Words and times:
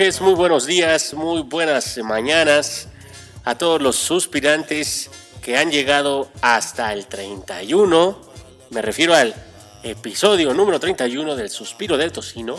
noches, 0.00 0.22
muy 0.22 0.32
buenos 0.32 0.64
días, 0.64 1.12
muy 1.12 1.42
buenas 1.42 1.98
mañanas 1.98 2.88
a 3.44 3.58
todos 3.58 3.82
los 3.82 3.96
suspirantes 3.96 5.10
que 5.42 5.58
han 5.58 5.70
llegado 5.70 6.30
hasta 6.40 6.94
el 6.94 7.06
31. 7.06 8.18
Me 8.70 8.80
refiero 8.80 9.14
al 9.14 9.34
episodio 9.82 10.54
número 10.54 10.80
31 10.80 11.36
del 11.36 11.50
Suspiro 11.50 11.98
del 11.98 12.12
Tocino. 12.12 12.56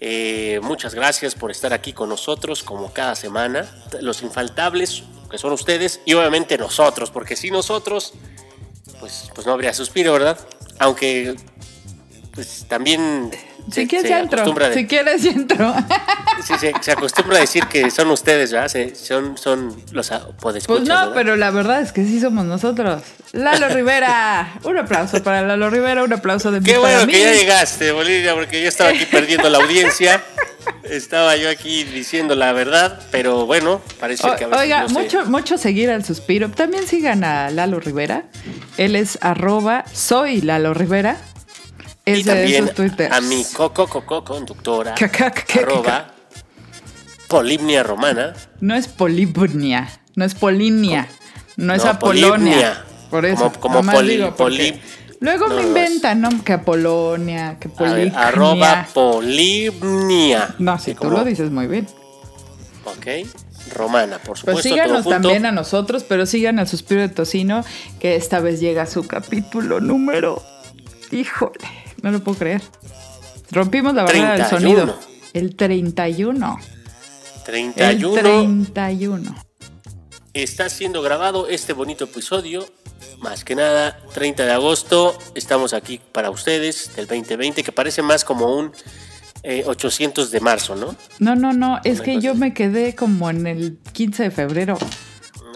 Eh, 0.00 0.58
muchas 0.60 0.92
gracias 0.92 1.36
por 1.36 1.52
estar 1.52 1.72
aquí 1.72 1.92
con 1.92 2.08
nosotros 2.08 2.64
como 2.64 2.92
cada 2.92 3.14
semana. 3.14 3.70
Los 4.00 4.20
infaltables 4.22 5.04
que 5.30 5.38
son 5.38 5.52
ustedes 5.52 6.00
y 6.04 6.14
obviamente 6.14 6.58
nosotros, 6.58 7.12
porque 7.12 7.36
si 7.36 7.52
nosotros, 7.52 8.12
pues, 8.98 9.30
pues 9.36 9.46
no 9.46 9.52
habría 9.52 9.72
suspiro, 9.72 10.14
¿verdad? 10.14 10.36
Aunque 10.80 11.36
pues 12.34 12.66
también 12.68 13.30
si 13.72 13.86
quieres 13.86 14.10
entro. 14.10 14.72
si 14.72 14.86
quieres 14.86 15.24
entro. 15.24 15.74
Sí, 16.40 16.54
se 16.80 16.92
acostumbra 16.92 17.36
a 17.36 17.40
decir 17.40 17.66
que 17.66 17.90
son 17.90 18.10
ustedes, 18.10 18.50
¿verdad? 18.50 18.70
son, 18.94 19.36
son 19.36 19.76
los 19.92 20.10
Pues 20.40 20.88
no, 20.88 21.12
pero 21.12 21.36
la 21.36 21.50
verdad 21.50 21.82
es 21.82 21.92
que 21.92 22.02
sí 22.04 22.18
somos 22.18 22.46
nosotros. 22.46 23.02
Lalo 23.32 23.68
Rivera. 23.74 24.54
Un 24.64 24.78
aplauso 24.78 25.22
para 25.22 25.42
Lalo 25.42 25.68
Rivera, 25.68 26.02
un 26.02 26.12
aplauso 26.12 26.50
de 26.50 26.62
Qué 26.62 26.78
bueno 26.78 27.06
que 27.06 27.20
ya 27.20 27.32
llegaste, 27.32 27.92
Bolivia, 27.92 28.34
porque 28.34 28.62
yo 28.62 28.68
estaba 28.68 28.90
aquí 28.90 29.04
perdiendo 29.06 29.50
la 29.50 29.58
audiencia. 29.58 30.22
Estaba 30.82 31.36
yo 31.36 31.48
aquí 31.48 31.84
diciendo 31.84 32.34
la 32.34 32.52
verdad, 32.52 33.00
pero 33.10 33.46
bueno, 33.46 33.80
parece 33.98 34.22
que 34.36 34.44
a 34.44 34.48
veces 34.48 34.62
Oiga, 34.62 34.88
mucho, 34.88 35.24
mucho 35.26 35.56
seguir 35.56 35.90
al 35.90 36.04
suspiro. 36.04 36.50
También 36.50 36.86
sigan 36.86 37.22
a 37.24 37.50
Lalo 37.50 37.80
Rivera. 37.80 38.24
Él 38.76 38.96
es 38.96 39.18
arroba 39.20 39.84
soy 39.92 40.40
Lalo 40.40 40.74
Rivera 40.74 41.16
y 42.06 42.24
también 42.24 42.70
a 43.10 43.20
mi 43.20 43.44
coco 43.44 43.86
coco 43.86 44.24
conductora 44.24 44.94
arroba 45.54 46.14
Polimnia 47.28 47.82
Romana. 47.82 48.34
No 48.60 48.74
es 48.74 48.88
Polibnia, 48.88 49.88
no 50.16 50.24
es 50.24 50.34
Polinia, 50.34 51.08
no, 51.56 51.74
es 51.74 51.84
Apolonia. 51.84 52.84
Por 53.10 53.24
eso. 53.24 53.52
Como, 53.60 53.82
poli, 53.82 54.80
Luego 55.20 55.48
me 55.48 55.62
inventan, 55.62 56.20
¿no? 56.20 56.42
Que 56.42 56.54
Apolonia, 56.54 57.56
que 57.60 57.68
Polimnia. 57.68 58.28
Arroba 58.28 58.88
Polimnia. 58.92 60.54
No, 60.58 60.78
si 60.78 60.94
tú 60.94 61.10
lo 61.10 61.24
dices 61.24 61.50
muy 61.50 61.66
bien. 61.66 61.86
Ok. 62.84 63.06
Romana, 63.74 64.18
por 64.18 64.26
pues 64.26 64.40
supuesto. 64.40 64.62
Pues 64.62 64.64
síganos 64.64 65.08
también 65.08 65.46
a 65.46 65.52
nosotros, 65.52 66.04
pero 66.04 66.26
sigan 66.26 66.58
al 66.58 66.66
Suspiro 66.66 67.02
de 67.02 67.08
Tocino, 67.08 67.64
que 68.00 68.16
esta 68.16 68.40
vez 68.40 68.58
llega 68.58 68.82
a 68.82 68.86
su 68.86 69.06
capítulo 69.06 69.80
número. 69.80 70.42
Híjole. 71.12 71.79
No 72.02 72.10
lo 72.10 72.20
puedo 72.20 72.38
creer. 72.38 72.62
Rompimos 73.50 73.94
la 73.94 74.04
barrera 74.04 74.36
del 74.36 74.46
sonido. 74.46 74.98
El 75.32 75.56
31. 75.56 76.58
31. 77.44 77.90
El 77.90 78.22
31. 78.22 79.34
Está 80.32 80.68
siendo 80.68 81.02
grabado 81.02 81.48
este 81.48 81.72
bonito 81.72 82.04
episodio. 82.04 82.66
Más 83.18 83.44
que 83.44 83.54
nada, 83.54 83.98
30 84.14 84.46
de 84.46 84.52
agosto. 84.52 85.18
Estamos 85.34 85.74
aquí 85.74 86.00
para 86.12 86.30
ustedes 86.30 86.94
del 86.94 87.06
2020, 87.06 87.62
que 87.62 87.72
parece 87.72 88.02
más 88.02 88.24
como 88.24 88.56
un 88.56 88.72
800 89.66 90.28
eh, 90.28 90.30
de 90.30 90.40
marzo, 90.40 90.76
¿no? 90.76 90.94
No, 91.18 91.34
no, 91.34 91.52
no. 91.52 91.80
Es 91.84 92.00
que 92.00 92.20
yo 92.20 92.34
me 92.34 92.54
quedé 92.54 92.94
como 92.94 93.28
en 93.30 93.46
el 93.46 93.78
15 93.92 94.24
de 94.24 94.30
febrero. 94.30 94.78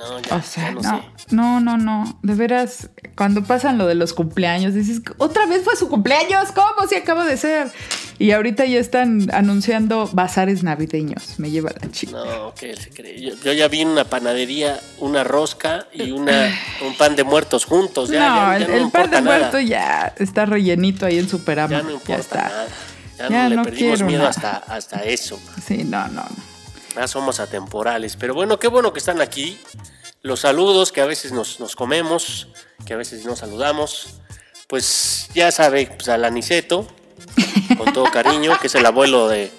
No, 0.05 0.21
ya, 0.21 0.37
o 0.37 0.43
sea, 0.43 0.71
no, 0.73 0.83
no, 0.83 1.03
no, 1.31 1.61
no, 1.61 1.77
no. 1.79 2.19
De 2.23 2.35
veras, 2.35 2.91
cuando 3.17 3.43
pasan 3.45 3.79
lo 3.79 3.87
de 3.87 3.95
los 3.95 4.13
cumpleaños, 4.13 4.75
dices, 4.75 5.01
otra 5.19 5.47
vez 5.47 5.65
fue 5.65 5.77
su 5.77 5.89
cumpleaños, 5.89 6.53
¿cómo? 6.53 6.87
Si 6.89 6.95
acaba 6.95 7.25
de 7.25 7.37
ser. 7.37 7.71
Y 8.19 8.31
ahorita 8.31 8.65
ya 8.67 8.79
están 8.79 9.29
anunciando 9.33 10.09
bazares 10.13 10.63
navideños. 10.63 11.39
Me 11.39 11.51
lleva 11.51 11.71
la 11.81 11.91
chica. 11.91 12.13
No, 12.13 12.55
¿qué 12.55 12.77
se 12.77 12.91
cree? 12.91 13.21
Yo, 13.21 13.53
ya 13.53 13.69
vi 13.69 13.85
una 13.85 14.05
panadería, 14.05 14.79
una 14.99 15.25
rosca 15.25 15.87
y 15.93 16.11
una, 16.13 16.55
un 16.87 16.95
pan 16.97 17.17
de 17.17 17.25
muertos 17.25 17.65
juntos. 17.65 18.11
Ya, 18.11 18.59
no, 18.59 18.67
el, 18.67 18.91
pan 18.91 19.11
de 19.11 19.23
muertos 19.23 19.65
ya 19.67 20.15
está 20.19 20.47
rellenito 20.47 21.07
ahí 21.07 21.19
en 21.19 21.29
Superama. 21.29 21.79
Ya 21.79 21.83
no 21.83 21.91
importa 21.93 22.43
nada. 22.43 22.67
Ya, 23.31 23.49
no, 23.49 23.57
le 23.57 23.63
perdimos 23.63 24.03
miedo 24.03 24.27
hasta, 24.27 24.57
hasta 24.69 25.03
eso. 25.05 25.39
Sí, 25.65 25.85
no, 25.85 26.07
no, 26.09 26.23
no. 26.23 26.54
Ya 26.97 27.09
somos 27.09 27.41
atemporales. 27.41 28.17
Pero 28.17 28.35
bueno, 28.35 28.59
qué 28.59 28.69
bueno 28.69 28.93
que 28.93 28.99
están 28.99 29.21
aquí 29.21 29.59
los 30.23 30.41
saludos 30.41 30.91
que 30.91 31.01
a 31.01 31.07
veces 31.07 31.33
nos, 31.33 31.59
comemos, 31.77 32.49
que 32.87 32.95
a 32.95 32.97
veces 32.97 33.25
nos 33.25 33.41
saludamos. 33.41 34.21
Pues 34.69 35.29
ya 35.35 35.53
sabe, 35.53 35.87
pues 35.87 36.09
al 36.09 36.25
Aniceto, 36.25 36.87
con 37.77 37.93
todo 37.93 38.11
cariño, 38.11 38.59
que 38.61 38.69
es 38.69 38.75
el 38.75 38.87
abuelo 38.87 39.29
de, 39.29 39.51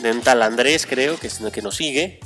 de 0.00 0.10
un 0.10 0.22
tal 0.22 0.42
Andrés, 0.42 0.86
creo, 0.86 1.18
que 1.18 1.26
es 1.26 1.40
el 1.40 1.52
que 1.52 1.62
nos 1.62 1.76
sigue. 1.76 2.20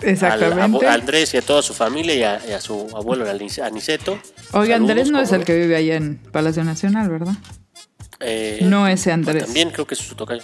Exactamente. 0.00 0.86
a 0.86 0.94
Andrés 0.94 1.34
y 1.34 1.36
a 1.36 1.42
toda 1.42 1.62
su 1.62 1.74
familia 1.74 2.40
y 2.46 2.52
a, 2.52 2.60
su 2.60 2.88
abuelo 2.94 3.26
Aniceto. 3.28 4.18
Oiga, 4.52 4.76
Andrés 4.76 5.10
no 5.10 5.20
es 5.20 5.32
el 5.32 5.44
que 5.44 5.54
vive 5.54 5.76
allá 5.76 5.96
en 5.96 6.16
Palacio 6.16 6.64
Nacional, 6.64 7.10
¿verdad? 7.10 7.34
Eh, 8.20 8.60
no 8.62 8.86
ese 8.86 9.12
Andrés. 9.12 9.44
también 9.44 9.70
creo 9.70 9.86
que 9.86 9.94
es 9.94 10.00
su 10.00 10.14
tocayo. 10.14 10.42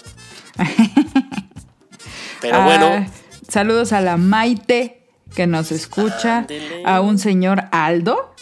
Pero 2.41 2.63
bueno. 2.63 3.07
Saludos 3.51 3.93
a 3.93 4.01
la 4.01 4.17
Maite 4.17 5.03
que 5.35 5.49
nos 5.49 5.73
escucha, 5.73 6.47
a 6.85 7.01
un 7.01 7.19
señor 7.19 7.65
Aldo, 7.73 8.33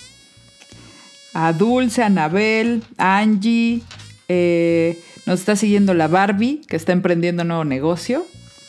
a 1.33 1.55
Dulce, 1.55 2.03
a 2.03 2.07
Anabel, 2.07 2.83
a 2.99 3.17
Angie, 3.17 3.83
eh, 4.29 5.03
nos 5.25 5.41
está 5.41 5.57
siguiendo 5.57 5.95
la 5.95 6.09
Barbie, 6.09 6.61
que 6.69 6.77
está 6.77 6.93
emprendiendo 6.93 7.41
un 7.41 7.49
nuevo 7.49 7.65
negocio 7.65 8.27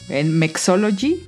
en 0.07 0.39
Mexology. 0.39 1.27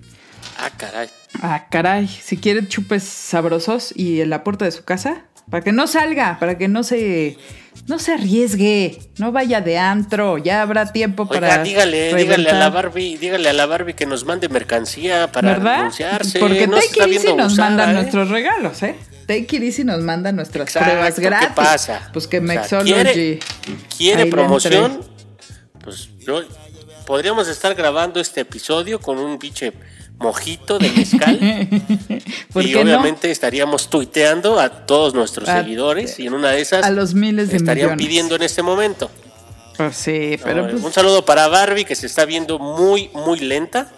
Ah, 0.58 0.70
caray. 0.78 1.10
Ah, 1.42 1.68
caray. 1.70 2.08
Si 2.08 2.38
quiere 2.38 2.66
chupes 2.66 3.04
sabrosos 3.04 3.94
y 3.94 4.22
en 4.22 4.30
la 4.30 4.46
puerta 4.46 4.64
de 4.64 4.72
su 4.72 4.86
casa, 4.86 5.26
para 5.51 5.63
que 5.63 5.72
no 5.73 5.85
salga, 5.85 6.39
para 6.39 6.57
que 6.57 6.67
no 6.67 6.81
se 6.81 7.38
no 7.88 8.00
se 8.00 8.13
arriesgue, 8.13 9.00
no 9.17 9.31
vaya 9.31 9.59
de 9.62 9.78
antro, 9.78 10.38
ya 10.38 10.62
habrá 10.62 10.91
tiempo 10.91 11.28
para. 11.28 11.62
dígale, 11.62 12.16
dígale 12.16 12.50
a 12.50 12.53
la 12.53 12.69
Barbie, 12.69 13.17
dígale 13.17 13.50
a 13.50 13.53
la 13.53 13.66
Barbie 13.66 13.94
que 13.94 14.06
nos 14.06 14.25
mande 14.25 14.50
mercancía 14.50 15.31
para 15.31 15.50
¿verdad? 15.50 15.91
Porque 16.39 16.67
no 16.67 16.78
Take 16.78 17.13
It 17.13 17.35
nos 17.35 17.57
manda 17.57 17.89
¿eh? 17.89 17.94
nuestros 17.94 18.29
regalos, 18.29 18.81
¿eh? 18.84 18.95
Take 19.28 19.57
It 19.57 19.63
Easy 19.63 19.84
nos 19.84 20.01
manda 20.01 20.31
nuestras 20.31 20.72
pruebas 20.72 21.19
gratis. 21.19 21.50
¿Qué 21.50 21.53
pasa? 21.53 22.09
Pues 22.13 22.28
que 22.28 22.39
Mexology. 22.39 22.94
¿Quiere, 22.94 23.39
quiere 23.97 24.25
promoción? 24.28 25.01
Pues 25.83 26.09
yo 26.19 26.44
podríamos 27.06 27.50
estar 27.50 27.75
grabando 27.75 28.22
este 28.22 28.41
episodio 28.41 29.00
con 29.00 29.18
un 29.18 29.38
biche 29.38 29.74
mojito 30.21 30.79
de 30.79 30.89
mezcal. 30.91 31.39
y 32.56 32.75
obviamente 32.75 33.31
estaríamos 33.31 33.89
tuiteando 33.89 34.59
a 34.59 34.69
todos 34.85 35.13
nuestros 35.13 35.47
seguidores 35.47 36.19
y 36.19 36.27
en 36.27 36.33
una 36.33 36.51
de 36.51 36.62
esas 36.62 36.85
a 36.85 36.91
los 36.91 37.13
miles 37.13 37.50
de 37.50 37.57
estarían 37.57 37.97
pidiendo 37.97 38.35
en 38.35 38.44
este 38.44 38.62
momento. 38.62 39.09
Pues 39.77 39.95
sí, 39.95 40.38
pero 40.44 40.69
pues 40.69 40.83
Un 40.83 40.94
saludo 40.94 41.25
para 41.25 41.47
Barbie 41.47 41.85
que 41.85 41.95
se 41.95 42.06
está 42.07 42.25
viendo 42.25 42.59
muy 42.59 43.09
muy 43.13 43.39
lenta 43.39 43.91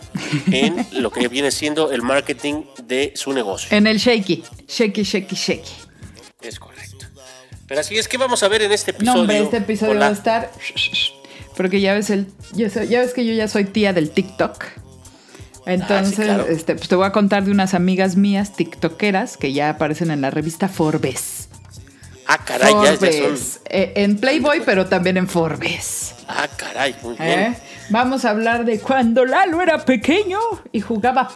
en 0.52 0.86
lo 1.02 1.12
que 1.12 1.28
viene 1.28 1.52
siendo 1.52 1.92
el 1.92 2.02
marketing 2.02 2.64
de 2.84 3.14
su 3.16 3.34
negocio. 3.34 3.76
En 3.76 3.88
el 3.88 3.98
shaky, 3.98 4.44
shaky, 4.68 5.04
shaky, 5.04 5.36
shaky. 5.36 5.72
Es 6.42 6.60
correcto. 6.60 7.06
Pero 7.68 7.82
así 7.82 7.98
es 7.98 8.08
que 8.08 8.18
vamos 8.18 8.44
a 8.44 8.48
ver 8.48 8.62
en 8.62 8.72
este 8.72 8.92
episodio. 8.92 9.24
No, 9.26 9.32
este 9.32 9.58
episodio 9.58 10.00
va 10.00 10.08
a 10.08 10.12
estar 10.12 10.52
porque 11.56 11.82
ya 11.82 11.94
ves 11.94 12.10
el 12.10 12.28
ya 12.54 13.00
ves 13.00 13.14
que 13.14 13.26
yo 13.26 13.34
ya 13.34 13.48
soy 13.48 13.66
tía 13.66 13.94
del 13.94 14.10
TikTok. 14.10 14.83
Entonces, 15.66 16.30
este, 16.50 16.76
pues 16.76 16.88
te 16.88 16.96
voy 16.96 17.06
a 17.06 17.12
contar 17.12 17.46
de 17.46 17.52
unas 17.52 17.74
amigas 17.74 18.16
mías 18.16 18.54
tiktokeras 18.54 19.38
que 19.38 19.54
ya 19.54 19.70
aparecen 19.70 20.12
en 20.12 20.22
la 20.22 20.30
revista 20.30 20.68
Forbes. 20.68 21.50
Ah, 22.28 22.40
caray, 22.44 22.74
ya, 22.84 22.98
son... 22.98 23.38
Eh, 23.70 23.94
en 23.96 24.18
Playboy, 24.18 24.62
pero 24.66 24.86
también 24.86 25.18
en 25.18 25.28
Forbes. 25.28 26.16
Ah, 26.28 26.48
caray, 26.56 26.96
muy 27.04 27.16
bien. 27.16 27.40
¿Eh? 27.40 27.58
Vamos 27.90 28.24
a 28.24 28.30
hablar 28.30 28.64
de 28.66 28.80
cuando 28.80 29.26
Lalo 29.26 29.62
era 29.62 29.84
pequeño 29.84 30.40
y 30.72 30.80
jugaba 30.80 31.30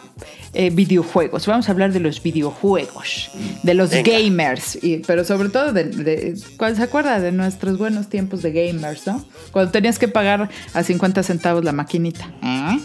eh, 0.54 0.70
videojuegos. 0.70 1.46
Vamos 1.46 1.68
a 1.68 1.72
hablar 1.72 1.92
de 1.92 2.00
los 2.00 2.22
videojuegos, 2.22 3.30
de 3.62 3.74
los 3.74 3.90
gamers, 3.90 4.78
y, 4.82 4.98
pero 4.98 5.24
sobre 5.24 5.50
todo 5.50 5.72
de, 5.72 5.84
de, 5.84 6.36
¿Se 6.36 6.82
acuerda 6.82 7.20
de 7.20 7.32
nuestros 7.32 7.76
buenos 7.76 8.08
tiempos 8.08 8.42
de 8.42 8.52
gamers, 8.52 9.06
no? 9.06 9.22
Cuando 9.52 9.70
tenías 9.70 9.98
que 9.98 10.08
pagar 10.08 10.48
a 10.72 10.82
50 10.82 11.22
centavos 11.22 11.64
la 11.64 11.72
maquinita. 11.72 12.30
¿Eh? 12.42 12.78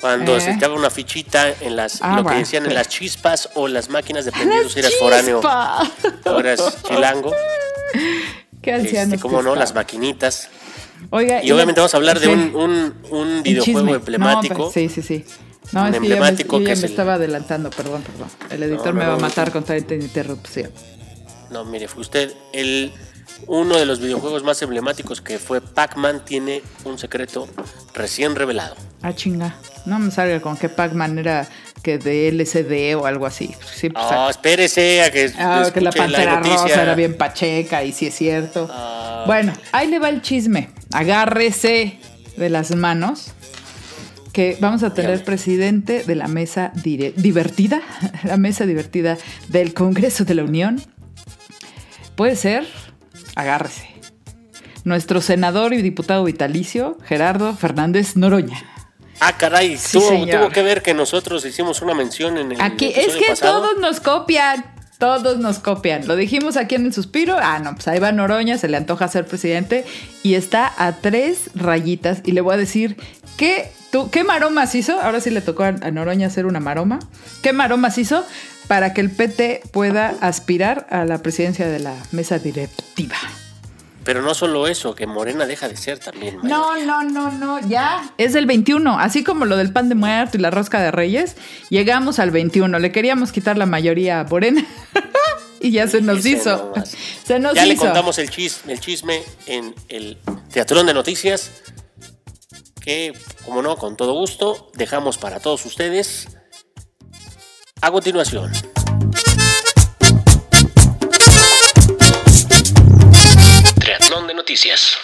Cuando 0.00 0.36
¿Eh? 0.36 0.40
se 0.40 0.52
te 0.54 0.60
daba 0.60 0.74
una 0.74 0.90
fichita 0.90 1.52
en 1.60 1.74
las, 1.76 1.98
Ah, 2.02 2.16
lo 2.16 2.24
que 2.24 2.34
decían 2.36 2.66
en 2.66 2.74
las 2.74 2.88
chispas 2.88 3.48
o 3.54 3.66
las 3.68 3.88
máquinas 3.90 4.24
dependiendo 4.24 4.68
si 4.70 4.78
eras 4.78 4.94
foráneo 4.98 5.40
o 5.40 6.38
eras 6.40 6.82
chilango. 6.86 7.32
¿Qué 8.62 8.72
hacían 8.74 9.12
Este, 9.12 9.18
¿Cómo 9.20 9.42
no? 9.42 9.54
Las 9.54 9.74
maquinitas. 9.74 10.48
Oiga, 11.10 11.42
Y 11.42 11.50
obviamente 11.52 11.80
vamos 11.80 11.94
a 11.94 11.96
hablar 11.96 12.18
de 12.20 12.28
un, 12.28 12.94
un, 13.10 13.42
videojuego 13.42 13.94
emblemático. 13.94 14.66
No, 14.66 14.70
sí, 14.70 14.88
sí, 14.88 15.02
sí. 15.02 15.24
No, 15.72 15.82
Un 15.82 15.86
es 15.88 15.92
que 15.92 15.96
ya 15.96 16.00
me, 16.00 16.06
emblemático 16.06 16.58
yo 16.58 16.60
ya 16.60 16.64
que 16.64 16.68
me 16.70 16.72
es 16.74 16.82
el- 16.84 16.90
estaba 16.90 17.14
adelantando, 17.14 17.70
perdón, 17.70 18.02
perdón. 18.02 18.28
El 18.50 18.62
editor 18.64 18.86
No, 18.86 18.92
no, 18.92 18.98
me 19.00 19.06
va 19.06 19.14
a 19.14 19.18
matar 19.18 19.52
con 19.52 19.64
tanta 19.64 19.94
interrupción. 19.94 20.70
No, 21.50 21.64
mire, 21.64 21.88
fue 21.88 22.00
usted 22.02 22.32
el 22.52 22.92
uno 23.46 23.76
de 23.76 23.86
los 23.86 24.00
videojuegos 24.00 24.42
más 24.42 24.60
emblemáticos 24.62 25.20
que 25.20 25.38
fue 25.38 25.60
Pac-Man 25.60 26.22
tiene 26.24 26.62
un 26.84 26.98
secreto 26.98 27.48
recién 27.94 28.34
revelado. 28.34 28.74
Ah, 29.02 29.14
chinga. 29.14 29.56
No 29.86 29.98
me 29.98 30.10
salga 30.10 30.40
con 30.40 30.56
que 30.56 30.68
Pac-Man 30.68 31.18
era 31.18 31.48
que 31.82 31.98
de 31.98 32.28
LCD 32.28 32.96
o 32.96 33.06
algo 33.06 33.24
así. 33.26 33.54
Sí, 33.74 33.88
pues, 33.90 34.04
Ah, 34.08 34.26
espérese 34.30 35.02
a 35.02 35.10
que, 35.12 35.32
Ah, 35.38 35.70
que 35.72 35.80
la 35.80 35.92
pantera 35.92 36.36
noticia. 36.40 36.62
rosa 36.62 36.82
era 36.82 36.94
bien 36.94 37.16
pacheca 37.16 37.84
y 37.84 37.92
sí 37.92 38.06
es 38.06 38.14
cierto. 38.16 38.68
Ah. 38.70 39.22
Bueno, 39.26 39.52
ahí 39.72 39.86
le 39.88 39.98
va 40.00 40.08
el 40.08 40.20
chisme. 40.20 40.70
Agárrese 40.92 41.98
de 42.36 42.50
las 42.50 42.74
manos 42.74 43.32
que 44.32 44.56
vamos 44.60 44.82
a 44.82 44.92
tener 44.94 45.24
presidente 45.24 46.02
de 46.04 46.14
la 46.16 46.28
mesa 46.28 46.72
divertida, 46.74 47.80
la 48.24 48.36
mesa 48.36 48.66
divertida 48.66 49.16
del 49.48 49.72
Congreso 49.74 50.24
de 50.24 50.34
la 50.34 50.44
Unión. 50.44 50.80
Puede 52.16 52.34
ser, 52.36 52.66
agárrese. 53.38 53.88
Nuestro 54.84 55.20
senador 55.20 55.72
y 55.74 55.82
diputado 55.82 56.24
vitalicio, 56.24 56.98
Gerardo 57.04 57.54
Fernández 57.54 58.16
Noroña. 58.16 58.62
Ah, 59.20 59.36
caray, 59.36 59.76
Sí, 59.76 59.98
tuvo, 59.98 60.26
tuvo 60.26 60.48
que 60.50 60.62
ver 60.62 60.82
que 60.82 60.94
nosotros 60.94 61.44
hicimos 61.44 61.82
una 61.82 61.94
mención 61.94 62.36
en 62.38 62.52
el 62.52 62.60
Aquí, 62.60 62.92
es 62.94 63.16
que 63.16 63.26
pasado. 63.28 63.60
todos 63.62 63.78
nos 63.80 64.00
copian. 64.00 64.64
Todos 64.98 65.38
nos 65.38 65.60
copian. 65.60 66.08
Lo 66.08 66.16
dijimos 66.16 66.56
aquí 66.56 66.74
en 66.74 66.86
el 66.86 66.92
suspiro. 66.92 67.36
Ah, 67.40 67.60
no, 67.60 67.74
pues 67.74 67.86
ahí 67.86 68.00
va 68.00 68.10
Noroña, 68.10 68.58
se 68.58 68.66
le 68.68 68.76
antoja 68.76 69.06
ser 69.06 69.26
presidente 69.26 69.84
y 70.24 70.34
está 70.34 70.72
a 70.76 70.92
tres 70.96 71.50
rayitas. 71.54 72.20
Y 72.24 72.32
le 72.32 72.40
voy 72.40 72.54
a 72.54 72.56
decir, 72.56 72.96
¿qué, 73.36 73.70
tú, 73.92 74.10
¿qué 74.10 74.24
maromas 74.24 74.74
hizo? 74.74 75.00
Ahora 75.00 75.20
sí 75.20 75.30
le 75.30 75.40
tocó 75.40 75.62
a, 75.62 75.68
a 75.68 75.90
Noroña 75.92 76.26
hacer 76.26 76.46
una 76.46 76.58
maroma. 76.58 76.98
¿Qué 77.42 77.52
maromas 77.52 77.96
hizo 77.98 78.24
para 78.68 78.94
que 78.94 79.00
el 79.00 79.10
PT 79.10 79.62
pueda 79.72 80.14
aspirar 80.20 80.86
a 80.90 81.04
la 81.04 81.18
presidencia 81.18 81.66
de 81.66 81.80
la 81.80 81.96
mesa 82.12 82.38
directiva? 82.38 83.16
Pero 84.04 84.22
no 84.22 84.32
solo 84.34 84.68
eso, 84.68 84.94
que 84.94 85.06
Morena 85.06 85.44
deja 85.44 85.68
de 85.68 85.76
ser 85.76 85.98
también. 85.98 86.38
No, 86.42 86.82
no, 86.82 87.02
no, 87.02 87.30
no, 87.30 87.60
ya. 87.68 88.10
Es 88.16 88.32
del 88.32 88.46
21, 88.46 88.98
así 88.98 89.22
como 89.22 89.44
lo 89.44 89.56
del 89.56 89.70
pan 89.70 89.90
de 89.90 89.94
muerto 89.94 90.38
y 90.38 90.40
la 90.40 90.50
rosca 90.50 90.80
de 90.80 90.90
reyes, 90.90 91.36
llegamos 91.68 92.18
al 92.18 92.30
21. 92.30 92.78
Le 92.78 92.90
queríamos 92.90 93.32
quitar 93.32 93.58
la 93.58 93.66
mayoría 93.66 94.20
a 94.20 94.24
Morena 94.24 94.64
y 95.60 95.72
ya 95.72 95.88
se 95.88 96.00
nos 96.00 96.24
hizo. 96.24 96.70
nomás. 96.74 96.96
Se 97.26 97.38
nos 97.38 97.54
ya 97.54 97.66
le 97.66 97.76
contamos 97.76 98.18
el 98.18 98.30
chisme, 98.30 98.72
el 98.72 98.80
chisme 98.80 99.22
en 99.44 99.74
el 99.90 100.16
Teatrón 100.50 100.86
de 100.86 100.94
Noticias, 100.94 101.50
que, 102.80 103.12
como 103.44 103.60
no, 103.60 103.76
con 103.76 103.98
todo 103.98 104.14
gusto, 104.14 104.70
dejamos 104.74 105.18
para 105.18 105.40
todos 105.40 105.66
ustedes. 105.66 106.37
A 107.80 107.90
continuación. 107.92 108.52
Triatlón 113.78 114.26
de 114.26 114.34
Noticias. 114.34 114.98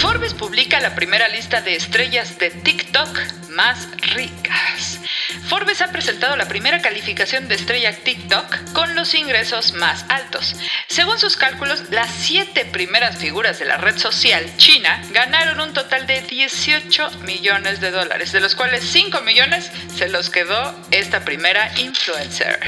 Forbes 0.00 0.34
publica 0.34 0.80
la 0.80 0.94
primera 0.94 1.28
lista 1.28 1.60
de 1.60 1.76
estrellas 1.76 2.38
de 2.38 2.50
TikTok 2.50 3.08
más 3.50 3.88
ricas. 4.14 4.85
Forbes 5.48 5.80
ha 5.80 5.92
presentado 5.92 6.36
la 6.36 6.48
primera 6.48 6.80
calificación 6.82 7.48
de 7.48 7.54
estrella 7.54 7.96
TikTok 7.96 8.72
con 8.72 8.96
los 8.96 9.14
ingresos 9.14 9.74
más 9.74 10.04
altos. 10.08 10.56
Según 10.88 11.18
sus 11.18 11.36
cálculos, 11.36 11.84
las 11.90 12.10
siete 12.10 12.64
primeras 12.64 13.16
figuras 13.18 13.58
de 13.60 13.66
la 13.66 13.76
red 13.76 13.96
social 13.96 14.44
china 14.56 15.00
ganaron 15.12 15.60
un 15.60 15.72
total 15.72 16.06
de 16.06 16.22
18 16.22 17.10
millones 17.24 17.80
de 17.80 17.92
dólares, 17.92 18.32
de 18.32 18.40
los 18.40 18.56
cuales 18.56 18.84
5 18.84 19.20
millones 19.20 19.70
se 19.96 20.08
los 20.08 20.30
quedó 20.30 20.74
esta 20.90 21.24
primera 21.24 21.70
influencer. 21.78 22.58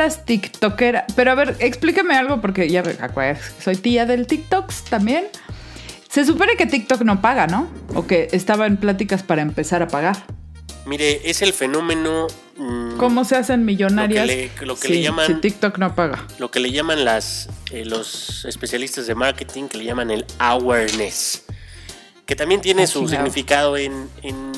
Las 0.00 0.24
TikTokeras? 0.24 1.04
Pero 1.14 1.30
a 1.32 1.34
ver, 1.34 1.56
explíqueme 1.60 2.14
algo 2.16 2.40
porque 2.40 2.68
ya 2.68 2.82
soy 3.62 3.76
tía 3.76 4.06
del 4.06 4.26
TikToks 4.26 4.84
también. 4.84 5.24
Se 6.08 6.24
supone 6.24 6.56
que 6.56 6.66
TikTok 6.66 7.02
no 7.02 7.20
paga, 7.20 7.46
¿no? 7.46 7.68
O 7.94 8.06
que 8.06 8.28
estaba 8.32 8.66
en 8.66 8.76
pláticas 8.78 9.22
para 9.22 9.42
empezar 9.42 9.82
a 9.82 9.88
pagar. 9.88 10.16
Mire, 10.86 11.20
es 11.30 11.42
el 11.42 11.52
fenómeno. 11.52 12.26
mm, 12.56 12.96
¿Cómo 12.96 13.24
se 13.24 13.36
hacen 13.36 13.64
millonarias 13.64 14.26
Lo 14.26 14.32
que 14.32 14.36
le- 14.60 14.66
lo 14.66 14.74
que 14.76 14.88
si, 14.88 14.94
le 14.94 15.02
llaman- 15.02 15.26
si 15.26 15.34
TikTok 15.34 15.78
no 15.78 15.94
paga? 15.94 16.26
lo 16.38 16.50
que 16.50 16.58
le 16.60 16.72
llaman 16.72 17.04
las, 17.04 17.48
eh, 17.70 17.84
los 17.84 18.44
especialistas 18.46 19.06
de 19.06 19.14
marketing, 19.14 19.68
que 19.68 19.78
le 19.78 19.84
llaman 19.84 20.10
el 20.10 20.24
awareness, 20.38 21.44
que 22.26 22.34
también 22.34 22.60
tiene 22.60 22.84
Ah, 22.84 22.86
su 22.86 23.06
significado 23.08 23.76
en, 23.76 24.08
en, 24.22 24.52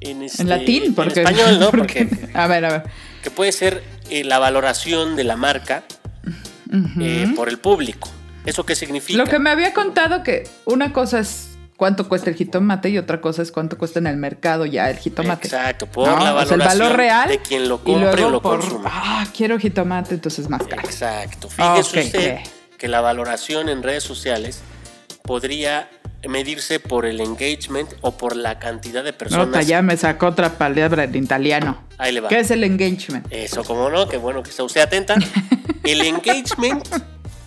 en, 0.00 0.22
este, 0.22 0.42
En 0.42 0.48
latín, 0.48 0.94
porque... 0.94 1.20
en 1.20 1.26
español, 1.28 1.60
¿no? 1.60 1.70
porque- 1.70 2.06
Porque 2.06 2.30
a 2.36 2.46
ver, 2.46 2.64
a 2.64 2.70
ver. 2.70 2.82
que 3.22 3.30
puede 3.30 3.52
ser 3.52 3.82
eh, 4.10 4.24
la 4.24 4.38
valoración 4.38 5.16
de 5.16 5.24
la 5.24 5.36
marca 5.36 5.84
eh, 7.00 7.32
por 7.36 7.48
el 7.48 7.58
público. 7.58 8.08
¿Eso 8.44 8.64
qué 8.64 8.74
significa? 8.74 9.18
Lo 9.18 9.24
que 9.24 9.38
me 9.38 9.50
había 9.50 9.72
contado 9.72 10.22
que 10.22 10.48
una 10.64 10.92
cosa 10.92 11.18
es 11.18 11.56
cuánto 11.76 12.08
cuesta 12.08 12.30
el 12.30 12.36
jitomate 12.36 12.90
y 12.90 12.98
otra 12.98 13.20
cosa 13.20 13.42
es 13.42 13.52
cuánto 13.52 13.76
cuesta 13.78 13.98
en 13.98 14.06
el 14.06 14.16
mercado 14.16 14.66
ya 14.66 14.90
el 14.90 14.98
jitomate. 14.98 15.48
Exacto, 15.48 15.86
por 15.86 16.08
¿No? 16.08 16.16
la 16.16 16.44
sea, 16.44 16.54
el 16.54 16.60
valoración 16.60 16.80
valor 16.80 16.96
real 16.96 17.28
de 17.28 17.38
quien 17.38 17.68
lo 17.68 17.82
compre 17.82 18.24
o 18.24 18.30
lo 18.30 18.40
por, 18.40 18.60
consuma. 18.60 18.90
Ah, 18.92 19.26
quiero 19.36 19.58
jitomate, 19.58 20.14
entonces 20.14 20.48
más 20.48 20.62
caro. 20.64 20.82
Exacto. 20.82 21.48
Fíjese 21.48 22.00
usted 22.00 22.38
que 22.78 22.88
la 22.88 23.00
valoración 23.00 23.68
en 23.68 23.82
redes 23.82 24.04
sociales 24.04 24.62
podría 25.22 25.88
medirse 26.28 26.80
por 26.80 27.06
el 27.06 27.20
engagement 27.20 27.90
o 28.00 28.16
por 28.16 28.36
la 28.36 28.58
cantidad 28.58 29.02
de 29.04 29.12
personas. 29.12 29.46
Nota, 29.48 29.62
ya 29.62 29.82
me 29.82 29.96
sacó 29.96 30.26
otra 30.26 30.56
palabra 30.58 31.04
en 31.04 31.14
italiano. 31.14 31.82
Ahí 31.98 32.12
le 32.12 32.20
va. 32.20 32.28
¿Qué 32.28 32.40
es 32.40 32.50
el 32.50 32.64
engagement? 32.64 33.26
Eso, 33.30 33.64
como 33.64 33.88
no, 33.90 34.08
qué 34.08 34.16
bueno 34.16 34.42
que 34.42 34.50
está 34.50 34.62
usted 34.64 34.80
atenta. 34.80 35.14
El 35.84 36.00
engagement, 36.02 36.84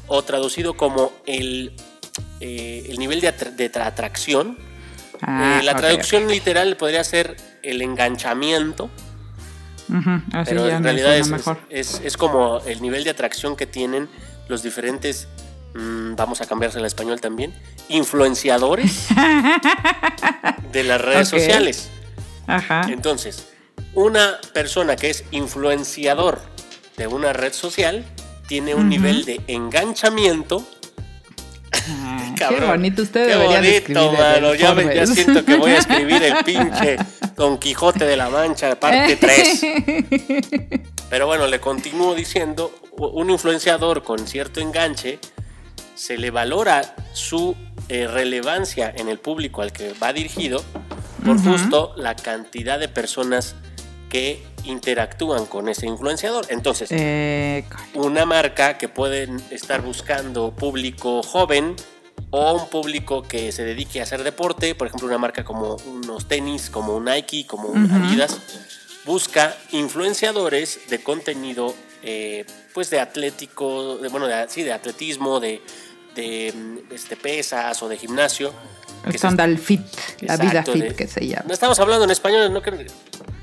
o 0.07 0.21
traducido 0.23 0.75
como 0.77 1.11
el, 1.25 1.73
eh, 2.39 2.85
el 2.89 2.97
nivel 2.97 3.19
de, 3.19 3.27
atra- 3.35 3.51
de 3.53 3.69
tra- 3.71 3.85
atracción, 3.85 4.57
Ah, 5.21 5.59
eh, 5.59 5.65
la 5.65 5.75
traducción 5.75 6.29
literal 6.29 6.77
podría 6.77 7.03
ser 7.03 7.35
el 7.61 7.81
enganchamiento. 7.81 8.89
Ujú, 9.89 10.09
así 10.31 10.49
pero 10.51 10.67
ya 10.67 10.77
en 10.77 10.83
realidad 10.85 11.17
es, 11.17 11.27
mejor. 11.27 11.57
es- 11.69 11.95
es- 11.95 12.01
es 12.05 12.15
como 12.17 12.61
el 12.65 12.81
nivel 12.81 13.03
de 13.03 13.09
atracción 13.09 13.57
que 13.57 13.65
tienen 13.65 14.07
los 14.47 14.63
diferentes, 14.63 15.27
mm, 15.73 16.15
vamos 16.15 16.41
a 16.41 16.45
cambiarse 16.45 16.79
al 16.79 16.85
español 16.85 17.19
también, 17.21 17.53
influenciadores 17.89 19.07
de 20.71 20.83
las 20.83 21.01
redes 21.01 21.27
sociales. 21.29 21.89
Ajá. 22.47 22.87
Entonces, 22.89 23.47
una 23.93 24.39
persona 24.53 24.95
que 24.95 25.09
es 25.09 25.23
influenciador 25.31 26.39
de 26.97 27.07
una 27.07 27.33
red 27.33 27.53
social 27.53 28.03
tiene 28.47 28.75
un 28.75 28.89
nivel 28.89 29.25
de 29.25 29.41
enganchamiento. 29.47 30.63
Ah, 31.91 32.33
qué 32.49 32.59
bonito. 32.59 33.03
Usted 33.03 33.27
qué 33.27 33.35
debería 33.35 33.57
bonito, 33.81 34.11
mano. 34.13 34.55
Ya, 34.55 34.73
me- 34.73 34.95
ya 34.95 35.05
siento 35.05 35.45
que 35.45 35.55
voy 35.55 35.71
a 35.71 35.77
escribir 35.77 36.21
el 36.23 36.37
pinche 36.45 36.97
Don 37.35 37.57
Quijote 37.57 38.05
de 38.05 38.17
la 38.17 38.29
Mancha, 38.29 38.79
parte 38.79 39.15
3. 39.15 39.61
Pero 41.09 41.27
bueno, 41.27 41.47
le 41.47 41.59
continúo 41.59 42.15
diciendo, 42.15 42.73
un 42.97 43.29
influenciador 43.29 44.03
con 44.03 44.27
cierto 44.27 44.59
enganche 44.59 45.19
se 45.99 46.17
le 46.17 46.31
valora 46.31 46.95
su 47.11 47.57
eh, 47.89 48.07
relevancia 48.07 48.89
en 48.95 49.09
el 49.09 49.19
público 49.19 49.61
al 49.61 49.73
que 49.73 49.91
va 50.01 50.13
dirigido 50.13 50.63
por 51.25 51.37
justo 51.43 51.93
la 51.97 52.15
cantidad 52.15 52.79
de 52.79 52.87
personas 52.87 53.55
que 54.09 54.41
interactúan 54.63 55.45
con 55.45 55.67
ese 55.67 55.87
influenciador. 55.87 56.45
Entonces, 56.49 56.89
Eh, 56.93 57.65
una 57.95 58.25
marca 58.25 58.77
que 58.77 58.87
pueden 58.87 59.43
estar 59.51 59.81
buscando 59.81 60.55
público 60.55 61.21
joven 61.21 61.75
o 62.29 62.53
un 62.53 62.69
público 62.69 63.21
que 63.23 63.51
se 63.51 63.65
dedique 63.65 63.99
a 63.99 64.03
hacer 64.03 64.23
deporte, 64.23 64.75
por 64.75 64.87
ejemplo, 64.87 65.05
una 65.05 65.17
marca 65.17 65.43
como 65.43 65.75
unos 65.85 66.29
tenis, 66.29 66.69
como 66.69 66.95
un 66.95 67.05
Nike, 67.05 67.45
como 67.45 67.67
un 67.67 67.91
Adidas, 67.91 68.39
busca 69.05 69.53
influenciadores 69.71 70.79
de 70.89 71.03
contenido, 71.03 71.75
eh, 72.03 72.45
pues 72.73 72.89
de 72.89 73.01
atlético, 73.01 73.97
de, 73.97 74.07
bueno, 74.07 74.27
de, 74.27 74.47
sí, 74.47 74.63
de 74.63 74.71
atletismo, 74.71 75.41
de, 75.41 75.61
de 76.19 76.83
este, 76.91 77.15
pesas 77.15 77.81
o 77.81 77.87
de 77.89 77.97
gimnasio. 77.97 78.53
que 79.03 79.15
Es 79.15 79.21
se- 79.21 79.27
onda 79.27 79.45
el 79.45 79.57
fit, 79.57 79.81
la 80.21 80.37
vida 80.37 80.63
fit 80.63 80.83
de- 80.83 80.95
que 80.95 81.07
se 81.07 81.25
llama. 81.27 81.45
No 81.47 81.53
estamos 81.53 81.79
hablando 81.79 82.03
en 82.05 82.11
español, 82.11 82.51
no 82.53 82.61
creo. 82.61 82.85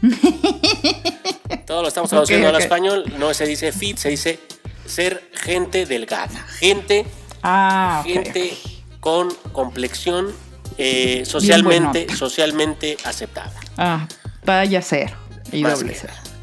Todo 1.66 1.82
lo 1.82 1.88
estamos 1.88 2.10
traduciendo 2.10 2.48
Ok, 2.48 2.54
al 2.54 2.62
español, 2.62 3.04
no 3.18 3.32
se 3.34 3.46
dice 3.46 3.72
fit, 3.72 3.96
se 3.98 4.08
dice 4.10 4.38
ser 4.86 5.22
gente 5.32 5.86
delgada. 5.86 6.38
Gente, 6.58 7.04
Ah, 7.42 8.02
gente 8.04 8.56
con 9.00 9.32
complexión 9.52 10.32
eh, 10.78 11.22
socialmente, 11.24 12.06
socialmente 12.14 12.96
aceptada. 13.04 13.52
Ah, 13.76 14.06
talla 14.44 14.82
cero 14.82 15.16
y 15.52 15.62
Más 15.62 15.78
doble. 15.80 15.96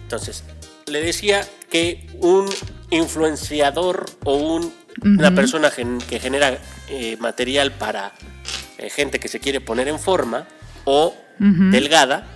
Entonces, 0.04 0.44
le 0.88 1.02
decía 1.02 1.48
que 1.70 2.08
un 2.20 2.50
influenciador 2.90 4.06
o 4.24 4.36
un- 4.36 4.74
una 5.02 5.34
persona 5.34 5.70
que 5.72 6.20
genera 6.20 6.58
eh, 6.90 7.18
material 7.20 7.72
para 7.72 8.14
eh, 8.78 8.90
gente 8.90 9.20
que 9.20 9.28
se 9.28 9.40
quiere 9.40 9.62
poner 9.62 9.88
en 9.88 10.00
forma 10.00 10.46
o 10.86 11.16
delgada, 11.40 12.28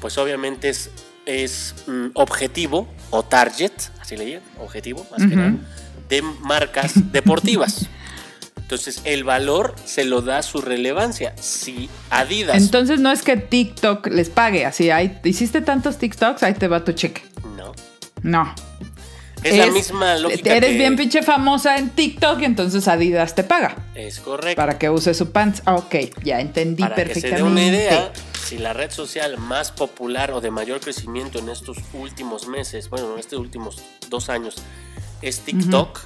pues 0.00 0.16
obviamente 0.18 0.70
es, 0.70 0.90
es 1.26 1.74
mm, 1.86 2.06
objetivo 2.14 2.88
o 3.10 3.22
target, 3.22 3.72
así 4.00 4.16
le 4.16 4.40
objetivo 4.58 5.06
más 5.10 5.28
que 5.28 5.36
nada, 5.36 5.54
de 6.08 6.22
marcas 6.22 6.92
deportivas. 7.12 7.88
Entonces, 8.56 9.00
el 9.04 9.24
valor 9.24 9.74
se 9.86 10.04
lo 10.04 10.20
da 10.20 10.42
su 10.42 10.60
relevancia. 10.60 11.34
Si 11.40 11.88
Adidas 12.10 12.58
Entonces 12.58 13.00
no 13.00 13.10
es 13.10 13.22
que 13.22 13.38
TikTok 13.38 14.08
les 14.08 14.28
pague, 14.28 14.66
así, 14.66 14.90
hay, 14.90 15.18
hiciste 15.24 15.62
tantos 15.62 15.96
TikToks, 15.96 16.42
ahí 16.42 16.52
te 16.52 16.68
va 16.68 16.84
tu 16.84 16.92
cheque. 16.92 17.22
no, 17.56 17.72
No. 18.22 18.54
Es, 19.42 19.56
la 19.56 19.66
misma 19.68 20.16
lógica. 20.16 20.54
Eres 20.54 20.70
que- 20.70 20.76
bien 20.76 20.96
pinche 20.96 21.22
famosa 21.22 21.76
en 21.78 21.90
TikTok 21.90 22.42
entonces 22.42 22.86
Adidas 22.88 23.34
te 23.34 23.44
paga 23.44 23.76
Es 23.94 24.20
correcto. 24.20 24.56
para 24.56 24.78
que 24.78 24.90
uses 24.90 25.16
su 25.16 25.30
pants. 25.32 25.62
Ah, 25.64 25.76
ok, 25.76 25.94
ya 26.22 26.40
entendí 26.40 26.82
Para 26.82 26.94
que 26.96 27.00
se 27.02 27.06
perfectamente. 27.20 27.42
dé 27.44 27.50
una 27.50 27.62
idea, 27.64 28.12
si 28.46 28.58
la 28.58 28.72
red 28.72 28.90
social 28.90 29.36
más 29.38 29.70
popular 29.72 30.30
o 30.32 30.40
de 30.40 30.50
mayor 30.50 30.80
crecimiento 30.80 31.38
en 31.38 31.48
estos 31.50 31.78
últimos 31.92 32.46
meses, 32.48 32.88
bueno, 32.90 33.12
en 33.12 33.18
estos 33.18 33.38
últimos 33.38 33.82
dos 34.08 34.28
años, 34.30 34.56
es 35.22 35.40
TikTok, 35.40 36.00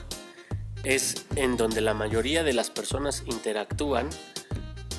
es 0.84 1.24
en 1.36 1.56
donde 1.56 1.80
la 1.80 1.94
mayoría 1.94 2.42
de 2.42 2.52
las 2.52 2.70
personas 2.70 3.22
interactúan 3.26 4.08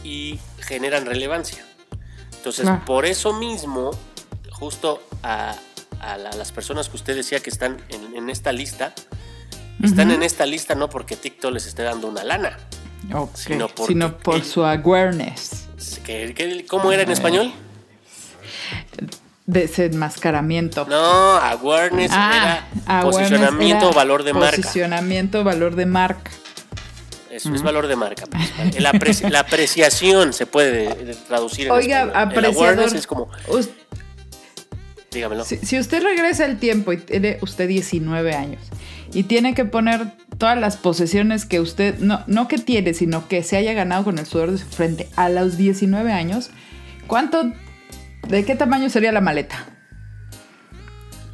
y 0.04 0.40
generan 0.60 1.06
relevancia. 1.06 1.66
Entonces, 2.38 2.68
por 2.86 3.06
eso 3.06 3.34
mismo, 3.34 3.92
justo 4.52 5.02
a, 5.24 5.56
a 6.06 6.18
la- 6.18 6.32
las 6.32 6.52
personas 6.52 6.90
que 6.90 6.98
usted 6.98 7.16
decía 7.16 7.40
que 7.40 7.50
están 7.50 7.78
en, 7.90 8.16
en 8.16 8.30
esta 8.30 8.52
lista, 8.52 8.94
están 9.82 10.12
en 10.12 10.24
esta 10.24 10.46
lista 10.46 10.76
no 10.76 10.90
porque 10.90 11.16
TikTok 11.16 11.52
les 11.54 11.66
esté 11.66 11.84
dando 11.84 12.08
una 12.08 12.24
lana. 12.24 12.58
Ok, 13.14 13.36
sino 13.36 13.68
porque 13.68 13.94
sino 13.94 14.18
por 14.18 14.44
su 14.44 14.64
awareness, 14.64 15.68
¿Qué- 16.06 16.34
qué- 16.36 16.66
¿Cómo 16.68 16.92
era 16.92 17.04
en 17.04 17.12
español? 17.12 17.52
desenmascaramiento. 19.46 20.86
No, 20.90 21.36
awareness 21.38 22.12
Ah, 22.14 22.32
era 22.86 23.00
awareness 23.00 23.16
posicionamiento, 23.30 23.86
era 23.88 23.96
valor 23.96 24.24
de 24.24 24.34
marca. 24.34 24.56
Posicionamiento, 24.56 25.44
valor 25.44 25.76
de 25.76 25.86
marca. 25.86 26.32
Eso 27.30 27.54
es 27.54 27.62
valor 27.64 27.88
de 27.88 27.96
marca. 27.96 28.26
pues. 28.28 28.80
La, 28.80 28.92
apreci- 28.94 29.28
la 29.30 29.40
apreciación 29.40 30.34
se 30.34 30.46
puede 30.46 30.94
de- 30.96 31.16
traducir 31.16 31.66
en 31.68 31.72
Oiga, 31.74 32.04
apreciador. 32.14 32.56
awareness 32.56 32.94
es 32.94 33.08
como, 33.08 33.28
si 35.62 35.80
usted 35.80 36.04
regresa 36.04 36.46
el 36.46 36.58
tiempo 36.58 36.94
y 36.94 36.98
tiene 36.98 37.38
usted 37.42 37.68
19 37.68 38.34
años 38.34 38.62
y 39.14 39.24
tiene 39.24 39.54
que 39.54 39.66
poner 39.66 40.08
todas 40.38 40.58
las 40.58 40.78
posesiones 40.78 41.46
que 41.46 41.60
usted, 41.60 42.00
no, 42.00 42.24
no 42.28 42.48
que 42.48 42.58
tiene, 42.58 42.94
sino 42.94 43.28
que 43.28 43.44
se 43.44 43.58
haya 43.58 43.74
ganado 43.74 44.04
con 44.04 44.18
el 44.18 44.26
sudor 44.26 44.52
de 44.52 44.58
su 44.58 44.66
frente 44.66 45.08
a 45.16 45.30
los 45.30 45.58
19 45.58 46.12
años, 46.12 46.50
¿cuánto, 47.08 47.52
de 48.28 48.44
qué 48.44 48.56
tamaño 48.56 48.90
sería 48.90 49.12
la 49.12 49.22
maleta? 49.22 49.73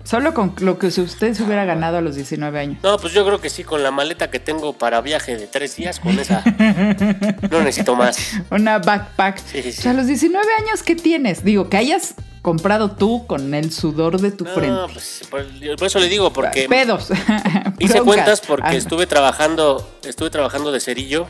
Solo 0.10 0.34
con 0.34 0.56
lo 0.62 0.80
que 0.80 0.88
usted 0.88 1.36
se 1.36 1.44
hubiera 1.44 1.66
ganado 1.66 1.98
a 1.98 2.02
los 2.02 2.16
19 2.16 2.60
años. 2.60 2.80
No, 2.82 2.98
pues 2.98 3.14
yo 3.14 3.24
creo 3.28 3.40
que 3.40 3.52
sí, 3.52 3.64
con 3.64 3.84
la 3.84 3.92
maleta 3.92 4.32
que 4.32 4.40
tengo 4.40 4.74
para 4.74 5.02
viaje 5.02 5.38
de 5.38 5.46
tres 5.46 5.76
días, 5.76 6.00
con 6.00 6.18
esa 6.18 6.44
no 7.52 7.62
necesito 7.62 7.96
más. 7.96 8.18
Una 8.50 8.80
backpack. 8.80 9.38
Sí, 9.38 9.62
sí, 9.62 9.72
sí. 9.72 9.80
O 9.80 9.82
sea, 9.84 9.92
a 9.92 9.94
los 9.94 10.08
19 10.08 10.44
años, 10.62 10.82
¿qué 10.82 10.96
tienes? 10.96 11.44
Digo, 11.44 11.70
que 11.70 11.78
hayas 11.78 12.16
comprado 12.42 12.90
tú 12.96 13.28
con 13.28 13.54
el 13.54 13.72
sudor 13.72 14.20
de 14.20 14.32
tu 14.32 14.46
No, 14.46 14.54
frente. 14.56 14.94
pues 14.94 15.22
por, 15.30 15.46
por 15.78 15.86
eso 15.86 16.00
le 16.00 16.10
digo, 16.10 16.34
porque 16.34 16.68
Pedos. 16.68 17.10
hice 17.80 18.02
cuentas 18.02 18.42
porque 18.42 18.66
Ah, 18.68 18.74
estuve 18.76 19.06
trabajando, 19.06 19.88
estuve 20.04 20.32
trabajando 20.32 20.72
de 20.72 20.80
cerillo. 20.80 21.28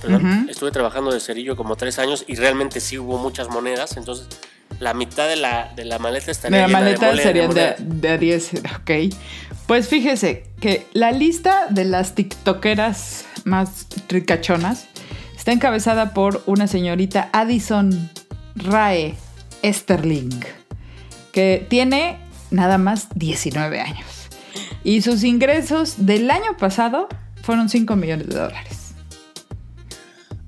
Perdón, 0.00 0.46
estuve 0.48 0.70
trabajando 0.70 1.10
de 1.12 1.18
cerillo 1.18 1.56
como 1.56 1.74
tres 1.74 1.98
años 1.98 2.24
y 2.28 2.36
realmente 2.36 2.78
sí 2.78 2.98
hubo 2.98 3.18
muchas 3.18 3.48
monedas, 3.48 3.96
entonces 3.96 4.28
la 4.82 4.94
mitad 4.94 5.28
de 5.28 5.36
la, 5.36 5.72
de 5.76 5.84
la 5.84 5.98
maleta 5.98 6.30
estaría 6.30 6.56
De 6.56 6.62
la 6.62 6.68
llena 6.68 6.80
maleta 6.80 7.06
de 7.06 7.12
mole- 7.12 7.16
de 7.16 7.22
serían 7.22 7.54
de, 7.54 7.74
de 7.78 8.08
a 8.08 8.18
10, 8.18 8.50
ok. 8.80 8.90
Pues 9.66 9.88
fíjese 9.88 10.44
que 10.60 10.86
la 10.92 11.12
lista 11.12 11.66
de 11.70 11.84
las 11.84 12.14
tiktokeras 12.14 13.24
más 13.44 13.86
ricachonas 14.08 14.86
está 15.36 15.52
encabezada 15.52 16.12
por 16.14 16.42
una 16.46 16.66
señorita 16.66 17.30
Addison 17.32 18.10
Rae 18.56 19.14
Esterling, 19.62 20.40
que 21.32 21.64
tiene 21.70 22.18
nada 22.50 22.76
más 22.78 23.08
19 23.14 23.80
años. 23.80 24.06
Y 24.84 25.02
sus 25.02 25.22
ingresos 25.22 25.94
del 26.06 26.28
año 26.30 26.56
pasado 26.58 27.08
fueron 27.42 27.68
5 27.68 27.94
millones 27.96 28.28
de 28.28 28.34
dólares. 28.36 28.78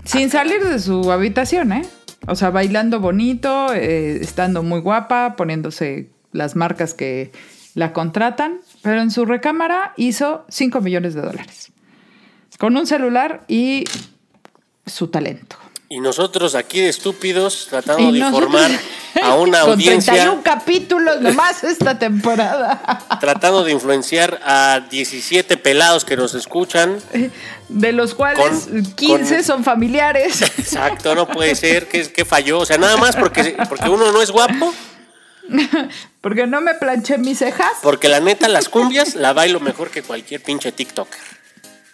Sin 0.04 0.28
salir 0.30 0.62
de 0.64 0.78
su 0.80 1.10
habitación, 1.12 1.72
¿eh? 1.72 1.82
O 2.26 2.34
sea, 2.36 2.50
bailando 2.50 3.00
bonito, 3.00 3.72
eh, 3.74 4.18
estando 4.20 4.62
muy 4.62 4.80
guapa, 4.80 5.34
poniéndose 5.36 6.08
las 6.32 6.56
marcas 6.56 6.94
que 6.94 7.32
la 7.74 7.92
contratan, 7.92 8.60
pero 8.82 9.00
en 9.02 9.10
su 9.10 9.24
recámara 9.24 9.92
hizo 9.96 10.44
5 10.48 10.80
millones 10.80 11.14
de 11.14 11.22
dólares. 11.22 11.70
Con 12.58 12.76
un 12.76 12.86
celular 12.86 13.42
y 13.48 13.84
su 14.86 15.08
talento. 15.08 15.56
Y 15.88 16.00
nosotros 16.00 16.54
aquí 16.54 16.80
de 16.80 16.88
estúpidos 16.88 17.66
tratando 17.68 18.02
Y 18.08 18.12
de 18.14 18.20
nosotros- 18.20 18.52
informar 18.54 18.70
a 19.22 19.34
una 19.34 19.60
Con 19.60 19.70
audiencia, 19.72 20.12
31 20.14 20.42
capítulos 20.42 21.20
nomás 21.20 21.62
esta 21.64 21.98
temporada. 21.98 22.98
tratando 23.20 23.62
de 23.64 23.72
influenciar 23.72 24.40
a 24.44 24.80
17 24.90 25.56
pelados 25.56 26.04
que 26.04 26.16
nos 26.16 26.34
escuchan. 26.34 26.98
De 27.68 27.92
los 27.92 28.14
cuales 28.14 28.66
Con- 28.66 28.84
15 28.94 29.34
con- 29.36 29.44
son 29.44 29.64
familiares. 29.64 30.42
Exacto, 30.58 31.14
no 31.14 31.26
puede 31.28 31.54
ser 31.54 31.88
que, 31.88 32.10
que 32.12 32.24
falló. 32.24 32.60
O 32.60 32.66
sea, 32.66 32.78
nada 32.78 32.96
más 32.96 33.16
porque, 33.16 33.56
porque 33.68 33.88
uno 33.88 34.10
no 34.12 34.20
es 34.22 34.30
guapo, 34.30 34.72
Porque 36.20 36.46
no 36.46 36.60
me 36.60 36.74
planché 36.74 37.18
mis 37.18 37.38
cejas. 37.38 37.72
porque 37.82 38.08
la 38.08 38.20
neta 38.20 38.48
las 38.48 38.68
cumbias 38.68 39.14
la 39.14 39.32
bailo 39.32 39.60
mejor 39.60 39.90
que 39.90 40.02
cualquier 40.02 40.42
pinche 40.42 40.72
TikToker. 40.72 41.20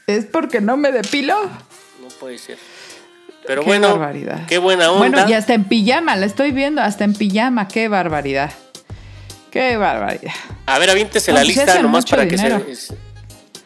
Es 0.07 0.25
porque 0.27 0.61
no 0.61 0.77
me 0.77 0.93
depilo. 0.93 1.37
No 2.01 2.09
puede 2.19 2.39
ser. 2.39 2.59
Pero 3.47 3.63
Qué 3.63 3.67
bueno, 3.67 3.89
barbaridad. 3.91 4.47
qué 4.47 4.59
buena 4.59 4.91
onda. 4.93 4.99
Bueno, 5.09 5.29
y 5.29 5.33
hasta 5.33 5.55
en 5.55 5.65
pijama, 5.65 6.15
la 6.17 6.27
estoy 6.27 6.53
viendo, 6.53 6.83
hasta 6.83 7.05
en 7.05 7.15
pijama, 7.15 7.67
qué 7.69 7.89
barbaridad. 7.89 8.53
Qué 9.51 9.77
barbaridad. 9.77 10.33
A 10.67 10.79
ver, 10.79 10.91
avíntese 10.91 11.33
No, 11.33 11.39
la 11.39 11.45
pues 11.45 11.57
lista 11.57 11.83
nomás 11.83 12.05
para 12.07 12.29
que, 12.29 12.39
se- 12.39 12.95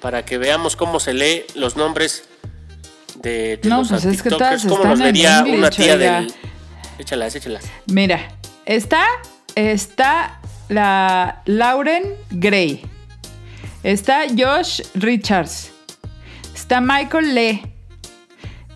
para 0.00 0.24
que 0.24 0.38
veamos 0.38 0.76
cómo 0.76 0.98
se 1.00 1.12
lee 1.12 1.44
los 1.54 1.76
nombres 1.76 2.24
de, 3.16 3.58
de 3.58 3.68
No, 3.68 3.78
los 3.80 3.88
pues 3.88 4.04
es 4.06 4.22
que 4.22 4.30
todas. 4.30 4.62
¿Cómo 4.62 4.76
están 4.76 4.90
los 4.92 5.00
en 5.00 5.04
leería 5.04 5.38
English, 5.40 5.58
una 5.58 5.70
tía 5.70 5.94
oiga. 5.94 6.20
del. 6.20 6.34
Échalas, 6.98 7.34
échalas. 7.34 7.64
Mira, 7.86 8.20
está, 8.64 9.04
está 9.56 10.40
la 10.68 11.42
Lauren 11.44 12.14
Gray. 12.30 12.86
Está 13.82 14.22
Josh 14.34 14.80
Richards. 14.94 15.70
Está 16.54 16.80
Michael 16.80 17.34
Lee. 17.34 17.73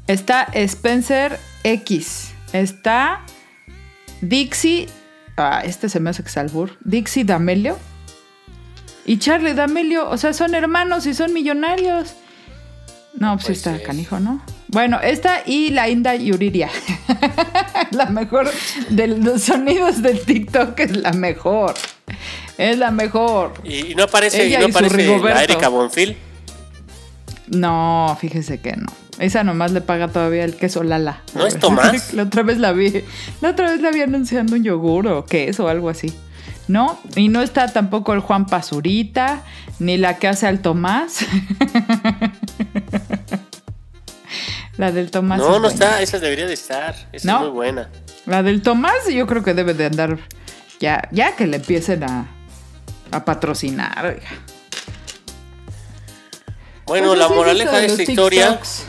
Está 0.08 0.48
Spencer 0.54 1.38
X. 1.62 2.32
Está 2.52 3.20
Dixie. 4.20 4.88
Ah, 5.36 5.62
este 5.64 5.88
se 5.88 6.00
me 6.00 6.10
hace 6.10 6.22
que 6.22 6.28
es 6.28 6.36
albur. 6.36 6.76
Dixie 6.84 7.24
D'Amelio. 7.24 7.78
Y 9.06 9.18
Charlie 9.18 9.54
D'Amelio. 9.54 10.08
O 10.08 10.16
sea, 10.16 10.32
son 10.32 10.54
hermanos 10.54 11.06
y 11.06 11.14
son 11.14 11.32
millonarios. 11.32 12.14
No, 13.14 13.34
pues 13.34 13.46
Pues 13.46 13.58
está 13.58 13.76
es. 13.76 13.82
canijo, 13.82 14.18
¿no? 14.20 14.42
Bueno, 14.68 15.00
esta 15.00 15.42
y 15.46 15.70
la 15.70 15.88
Inda 15.88 16.14
Yuriria. 16.14 16.68
la 17.90 18.06
mejor 18.06 18.50
de 18.90 19.08
los 19.08 19.42
sonidos 19.42 20.02
del 20.02 20.20
TikTok 20.20 20.78
es 20.80 20.96
la 20.96 21.12
mejor. 21.12 21.74
Es 22.58 22.76
la 22.78 22.90
mejor. 22.90 23.54
Y, 23.64 23.92
y 23.92 23.94
no 23.94 24.04
aparece, 24.04 24.46
y 24.46 24.52
no 24.56 24.66
y 24.68 24.70
aparece 24.70 24.96
la 24.96 25.02
Rigoberto. 25.02 25.40
Erika 25.42 25.68
Bonfil. 25.68 26.16
No, 27.48 28.16
fíjese 28.20 28.60
que 28.60 28.72
no. 28.76 28.86
Esa 29.18 29.42
nomás 29.44 29.72
le 29.72 29.80
paga 29.80 30.08
todavía 30.08 30.44
el 30.44 30.56
queso 30.56 30.82
Lala. 30.84 31.22
¿No 31.34 31.46
es 31.46 31.58
Tomás? 31.58 32.12
La 32.14 32.22
otra 32.24 32.42
vez 32.42 32.58
la 32.58 32.72
vi. 32.72 33.02
La 33.40 33.50
otra 33.50 33.70
vez 33.70 33.80
la 33.80 33.90
vi 33.90 34.00
anunciando 34.02 34.54
un 34.54 34.62
yogur 34.62 35.06
o 35.08 35.24
queso 35.26 35.64
o 35.64 35.68
algo 35.68 35.88
así. 35.88 36.12
No, 36.68 36.98
y 37.16 37.28
no 37.28 37.40
está 37.42 37.72
tampoco 37.72 38.12
el 38.12 38.20
Juan 38.20 38.46
Pazurita, 38.46 39.42
ni 39.78 39.96
la 39.96 40.18
que 40.18 40.28
hace 40.28 40.46
al 40.46 40.60
Tomás. 40.60 41.20
La 44.76 44.92
del 44.92 45.10
Tomás. 45.10 45.38
No, 45.38 45.44
es 45.46 45.50
no 45.50 45.60
buena. 45.60 45.74
está, 45.74 46.02
esa 46.02 46.18
debería 46.20 46.46
de 46.46 46.54
estar. 46.54 46.94
Esa 47.12 47.26
¿No? 47.32 47.36
es 47.38 47.42
muy 47.44 47.50
buena. 47.50 47.88
La 48.26 48.42
del 48.44 48.62
Tomás 48.62 49.08
yo 49.12 49.26
creo 49.26 49.42
que 49.42 49.52
debe 49.54 49.74
de 49.74 49.86
andar 49.86 50.18
ya, 50.78 51.08
ya 51.10 51.34
que 51.34 51.46
le 51.48 51.56
empiecen 51.56 52.04
a, 52.04 52.26
a 53.10 53.24
patrocinar. 53.24 54.06
oiga. 54.06 54.28
Bueno, 56.86 57.08
Pues 57.08 57.18
la 57.18 57.24
es 57.26 57.30
moraleja 57.32 57.76
de 57.78 57.86
esta 57.86 58.02
historia, 58.02 58.48
TikToks. 58.50 58.84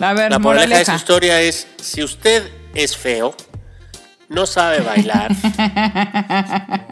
A 0.00 0.12
ver, 0.12 0.30
la 0.30 0.38
moraleja 0.38 0.76
de 0.76 0.80
esta 0.82 0.96
historia 0.96 1.40
es, 1.40 1.66
si 1.80 2.02
usted 2.02 2.48
es 2.74 2.96
feo, 2.96 3.34
no 4.28 4.46
sabe 4.46 4.80
bailar 4.80 5.30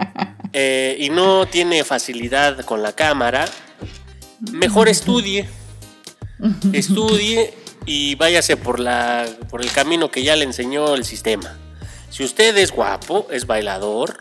eh, 0.53 0.97
y 0.99 1.11
no 1.11 1.47
tiene 1.47 1.85
facilidad 1.85 2.61
con 2.65 2.83
la 2.83 2.93
cámara, 2.93 3.45
mejor 4.53 4.89
estudie. 4.89 5.49
Estudie 6.73 7.55
y 7.87 8.15
váyase 8.17 8.57
por, 8.57 8.81
la, 8.81 9.27
por 9.49 9.63
el 9.63 9.71
camino 9.71 10.11
que 10.11 10.23
ya 10.23 10.37
le 10.37 10.45
enseñó 10.45 10.95
el 10.95 11.05
sistema. 11.05 11.57
Si 12.11 12.25
usted 12.25 12.57
es 12.57 12.73
guapo, 12.73 13.29
es 13.31 13.47
bailador 13.47 14.19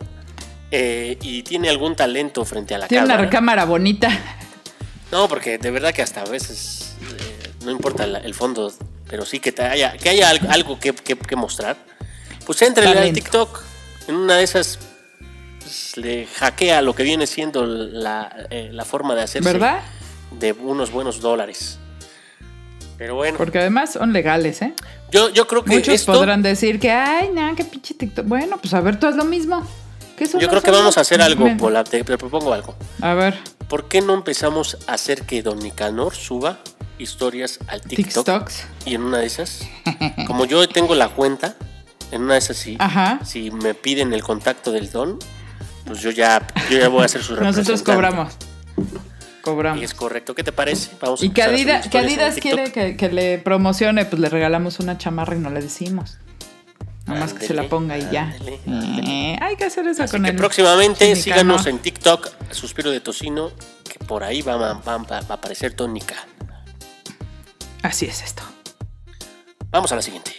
eh, 0.71 1.17
y 1.21 1.43
tiene 1.43 1.69
algún 1.69 1.95
talento 1.95 2.45
frente 2.45 2.75
a 2.75 2.77
la 2.77 2.87
Tiene 2.87 3.03
cámara. 3.03 3.21
una 3.23 3.29
cámara 3.29 3.65
bonita. 3.65 4.09
No, 5.11 5.27
porque 5.27 5.57
de 5.57 5.71
verdad 5.71 5.93
que 5.93 6.01
hasta 6.01 6.21
a 6.21 6.25
veces 6.25 6.90
no 7.63 7.71
importa 7.71 8.05
la- 8.07 8.19
el 8.19 8.33
fondo, 8.33 8.71
pero 9.09 9.25
sí 9.25 9.39
que 9.39 9.51
te 9.51 9.63
haya, 9.63 9.93
que 9.97 10.09
haya 10.09 10.29
algo, 10.29 10.47
algo 10.49 10.79
que, 10.79 10.93
que- 10.93 11.15
que 11.17 11.35
mostrar. 11.35 11.77
Pues 12.45 12.61
entre 12.61 12.85
al 12.87 12.93
Talento. 12.95 13.15
TikTok. 13.15 13.61
En 14.07 14.15
una 14.15 14.37
de 14.37 14.43
esas 14.43 14.79
pues, 15.59 15.95
le 15.97 16.25
hackea 16.27 16.81
lo 16.81 16.95
que 16.95 17.03
viene 17.03 17.27
siendo 17.27 17.65
la, 17.65 18.47
eh, 18.49 18.69
la 18.73 18.83
forma 18.85 19.15
de 19.15 19.21
hacerse 19.23 19.51
¿Verdad? 19.51 19.81
de 20.39 20.53
unos 20.53 20.91
buenos 20.91 21.21
dólares. 21.21 21.77
Pero 22.97 23.15
bueno, 23.15 23.37
Porque 23.37 23.57
además 23.59 23.93
son 23.93 24.13
legales, 24.13 24.61
¿eh? 24.61 24.73
yo, 25.11 25.29
yo 25.29 25.47
creo 25.47 25.63
que 25.63 25.71
Muchos 25.75 25.93
esto, 25.95 26.13
podrán 26.13 26.41
decir 26.43 26.79
que, 26.79 26.91
ay, 26.91 27.31
no, 27.33 27.55
qué 27.55 27.65
pinche 27.65 27.93
TikTok. 27.95 28.25
Bueno, 28.27 28.57
pues 28.59 28.73
a 28.75 28.81
ver, 28.81 28.99
tú 28.99 29.07
haz 29.07 29.15
lo 29.15 29.25
mismo. 29.25 29.65
Que 30.17 30.25
yo 30.27 30.47
creo 30.49 30.61
que 30.61 30.67
son- 30.69 30.75
vamos 30.79 30.97
a 30.99 31.01
hacer 31.01 31.19
algo. 31.21 31.47
Pola, 31.57 31.83
te, 31.83 32.03
te 32.03 32.17
propongo 32.17 32.53
algo. 32.53 32.75
A 33.01 33.13
ver, 33.15 33.35
¿Por 33.67 33.87
qué 33.87 34.01
no 34.01 34.13
empezamos 34.13 34.77
a 34.85 34.93
hacer 34.93 35.23
que 35.23 35.41
Don 35.41 35.57
Nicanor 35.59 36.13
suba 36.13 36.59
historias 37.01 37.59
al 37.67 37.81
TikTok? 37.81 38.25
TikToks. 38.25 38.63
Y 38.85 38.95
en 38.95 39.03
una 39.03 39.17
de 39.19 39.25
esas, 39.25 39.61
como 40.27 40.45
yo 40.45 40.67
tengo 40.69 40.95
la 40.95 41.09
cuenta, 41.09 41.55
en 42.11 42.23
una 42.23 42.33
de 42.33 42.39
esas 42.39 42.57
sí, 42.57 42.75
Ajá. 42.79 43.19
si 43.25 43.51
me 43.51 43.73
piden 43.73 44.13
el 44.13 44.23
contacto 44.23 44.71
del 44.71 44.91
don, 44.91 45.19
pues 45.85 45.99
yo 46.01 46.11
ya, 46.11 46.45
yo 46.69 46.77
ya 46.79 46.87
voy 46.89 47.01
a 47.03 47.05
hacer 47.05 47.23
su 47.23 47.35
Nosotros 47.35 47.81
representante. 47.83 47.91
cobramos. 47.91 48.33
Y 48.77 49.41
Cobramos. 49.43 49.81
es 49.83 49.93
correcto. 49.95 50.35
¿Qué 50.35 50.43
te 50.43 50.51
parece? 50.51 50.91
Vamos 51.01 51.19
a 51.21 51.25
Y 51.25 51.29
que 51.31 51.41
Adidas, 51.41 51.87
que 51.87 51.97
Adidas 51.97 52.35
quiere 52.35 52.71
que, 52.71 52.95
que 52.95 53.09
le 53.11 53.39
promocione, 53.39 54.05
pues 54.05 54.19
le 54.21 54.29
regalamos 54.29 54.79
una 54.79 54.99
chamarra 54.99 55.35
y 55.35 55.39
no 55.39 55.49
le 55.49 55.61
decimos. 55.61 56.17
Nada 57.07 57.21
más 57.21 57.33
que 57.33 57.47
se 57.47 57.55
la 57.55 57.67
ponga 57.67 57.97
y 57.97 58.07
ya. 58.11 58.35
Eh, 58.67 59.35
hay 59.41 59.55
que 59.55 59.63
hacer 59.65 59.87
eso 59.87 60.03
Así 60.03 60.11
con 60.11 60.23
que 60.23 60.29
el 60.29 60.35
próximamente 60.35 61.15
síganos 61.15 61.65
en 61.65 61.79
TikTok, 61.79 62.29
Suspiro 62.51 62.91
de 62.91 62.99
Tocino, 62.99 63.51
que 63.83 63.97
por 64.05 64.23
ahí 64.23 64.43
va, 64.43 64.57
va- 64.57 64.73
va- 64.73 64.97
va 64.99 65.17
a 65.27 65.33
aparecer 65.33 65.73
tónica. 65.73 66.15
Así 67.83 68.05
es 68.05 68.21
esto. 68.21 68.43
Vamos 69.69 69.91
a 69.91 69.95
la 69.95 70.01
siguiente. 70.01 70.35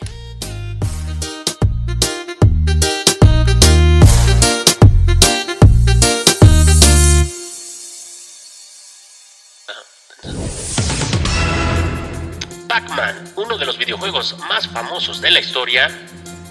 Pac-Man, 12.68 13.33
uno 13.37 13.59
de 13.59 13.66
los 13.66 13.76
videojuegos 13.76 14.37
más 14.48 14.68
famosos 14.68 15.20
de 15.20 15.31
la 15.31 15.40
historia, 15.40 15.90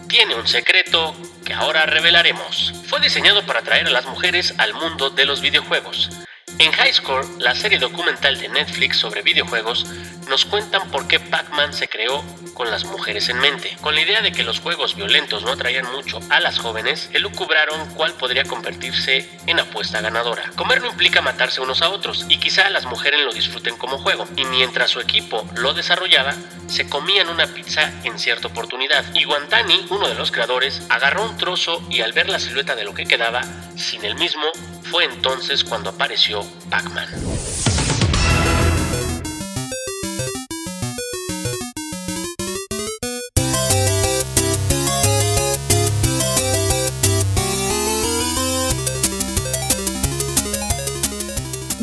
tiene 0.07 0.35
un 0.35 0.47
secreto 0.47 1.15
que 1.45 1.53
ahora 1.53 1.85
revelaremos. 1.85 2.73
Fue 2.87 2.99
diseñado 2.99 3.45
para 3.45 3.61
atraer 3.61 3.87
a 3.87 3.91
las 3.91 4.05
mujeres 4.05 4.53
al 4.57 4.73
mundo 4.73 5.09
de 5.09 5.25
los 5.25 5.41
videojuegos. 5.41 6.09
En 6.59 6.71
High 6.71 6.93
Score, 6.93 7.27
la 7.39 7.55
serie 7.55 7.79
documental 7.79 8.37
de 8.39 8.49
Netflix 8.49 8.97
sobre 8.97 9.21
videojuegos, 9.21 9.85
nos 10.29 10.45
cuentan 10.45 10.89
por 10.91 11.07
qué 11.07 11.19
Pac-Man 11.19 11.73
se 11.73 11.87
creó 11.87 12.23
con 12.53 12.69
las 12.69 12.85
mujeres 12.85 13.29
en 13.29 13.39
mente. 13.39 13.75
Con 13.81 13.95
la 13.95 14.01
idea 14.01 14.21
de 14.21 14.31
que 14.31 14.43
los 14.43 14.59
juegos 14.59 14.95
violentos 14.95 15.43
no 15.43 15.51
atraían 15.51 15.91
mucho 15.91 16.19
a 16.29 16.39
las 16.39 16.59
jóvenes, 16.59 17.09
elucubraron 17.13 17.89
cuál 17.95 18.13
podría 18.13 18.43
convertirse 18.43 19.27
en 19.47 19.59
apuesta 19.59 20.01
ganadora. 20.01 20.51
Comer 20.55 20.81
no 20.81 20.87
implica 20.87 21.21
matarse 21.21 21.61
unos 21.61 21.81
a 21.81 21.89
otros, 21.89 22.25
y 22.29 22.37
quizá 22.37 22.69
las 22.69 22.85
mujeres 22.85 23.21
lo 23.21 23.33
disfruten 23.33 23.75
como 23.77 23.97
juego. 23.97 24.27
Y 24.35 24.45
mientras 24.45 24.91
su 24.91 24.99
equipo 24.99 25.47
lo 25.55 25.73
desarrollaba, 25.73 26.35
se 26.67 26.87
comían 26.87 27.29
una 27.29 27.47
pizza 27.47 27.91
en 28.03 28.19
cierta 28.19 28.47
oportunidad. 28.47 29.03
Y 29.15 29.23
Guantani, 29.23 29.87
uno 29.89 30.07
de 30.07 30.15
los 30.15 30.31
creadores, 30.31 30.83
agarró 30.89 31.25
un 31.25 31.37
trozo 31.37 31.81
y 31.89 32.01
al 32.01 32.13
ver 32.13 32.29
la 32.29 32.39
silueta 32.39 32.75
de 32.75 32.83
lo 32.83 32.93
que 32.93 33.05
quedaba, 33.05 33.41
sin 33.75 34.05
el 34.05 34.15
mismo, 34.15 34.51
fue 34.91 35.05
entonces 35.05 35.63
cuando 35.63 35.89
apareció 35.89 36.41
Pac-Man. 36.69 37.07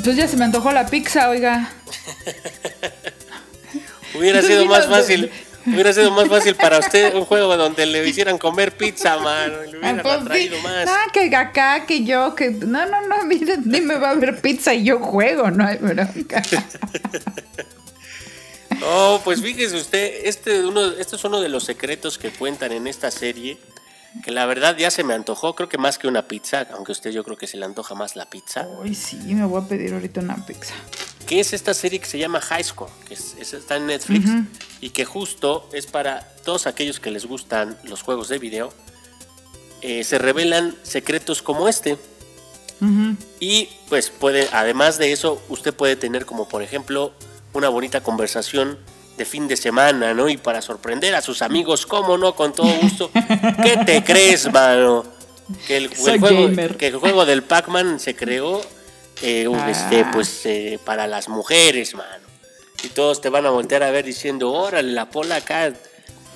Pues 0.04 0.16
ya 0.16 0.28
se 0.28 0.36
me 0.36 0.44
antojó 0.44 0.70
la 0.72 0.86
pizza, 0.86 1.30
oiga. 1.30 1.70
Hubiera 4.14 4.42
sido 4.42 4.66
más 4.66 4.86
fácil. 4.86 5.30
Hubiera 5.72 5.92
sido 5.92 6.10
más 6.10 6.28
fácil 6.28 6.54
para 6.56 6.78
usted 6.78 7.14
un 7.14 7.24
juego 7.24 7.56
donde 7.56 7.86
le 7.86 8.06
hicieran 8.08 8.38
comer 8.38 8.76
pizza, 8.76 9.18
mano. 9.18 9.64
y 9.64 9.72
Le 9.72 9.76
Ah, 9.76 9.80
hubieran 9.80 10.00
pues 10.02 10.14
sí. 10.14 10.20
atraído 10.22 10.60
más. 10.62 10.88
Ah, 10.88 11.06
que 11.12 11.34
acá, 11.36 11.86
que 11.86 12.04
yo, 12.04 12.34
que. 12.34 12.50
No, 12.50 12.86
no, 12.86 13.06
no, 13.06 13.24
mire, 13.26 13.56
ni 13.64 13.80
me 13.80 13.96
va 13.98 14.10
a 14.10 14.14
ver 14.14 14.40
pizza 14.40 14.74
y 14.74 14.84
yo 14.84 14.98
juego, 15.00 15.50
no 15.50 15.64
hay 15.66 15.76
bronca. 15.78 16.42
No, 18.80 19.20
pues 19.24 19.40
fíjese 19.42 19.76
usted, 19.76 20.20
este, 20.24 20.64
uno, 20.64 20.84
este 20.92 21.16
es 21.16 21.24
uno 21.24 21.40
de 21.40 21.48
los 21.48 21.64
secretos 21.64 22.18
que 22.18 22.30
cuentan 22.30 22.72
en 22.72 22.86
esta 22.86 23.10
serie, 23.10 23.58
que 24.24 24.30
la 24.30 24.46
verdad 24.46 24.76
ya 24.76 24.90
se 24.90 25.04
me 25.04 25.14
antojó, 25.14 25.54
creo 25.54 25.68
que 25.68 25.78
más 25.78 25.98
que 25.98 26.08
una 26.08 26.22
pizza, 26.28 26.66
aunque 26.72 26.92
a 26.92 26.94
usted 26.94 27.10
yo 27.10 27.24
creo 27.24 27.36
que 27.36 27.46
se 27.46 27.56
le 27.56 27.64
antoja 27.64 27.94
más 27.94 28.16
la 28.16 28.26
pizza, 28.26 28.66
Uy, 28.82 28.94
sí, 28.94 29.16
me 29.34 29.44
voy 29.46 29.62
a 29.62 29.66
pedir 29.68 29.92
ahorita 29.94 30.20
una 30.20 30.36
pizza. 30.46 30.74
Que 31.28 31.38
es 31.40 31.52
esta 31.52 31.74
serie 31.74 32.00
que 32.00 32.06
se 32.06 32.18
llama 32.18 32.40
High 32.40 32.64
Score, 32.64 32.90
que 33.06 33.14
es- 33.14 33.36
es- 33.38 33.52
está 33.52 33.76
en 33.76 33.86
Netflix, 33.86 34.30
y 34.80 34.90
que 34.90 35.04
justo 35.04 35.68
es 35.72 35.86
para 35.86 36.26
todos 36.44 36.66
aquellos 36.66 36.98
que 37.00 37.10
les 37.10 37.26
gustan 37.26 37.76
los 37.84 38.02
juegos 38.02 38.28
de 38.28 38.38
video, 38.38 38.72
eh, 39.82 40.02
se 40.04 40.18
revelan 40.18 40.74
secretos 40.82 41.42
como 41.42 41.68
este. 41.68 41.96
Y 43.40 43.68
pues 43.88 44.10
puede, 44.10 44.48
además 44.52 44.98
de 44.98 45.12
eso, 45.12 45.42
usted 45.48 45.74
puede 45.74 45.96
tener 45.96 46.24
como 46.26 46.48
por 46.48 46.62
ejemplo 46.62 47.12
una 47.52 47.68
bonita 47.68 48.02
conversación 48.02 48.78
de 49.16 49.24
fin 49.24 49.48
de 49.48 49.56
semana, 49.56 50.14
¿no? 50.14 50.28
Y 50.28 50.36
para 50.36 50.62
sorprender 50.62 51.14
a 51.16 51.20
sus 51.20 51.42
amigos, 51.42 51.86
¿cómo 51.86 52.16
no? 52.16 52.34
Con 52.36 52.52
todo 52.52 52.68
gusto. 52.80 53.10
¿Qué 53.62 53.78
te 53.84 54.04
crees, 54.04 54.50
mano? 54.52 55.04
Que 55.66 55.76
el, 55.76 55.88
juego, 55.88 56.18
que 56.78 56.86
el 56.86 56.96
juego 56.96 57.26
del 57.26 57.42
Pac-Man 57.42 57.98
se 57.98 58.14
creó 58.14 58.60
eh, 59.22 59.46
Ah. 59.52 59.70
este, 59.70 60.04
pues, 60.12 60.44
eh, 60.46 60.78
para 60.84 61.06
las 61.06 61.28
mujeres, 61.28 61.94
mano. 61.94 62.26
Y 62.82 62.88
todos 62.88 63.20
te 63.20 63.28
van 63.28 63.44
a 63.46 63.50
voltear 63.50 63.82
a 63.82 63.90
ver 63.90 64.04
diciendo, 64.04 64.52
órale, 64.52 64.92
la 64.92 65.10
pola 65.10 65.36
acá, 65.36 65.72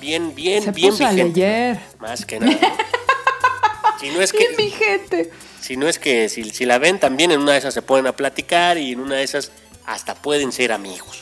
bien, 0.01 0.35
bien, 0.35 0.63
Se 0.63 0.71
bien 0.71 0.89
puso 0.91 1.05
a 1.05 1.11
vigente". 1.11 1.39
leer. 1.39 1.79
Más 1.99 2.25
que 2.25 2.39
nada. 2.39 2.57
si 3.99 4.09
no 4.09 4.21
es 4.21 4.31
que... 4.31 4.39
Bien, 4.39 4.55
mi 4.57 4.69
gente. 4.69 5.31
Si 5.61 5.77
no 5.77 5.87
es 5.87 5.97
que 5.99 6.27
si, 6.27 6.43
si 6.49 6.65
la 6.65 6.77
ven 6.77 6.99
también 6.99 7.31
en 7.31 7.39
una 7.39 7.53
de 7.53 7.59
esas 7.59 7.73
se 7.73 7.81
ponen 7.81 8.07
a 8.07 8.11
platicar 8.15 8.77
y 8.77 8.91
en 8.91 8.99
una 8.99 9.15
de 9.15 9.23
esas 9.23 9.51
hasta 9.85 10.15
pueden 10.15 10.51
ser 10.51 10.73
amigos. 10.73 11.19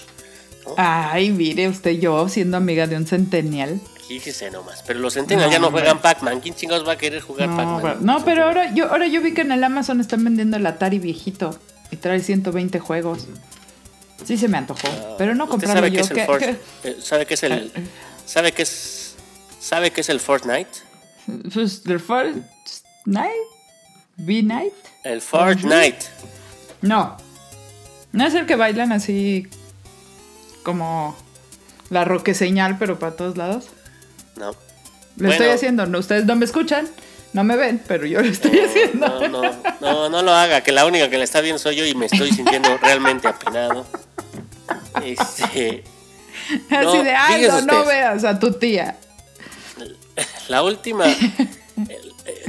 Ay, 0.77 1.29
mire 1.31 1.67
usted, 1.67 1.91
yo 1.99 2.27
siendo 2.29 2.57
amiga 2.57 2.87
de 2.87 2.95
un 2.95 3.05
centennial. 3.05 3.79
Fíjese 4.11 4.51
nomás. 4.51 4.83
Pero 4.85 4.99
los 4.99 5.13
centennials 5.13 5.49
No, 5.49 5.53
ya 5.53 5.59
no 5.59 5.71
juegan 5.71 5.99
Pac-Man. 6.01 6.41
¿Quién 6.41 6.53
chingados 6.53 6.85
va 6.87 6.93
a 6.93 6.97
querer 6.97 7.21
jugar 7.21 7.47
No, 7.47 7.55
Pac-Man? 7.55 7.97
no, 8.01 8.25
pero 8.25 8.43
ahora 8.45 8.73
yo, 8.73 8.89
ahora 8.91 9.07
yo 9.07 9.21
vi 9.21 9.33
que 9.33 9.41
en 9.41 9.51
el 9.53 9.63
Amazon 9.63 10.01
están 10.01 10.23
vendiendo 10.23 10.57
el 10.57 10.65
Atari 10.65 10.99
viejito 10.99 11.57
y 11.91 11.95
trae 11.95 12.19
120 12.19 12.79
juegos. 12.79 13.27
Sí 14.25 14.37
se 14.37 14.47
me 14.49 14.57
antojó, 14.57 14.87
pero 15.17 15.33
no 15.33 15.45
¿Usted 15.45 15.51
comprarlo 15.67 15.81
sabe 15.81 15.91
qué 15.91 15.97
yo. 15.97 16.03
es 16.03 16.11
el 16.11 16.37
¿Qué-? 16.37 16.57
Eh, 16.89 16.97
¿Sabe 17.01 17.25
qué 17.25 17.33
es 17.35 17.43
el 17.43 17.71
sabe 18.25 18.51
qué 18.51 18.61
es 18.63 19.15
sabe 19.59 19.91
qué 19.91 20.01
es 20.01 20.09
el 20.09 20.19
Fortnite? 20.19 20.69
Pues, 21.53 21.81
¿The 21.83 21.97
Fortnite? 21.97 22.45
¿V-Night? 24.17 24.73
El 25.03 25.21
Fortnite. 25.21 25.99
No. 26.81 27.15
No 28.11 28.25
es 28.27 28.33
el 28.35 28.45
que 28.45 28.55
bailan 28.57 28.91
así 28.91 29.47
como 30.63 31.15
la 31.89 32.03
roque 32.05 32.33
señal, 32.33 32.77
pero 32.77 32.99
para 32.99 33.15
todos 33.15 33.37
lados. 33.37 33.67
No. 34.41 34.51
Lo 34.51 34.55
Bueno. 35.17 35.31
estoy 35.33 35.47
haciendo, 35.49 35.85
no, 35.85 35.99
ustedes 35.99 36.25
no 36.25 36.35
me 36.35 36.45
escuchan, 36.45 36.87
no 37.33 37.43
me 37.43 37.55
ven, 37.57 37.81
pero 37.87 38.05
yo 38.05 38.21
lo 38.21 38.27
estoy 38.27 38.59
haciendo. 38.59 39.27
No, 39.27 39.41
no, 39.41 39.61
no, 39.81 40.09
no 40.09 40.21
lo 40.21 40.31
haga, 40.33 40.61
que 40.61 40.71
la 40.71 40.85
única 40.85 41.09
que 41.09 41.17
le 41.17 41.23
está 41.23 41.41
viendo 41.41 41.59
soy 41.59 41.75
yo 41.75 41.85
y 41.85 41.93
me 41.95 42.05
estoy 42.07 42.31
sintiendo 42.31 42.77
realmente 42.81 43.27
apenado. 43.27 43.85
Este, 45.03 45.83
Así 46.69 46.97
de, 47.03 47.11
ay, 47.15 47.41
fíjese 47.43 47.65
no, 47.65 47.73
no 47.73 47.79
usted. 47.81 47.87
veas 47.93 48.23
a 48.23 48.39
tu 48.39 48.53
tía. 48.53 48.97
La 50.49 50.63
última. 50.63 51.05
eh, 51.09 52.01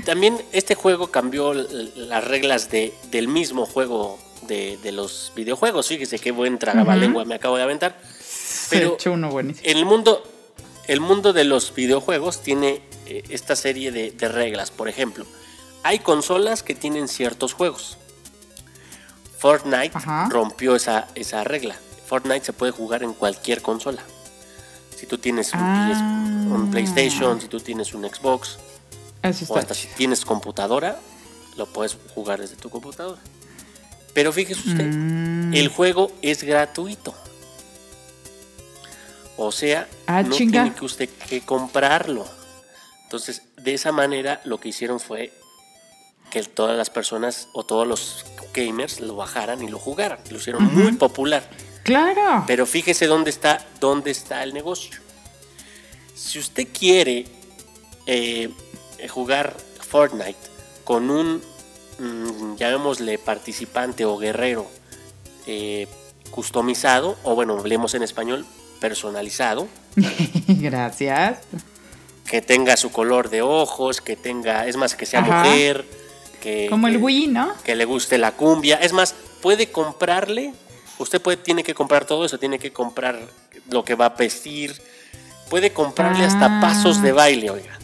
también 0.04 0.36
este 0.52 0.74
juego 0.74 1.10
cambió 1.10 1.54
las 1.54 2.24
reglas 2.24 2.70
de, 2.70 2.92
del 3.10 3.28
mismo 3.28 3.66
juego 3.66 4.18
de, 4.48 4.78
de 4.82 4.92
los 4.92 5.32
videojuegos. 5.36 5.88
Fíjese 5.88 6.18
qué 6.18 6.30
buen 6.32 6.58
tragabalengua 6.58 7.24
me 7.24 7.34
acabo 7.34 7.56
de 7.56 7.62
aventar. 7.62 7.96
Se 8.20 8.76
Pero 8.78 8.94
echó 8.94 9.12
uno 9.12 9.30
buenísimo. 9.30 9.68
el 9.68 9.84
mundo, 9.84 10.22
el 10.88 11.00
mundo 11.00 11.32
de 11.32 11.44
los 11.44 11.74
videojuegos 11.74 12.42
tiene 12.42 12.82
eh, 13.06 13.22
esta 13.30 13.56
serie 13.56 13.92
de, 13.92 14.10
de 14.12 14.28
reglas. 14.28 14.70
Por 14.70 14.88
ejemplo, 14.88 15.24
hay 15.82 15.98
consolas 16.00 16.62
que 16.62 16.74
tienen 16.74 17.08
ciertos 17.08 17.52
juegos. 17.54 17.96
Fortnite 19.38 19.92
Ajá. 19.94 20.28
rompió 20.30 20.76
esa, 20.76 21.08
esa 21.14 21.44
regla. 21.44 21.76
Fortnite 22.06 22.44
se 22.46 22.52
puede 22.52 22.72
jugar 22.72 23.02
en 23.02 23.12
cualquier 23.12 23.62
consola. 23.62 24.02
Si 24.96 25.06
tú 25.06 25.18
tienes 25.18 25.52
un, 25.52 25.60
Ah. 25.60 25.88
PS 25.90 26.52
un 26.54 26.70
PlayStation, 26.70 27.40
si 27.40 27.48
tú 27.48 27.58
tienes 27.60 27.92
un 27.94 28.04
Xbox, 28.08 28.58
Eso 29.22 29.52
o 29.52 29.56
hasta 29.58 29.74
si 29.74 29.88
tienes 29.88 30.24
computadora, 30.24 30.98
lo 31.56 31.66
puedes 31.66 31.96
jugar 32.14 32.40
desde 32.40 32.56
tu 32.56 32.70
computadora. 32.70 33.20
Pero 34.14 34.32
fíjese 34.32 34.68
usted, 34.68 34.86
Mm. 34.86 35.54
el 35.54 35.68
juego 35.68 36.12
es 36.22 36.42
gratuito. 36.44 37.14
O 39.44 39.52
sea, 39.52 39.88
Ah, 40.06 40.22
no 40.22 40.34
chinga. 40.34 40.62
tiene 40.62 40.76
que 40.76 40.84
usted 40.84 41.08
que 41.28 41.40
comprarlo. 41.42 42.24
Entonces, 43.04 43.42
de 43.56 43.74
esa 43.74 43.92
manera 43.92 44.40
lo 44.44 44.58
que 44.58 44.68
hicieron 44.68 45.00
fue 45.00 45.32
que 46.30 46.42
todas 46.44 46.76
las 46.76 46.88
personas 46.90 47.48
o 47.52 47.64
todos 47.64 47.86
los 47.86 48.24
gamers 48.54 49.00
lo 49.00 49.16
bajaran 49.16 49.62
y 49.62 49.68
lo 49.68 49.78
jugaran. 49.78 50.18
Lo 50.30 50.38
hicieron 50.38 50.72
muy 50.74 50.92
popular. 50.92 51.48
Claro. 51.82 52.44
Pero 52.46 52.64
fíjese 52.64 53.06
dónde 53.06 53.30
está, 53.30 53.66
dónde 53.80 54.10
está 54.10 54.42
el 54.42 54.54
negocio. 54.54 54.98
Si 56.14 56.38
usted 56.38 56.68
quiere 56.72 57.26
eh, 58.06 58.50
jugar 59.10 59.56
Fortnite 59.80 60.38
con 60.84 61.10
un, 61.10 61.42
mm, 61.98 62.56
llamémosle 62.56 63.18
participante 63.18 64.04
o 64.04 64.16
guerrero 64.16 64.66
eh, 65.46 65.86
customizado, 66.30 67.16
o 67.24 67.34
bueno, 67.34 67.58
hablemos 67.58 67.94
en 67.94 68.02
español, 68.04 68.46
personalizado, 68.82 69.68
Gracias. 70.48 71.38
que 72.26 72.42
tenga 72.42 72.76
su 72.76 72.90
color 72.90 73.30
de 73.30 73.40
ojos, 73.42 74.00
que 74.00 74.16
tenga, 74.16 74.66
es 74.66 74.76
más, 74.76 74.94
que 74.96 75.06
sea 75.06 75.20
Ajá. 75.20 75.44
mujer, 75.44 75.84
que, 76.42 76.66
Como 76.68 76.88
el 76.88 76.96
Wii, 76.98 77.28
¿no? 77.28 77.52
que 77.64 77.76
le 77.76 77.84
guste 77.84 78.18
la 78.18 78.32
cumbia. 78.32 78.76
Es 78.76 78.92
más, 78.92 79.14
puede 79.40 79.70
comprarle, 79.70 80.52
usted 80.98 81.20
puede, 81.22 81.36
tiene 81.36 81.62
que 81.62 81.74
comprar 81.74 82.04
todo 82.04 82.24
eso, 82.24 82.38
tiene 82.38 82.58
que 82.58 82.72
comprar 82.72 83.18
lo 83.70 83.84
que 83.84 83.94
va 83.94 84.06
a 84.06 84.08
vestir, 84.10 84.74
puede 85.48 85.72
comprarle 85.72 86.24
hasta 86.24 86.46
Ah. 86.46 86.60
pasos 86.60 87.00
de 87.02 87.12
baile, 87.12 87.50
oiga. 87.50 87.78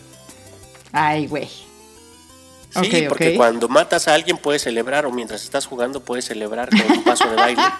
Ay, 0.92 1.26
güey. 1.28 1.48
Sí, 2.84 3.04
porque 3.08 3.34
cuando 3.36 3.68
matas 3.68 4.08
a 4.08 4.14
alguien 4.14 4.36
puedes 4.38 4.62
celebrar 4.62 5.06
o 5.06 5.10
mientras 5.12 5.42
estás 5.44 5.66
jugando 5.66 6.00
puedes 6.00 6.24
celebrar 6.24 6.68
con 6.70 6.80
un 6.98 7.04
paso 7.04 7.28
de 7.28 7.36
baile. 7.36 7.62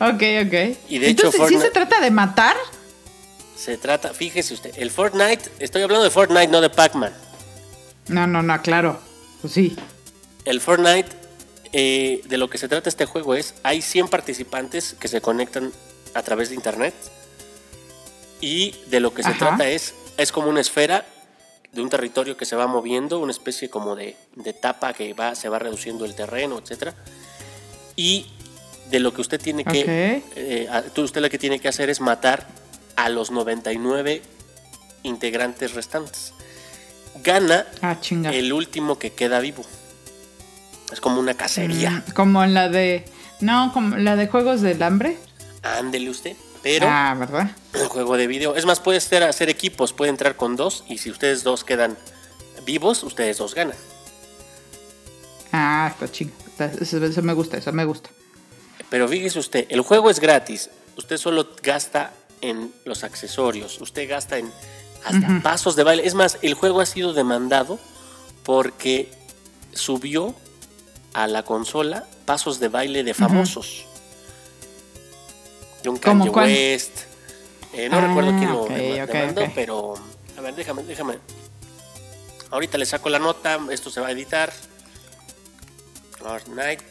Ok, 0.00 0.22
ok. 0.46 0.76
Y 0.88 0.98
de 0.98 1.10
hecho, 1.10 1.26
Entonces, 1.26 1.48
¿sí 1.48 1.54
Fortnite- 1.56 1.60
se 1.62 1.70
trata 1.70 2.00
de 2.00 2.10
matar? 2.10 2.56
Se 3.56 3.76
trata, 3.76 4.14
fíjese 4.14 4.54
usted, 4.54 4.72
el 4.76 4.90
Fortnite, 4.90 5.50
estoy 5.58 5.82
hablando 5.82 6.04
de 6.04 6.10
Fortnite, 6.10 6.48
no 6.48 6.60
de 6.60 6.70
Pac-Man. 6.70 7.12
No, 8.08 8.26
no, 8.26 8.42
no, 8.42 8.62
claro. 8.62 9.00
Pues 9.42 9.52
sí. 9.52 9.76
El 10.44 10.60
Fortnite, 10.60 11.08
eh, 11.72 12.22
de 12.26 12.38
lo 12.38 12.48
que 12.48 12.56
se 12.56 12.68
trata 12.68 12.88
este 12.88 13.04
juego 13.04 13.34
es, 13.34 13.54
hay 13.62 13.82
100 13.82 14.08
participantes 14.08 14.94
que 14.98 15.08
se 15.08 15.20
conectan 15.20 15.72
a 16.14 16.22
través 16.22 16.48
de 16.48 16.54
internet 16.54 16.94
y 18.40 18.74
de 18.86 19.00
lo 19.00 19.12
que 19.12 19.22
se 19.22 19.32
trata 19.34 19.68
es, 19.68 19.94
es 20.16 20.32
como 20.32 20.48
una 20.48 20.60
esfera 20.60 21.04
de 21.72 21.82
un 21.82 21.88
territorio 21.90 22.36
que 22.36 22.44
se 22.44 22.56
va 22.56 22.66
moviendo, 22.66 23.18
una 23.20 23.32
especie 23.32 23.68
como 23.68 23.94
de, 23.94 24.16
de 24.36 24.52
tapa 24.52 24.92
que 24.92 25.12
va, 25.14 25.34
se 25.34 25.48
va 25.48 25.58
reduciendo 25.58 26.04
el 26.04 26.14
terreno, 26.14 26.58
etc. 26.58 26.92
Y 27.96 28.26
de 28.90 29.00
lo 29.00 29.12
que 29.12 29.20
usted 29.20 29.40
tiene 29.40 29.64
que, 29.64 30.22
Ok. 30.22 30.32
eh, 30.36 30.68
usted 30.96 31.20
lo 31.20 31.28
que 31.30 31.38
tiene 31.38 31.58
que 31.60 31.68
hacer 31.68 31.90
es 31.90 32.00
matar 32.00 32.46
a 32.96 33.08
los 33.10 33.30
99 33.30 34.22
integrantes 35.02 35.74
restantes. 35.74 36.32
Gana 37.22 37.66
Ah, 37.82 37.96
el 38.32 38.52
último 38.52 38.98
que 38.98 39.10
queda 39.12 39.40
vivo. 39.40 39.64
Es 40.92 41.00
como 41.00 41.20
una 41.20 41.34
cacería. 41.34 41.90
Mm, 41.90 42.12
Como 42.12 42.42
en 42.44 42.54
la 42.54 42.68
de. 42.68 43.04
No, 43.40 43.72
como 43.74 43.96
la 43.96 44.16
de 44.16 44.26
Juegos 44.26 44.62
del 44.62 44.82
Hambre. 44.82 45.18
Ándele 45.62 46.08
usted. 46.10 46.36
Pero 46.62 46.86
Ah, 46.88 47.14
¿verdad? 47.18 47.50
el 47.74 47.86
juego 47.88 48.16
de 48.16 48.26
video. 48.26 48.56
Es 48.56 48.66
más, 48.66 48.80
puede 48.80 49.00
ser 49.00 49.22
hacer 49.22 49.48
equipos, 49.48 49.92
puede 49.92 50.10
entrar 50.10 50.36
con 50.36 50.56
dos. 50.56 50.84
Y 50.88 50.98
si 50.98 51.10
ustedes 51.10 51.44
dos 51.44 51.64
quedan 51.64 51.96
vivos, 52.64 53.02
ustedes 53.02 53.38
dos 53.38 53.54
ganan. 53.54 53.76
Ah, 55.52 55.92
está 55.98 56.64
Eso, 56.80 57.04
eso 57.04 57.22
me 57.22 57.32
gusta, 57.32 57.56
eso 57.56 57.72
me 57.72 57.84
gusta. 57.84 58.10
Pero 58.90 59.08
fíjese 59.08 59.38
usted, 59.38 59.66
el 59.68 59.80
juego 59.82 60.10
es 60.10 60.20
gratis. 60.20 60.70
Usted 60.96 61.16
solo 61.16 61.48
gasta 61.62 62.12
en 62.40 62.72
los 62.84 63.04
accesorios. 63.04 63.80
Usted 63.80 64.08
gasta 64.08 64.38
en 64.38 64.50
hasta 65.04 65.40
pasos 65.42 65.76
de 65.76 65.84
baile. 65.84 66.06
Es 66.06 66.14
más, 66.14 66.38
el 66.42 66.54
juego 66.54 66.80
ha 66.80 66.86
sido 66.86 67.12
demandado 67.12 67.78
porque 68.42 69.10
subió 69.72 70.34
a 71.14 71.26
la 71.26 71.44
consola 71.44 72.04
pasos 72.24 72.58
de 72.60 72.68
baile 72.68 73.04
de 73.04 73.14
famosos. 73.14 73.84
John 75.84 75.96
¿Cómo 75.98 76.00
Kanye 76.24 76.30
cuál? 76.30 76.46
West. 76.48 76.98
Eh, 77.72 77.88
no 77.88 77.98
Ah, 77.98 78.06
recuerdo 78.06 78.30
quién 78.38 78.50
lo 78.50 78.62
ok, 78.62 78.70
dema- 78.70 79.04
ok, 79.04 79.10
demandó, 79.12 79.42
ok. 79.44 79.50
pero 79.54 79.94
a 80.36 80.40
ver, 80.40 80.54
déjame, 80.54 80.82
déjame. 80.84 81.18
Ahorita 82.50 82.78
le 82.78 82.86
saco 82.86 83.08
la 83.10 83.18
nota, 83.18 83.58
esto 83.70 83.90
se 83.90 84.00
va 84.00 84.08
a 84.08 84.10
editar. 84.12 84.52
Fortnite, 86.18 86.84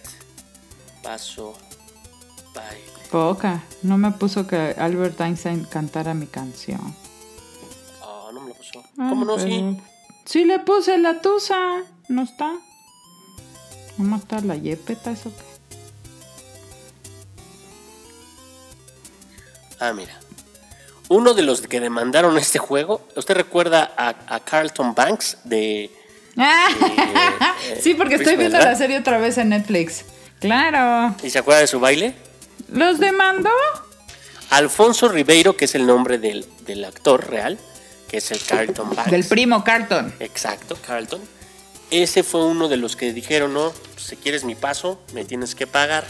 paso, 1.04 1.54
baile. 2.54 2.82
Poca. 3.12 3.63
No 3.84 3.97
me 3.97 4.12
puso 4.12 4.45
que 4.47 4.76
Albert 4.78 5.19
Einstein 5.21 5.65
cantara 5.65 6.13
mi 6.13 6.28
canción. 6.28 6.95
Ah, 8.04 8.30
no 8.34 8.41
me 8.41 8.50
lo 8.50 8.56
puso. 8.56 8.80
Ah, 8.97 9.08
¿Cómo 9.10 9.26
no? 9.26 9.36
pero- 9.36 9.47
Sí. 9.47 9.78
Sí 10.26 10.45
le 10.45 10.60
puse 10.60 10.97
la 10.97 11.21
tusa. 11.21 11.84
No 12.10 12.23
está. 12.23 12.54
¿Cómo 13.95 14.17
está 14.17 14.41
la 14.41 14.56
yepeta? 14.56 15.12
¿Eso 15.12 15.32
qué? 15.36 15.43
Ah, 19.80 19.94
mira. 19.94 20.13
Uno 21.10 21.34
de 21.34 21.42
los 21.42 21.62
que 21.62 21.80
demandaron 21.80 22.38
este 22.38 22.60
juego, 22.60 23.08
¿usted 23.16 23.36
recuerda 23.36 23.94
a, 23.98 24.16
a 24.28 24.40
Carlton 24.42 24.94
Banks 24.94 25.38
de... 25.46 25.86
eh, 26.38 27.80
sí, 27.82 27.94
porque 27.94 28.16
estoy 28.16 28.36
viendo 28.36 28.58
¿verdad? 28.58 28.72
la 28.74 28.78
serie 28.78 29.00
otra 29.00 29.18
vez 29.18 29.38
en 29.38 29.50
Netflix. 29.50 30.04
Claro. 30.40 31.16
¿Y 31.24 31.30
se 31.30 31.40
acuerda 31.40 31.62
de 31.62 31.68
su 31.68 31.80
baile? 31.80 32.13
¿Los 32.72 33.00
demandó? 33.00 33.50
Alfonso 34.50 35.08
Ribeiro, 35.10 35.56
que 35.56 35.66
es 35.66 35.76
el 35.76 35.86
nombre 35.86 36.18
del, 36.20 36.46
del 36.66 36.86
actor 36.86 37.30
real, 37.30 37.58
que 38.08 38.18
es 38.18 38.32
el 38.32 38.42
Carlton 38.42 38.96
Banks. 38.96 39.12
Del 39.12 39.26
primo 39.26 39.63
Carlton. 39.63 40.13
Exacto, 40.20 40.78
Carlton. 40.86 41.22
Ese 41.90 42.24
fue 42.24 42.46
uno 42.46 42.68
de 42.68 42.78
los 42.78 42.96
que 42.96 43.13
dijeron, 43.13 43.54
no, 43.54 43.74
si 43.96 44.16
quieres 44.18 44.44
mi 44.44 44.56
paso, 44.56 45.02
me 45.13 45.26
tienes 45.26 45.56
que 45.56 45.68
pagar. 45.68 46.06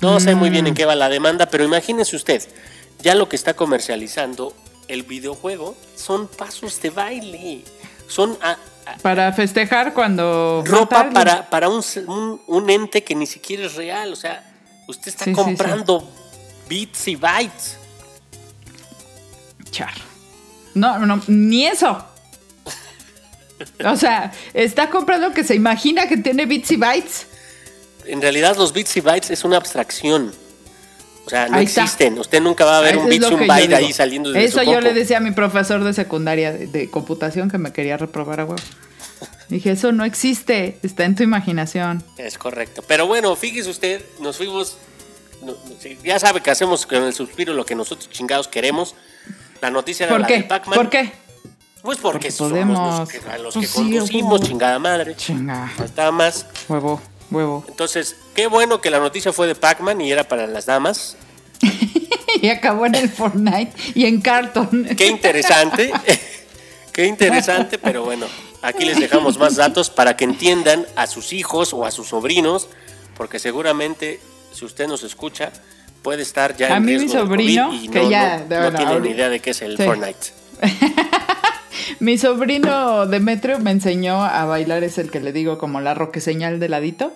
No 0.00 0.20
sé 0.20 0.34
muy 0.34 0.50
bien 0.50 0.66
en 0.66 0.74
qué 0.74 0.84
va 0.84 0.94
la 0.94 1.08
demanda, 1.08 1.46
pero 1.50 1.64
imagínese 1.64 2.14
usted, 2.16 2.42
ya 3.00 3.14
lo 3.14 3.28
que 3.28 3.36
está 3.36 3.54
comercializando 3.54 4.54
el 4.88 5.02
videojuego 5.02 5.76
son 5.96 6.28
pasos 6.28 6.80
de 6.80 6.90
baile. 6.90 7.64
Son 8.06 8.38
Para 9.02 9.32
festejar 9.32 9.92
cuando. 9.92 10.62
ropa 10.66 11.10
para, 11.10 11.50
para 11.50 11.68
un, 11.68 11.82
un- 12.06 12.40
un 12.46 12.70
ente 12.70 13.04
que 13.04 13.14
ni 13.14 13.26
siquiera 13.26 13.66
es 13.66 13.74
real. 13.74 14.12
O 14.12 14.16
sea, 14.16 14.50
usted 14.86 15.08
está 15.08 15.24
Sí, 15.24 15.30
sí, 15.30 15.36
comprando 15.36 16.08
bits 16.68 17.08
y 17.08 17.16
bytes. 17.16 17.76
Char. 19.70 19.92
No, 20.74 20.98
no, 21.00 21.20
ni 21.26 21.66
eso. 21.66 22.04
O 23.84 23.96
sea, 23.96 24.32
está 24.54 24.88
comprando 24.88 25.32
que 25.32 25.42
se 25.44 25.54
imagina 25.54 26.06
que 26.08 26.16
tiene 26.16 26.46
bits 26.46 26.70
y 26.70 26.76
bytes. 26.76 27.26
En 28.08 28.20
realidad 28.22 28.56
los 28.56 28.72
bits 28.72 28.96
y 28.96 29.00
bytes 29.00 29.30
es 29.30 29.44
una 29.44 29.56
abstracción. 29.58 30.32
O 31.26 31.30
sea, 31.30 31.46
no 31.48 31.58
está. 31.58 31.82
existen. 31.82 32.18
Usted 32.18 32.40
nunca 32.40 32.64
va 32.64 32.78
a 32.78 32.80
ver 32.80 32.94
Eso 32.94 33.00
un 33.04 33.12
es 33.12 33.18
bits 33.18 33.30
y 33.30 33.34
un 33.34 33.40
que 33.40 33.46
byte 33.46 33.74
ahí 33.74 33.92
saliendo 33.92 34.30
de 34.32 34.44
Eso 34.44 34.58
su 34.60 34.64
yo 34.64 34.72
compu. 34.72 34.84
le 34.88 34.94
decía 34.94 35.18
a 35.18 35.20
mi 35.20 35.30
profesor 35.32 35.84
de 35.84 35.92
secundaria 35.92 36.52
de, 36.52 36.66
de 36.66 36.90
computación 36.90 37.50
que 37.50 37.58
me 37.58 37.72
quería 37.72 37.96
reprobar 37.98 38.40
a 38.40 38.44
huevo. 38.46 38.62
Dije, 39.48 39.70
eso 39.72 39.92
no 39.92 40.04
existe, 40.04 40.78
está 40.82 41.04
en 41.04 41.14
tu 41.16 41.22
imaginación. 41.22 42.02
Es 42.16 42.38
correcto. 42.38 42.82
Pero 42.86 43.06
bueno, 43.06 43.34
fíjese 43.36 43.68
usted, 43.70 44.02
nos 44.20 44.36
fuimos. 44.38 44.78
no- 45.42 45.54
ya 46.04 46.18
sabe 46.18 46.40
que 46.40 46.50
hacemos 46.50 46.86
con 46.86 47.02
el 47.04 47.12
suspiro 47.12 47.52
lo 47.52 47.64
que 47.66 47.74
nosotros 47.74 48.08
chingados 48.10 48.48
queremos. 48.48 48.94
La 49.60 49.70
noticia 49.70 50.04
era 50.06 50.14
¿Por 50.14 50.20
la 50.22 50.26
qué? 50.26 50.36
de 50.38 50.42
Pac-Man. 50.44 50.78
¿Por 50.78 50.88
qué? 50.90 51.12
Pues 51.82 51.98
porque, 51.98 52.18
Porque 52.18 52.30
somos 52.30 52.52
podemos. 52.52 52.98
los 53.00 53.08
que, 53.08 53.18
a 53.30 53.38
los 53.38 53.54
Pues 53.54 53.66
que 53.66 53.72
sí, 53.72 53.78
conducimos, 53.82 54.32
huevo. 54.32 54.46
chingada 54.46 54.78
madre. 54.78 55.14
Chinga. 55.16 55.72
Faltaba 55.76 56.10
más. 56.10 56.46
Huevo, 56.68 57.00
huevo. 57.30 57.64
Entonces, 57.68 58.16
qué 58.34 58.46
bueno 58.46 58.80
que 58.80 58.90
la 58.90 58.98
noticia 58.98 59.32
fue 59.32 59.46
de 59.46 59.54
Pac-Man 59.54 60.00
y 60.00 60.10
era 60.12 60.24
para 60.24 60.46
las 60.46 60.66
damas. 60.66 61.16
y 62.42 62.48
acabó 62.48 62.86
en 62.86 62.94
el 62.94 63.08
Fortnite 63.10 63.72
y 63.94 64.06
en 64.06 64.20
Carton. 64.20 64.86
Qué 64.96 65.06
interesante. 65.06 65.92
Qué 66.92 67.06
interesante, 67.06 67.78
pero 67.78 68.02
bueno, 68.04 68.26
aquí 68.60 68.84
les 68.84 68.98
dejamos 68.98 69.38
más 69.38 69.54
datos 69.54 69.88
para 69.88 70.16
que 70.16 70.24
entiendan 70.24 70.84
a 70.96 71.06
sus 71.06 71.32
hijos 71.32 71.72
o 71.72 71.84
a 71.86 71.92
sus 71.92 72.08
sobrinos, 72.08 72.68
porque 73.16 73.38
seguramente 73.38 74.18
si 74.52 74.64
usted 74.64 74.88
nos 74.88 75.04
escucha 75.04 75.52
puede 76.02 76.22
estar 76.22 76.56
ya 76.56 76.74
A 76.74 76.76
en 76.78 76.84
mí 76.84 76.92
mi 76.92 76.98
riesgo 76.98 77.18
del 77.20 77.28
sobrino, 77.28 77.66
COVID 77.68 77.82
y 77.82 77.88
que 77.88 78.00
no, 78.00 78.10
ya, 78.10 78.38
no- 78.38 78.44
de 78.48 78.54
no 78.56 78.60
verdad, 78.62 78.78
tiene 78.78 79.00
ni 79.00 79.08
idea 79.10 79.28
de 79.28 79.38
qué 79.40 79.50
es 79.50 79.62
el 79.62 79.76
Sí. 79.76 79.82
Fortnite. 79.84 80.18
Mi 82.00 82.18
sobrino 82.18 83.06
Demetrio 83.06 83.58
me 83.58 83.70
enseñó 83.70 84.22
a 84.22 84.44
bailar, 84.44 84.84
es 84.84 84.98
el 84.98 85.10
que 85.10 85.20
le 85.20 85.32
digo 85.32 85.58
como 85.58 85.80
la 85.80 85.94
roque 85.94 86.20
señal 86.20 86.60
de 86.60 86.68
ladito. 86.68 87.12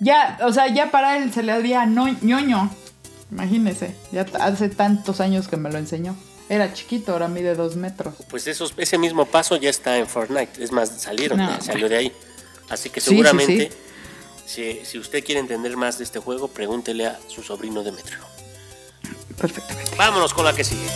Ya, 0.00 0.38
o 0.42 0.52
sea, 0.52 0.72
ya 0.72 0.90
para 0.90 1.16
él 1.18 1.32
se 1.32 1.42
le 1.42 1.52
haría 1.52 1.86
no, 1.86 2.08
ñoño. 2.22 2.70
Imagínese, 3.30 3.94
ya 4.12 4.26
hace 4.40 4.68
tantos 4.68 5.20
años 5.20 5.48
que 5.48 5.56
me 5.56 5.70
lo 5.70 5.78
enseñó. 5.78 6.16
Era 6.48 6.72
chiquito, 6.72 7.12
ahora 7.12 7.28
mide 7.28 7.54
dos 7.54 7.76
metros. 7.76 8.14
Pues 8.30 8.46
esos, 8.46 8.72
ese 8.78 8.96
mismo 8.96 9.26
paso 9.26 9.56
ya 9.56 9.68
está 9.68 9.98
en 9.98 10.06
Fortnite. 10.06 10.62
Es 10.62 10.72
más, 10.72 10.88
salieron, 10.88 11.38
No. 11.38 11.50
ya 11.50 11.60
salió 11.60 11.88
de 11.88 11.96
ahí. 11.96 12.12
Así 12.70 12.88
que 12.90 13.00
Sí, 13.00 13.10
sí, 13.10 13.16
seguramente, 13.16 13.70
Si, 14.46 14.80
si 14.84 14.98
usted 14.98 15.22
quiere 15.22 15.40
entender 15.40 15.76
más 15.76 15.98
de 15.98 16.04
este 16.04 16.20
juego, 16.20 16.48
pregúntele 16.48 17.06
a 17.06 17.18
su 17.28 17.42
sobrino 17.42 17.82
Demetrio. 17.82 18.18
Perfectamente. 19.38 19.90
Vámonos 19.98 20.32
con 20.32 20.44
la 20.46 20.54
que 20.54 20.64
sigue. 20.64 20.88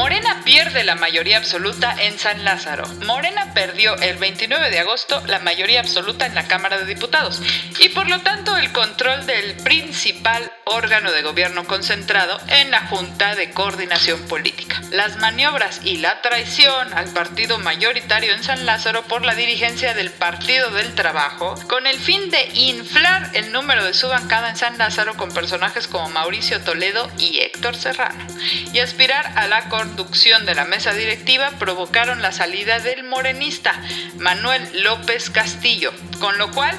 more 0.00 0.09
Morena 0.20 0.44
pierde 0.44 0.84
la 0.84 0.96
mayoría 0.96 1.38
absoluta 1.38 1.96
en 1.98 2.18
San 2.18 2.44
Lázaro. 2.44 2.86
Morena 3.06 3.54
perdió 3.54 3.96
el 4.02 4.18
29 4.18 4.68
de 4.68 4.80
agosto 4.80 5.22
la 5.26 5.38
mayoría 5.38 5.80
absoluta 5.80 6.26
en 6.26 6.34
la 6.34 6.46
Cámara 6.46 6.76
de 6.76 6.84
Diputados 6.84 7.40
y 7.78 7.88
por 7.88 8.06
lo 8.06 8.20
tanto 8.20 8.54
el 8.58 8.70
control 8.70 9.24
del 9.24 9.54
principal 9.62 10.52
órgano 10.66 11.10
de 11.10 11.22
gobierno 11.22 11.64
concentrado 11.64 12.38
en 12.48 12.70
la 12.70 12.86
Junta 12.86 13.34
de 13.34 13.50
Coordinación 13.50 14.20
Política. 14.28 14.82
Las 14.90 15.16
maniobras 15.16 15.80
y 15.84 15.96
la 15.96 16.20
traición 16.20 16.92
al 16.92 17.08
partido 17.14 17.58
mayoritario 17.58 18.34
en 18.34 18.44
San 18.44 18.66
Lázaro 18.66 19.02
por 19.04 19.24
la 19.24 19.34
dirigencia 19.34 19.94
del 19.94 20.10
Partido 20.10 20.70
del 20.70 20.94
Trabajo 20.94 21.54
con 21.66 21.86
el 21.86 21.98
fin 21.98 22.30
de 22.30 22.50
inflar 22.52 23.30
el 23.32 23.52
número 23.52 23.84
de 23.84 23.94
su 23.94 24.06
bancada 24.08 24.50
en 24.50 24.56
San 24.56 24.76
Lázaro 24.76 25.16
con 25.16 25.32
personajes 25.32 25.88
como 25.88 26.10
Mauricio 26.10 26.60
Toledo 26.60 27.10
y 27.16 27.38
Héctor 27.38 27.74
Serrano 27.74 28.26
y 28.72 28.80
aspirar 28.80 29.32
a 29.36 29.48
la 29.48 29.68
conducción 29.70 30.09
de 30.10 30.54
la 30.56 30.64
mesa 30.64 30.92
directiva 30.92 31.52
provocaron 31.60 32.20
la 32.20 32.32
salida 32.32 32.80
del 32.80 33.04
morenista 33.04 33.80
Manuel 34.18 34.82
López 34.82 35.30
Castillo, 35.30 35.92
con 36.18 36.36
lo 36.36 36.50
cual 36.50 36.76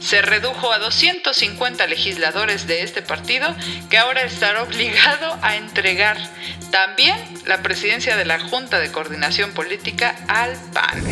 se 0.00 0.22
redujo 0.22 0.72
a 0.72 0.78
250 0.78 1.86
legisladores 1.88 2.68
de 2.68 2.82
este 2.82 3.02
partido 3.02 3.54
que 3.90 3.98
ahora 3.98 4.22
estará 4.22 4.62
obligado 4.62 5.36
a 5.42 5.56
entregar 5.56 6.16
también 6.70 7.16
la 7.44 7.60
presidencia 7.60 8.16
de 8.16 8.24
la 8.24 8.38
Junta 8.38 8.78
de 8.78 8.92
Coordinación 8.92 9.50
Política 9.50 10.14
al 10.28 10.56
PAN. 10.72 11.02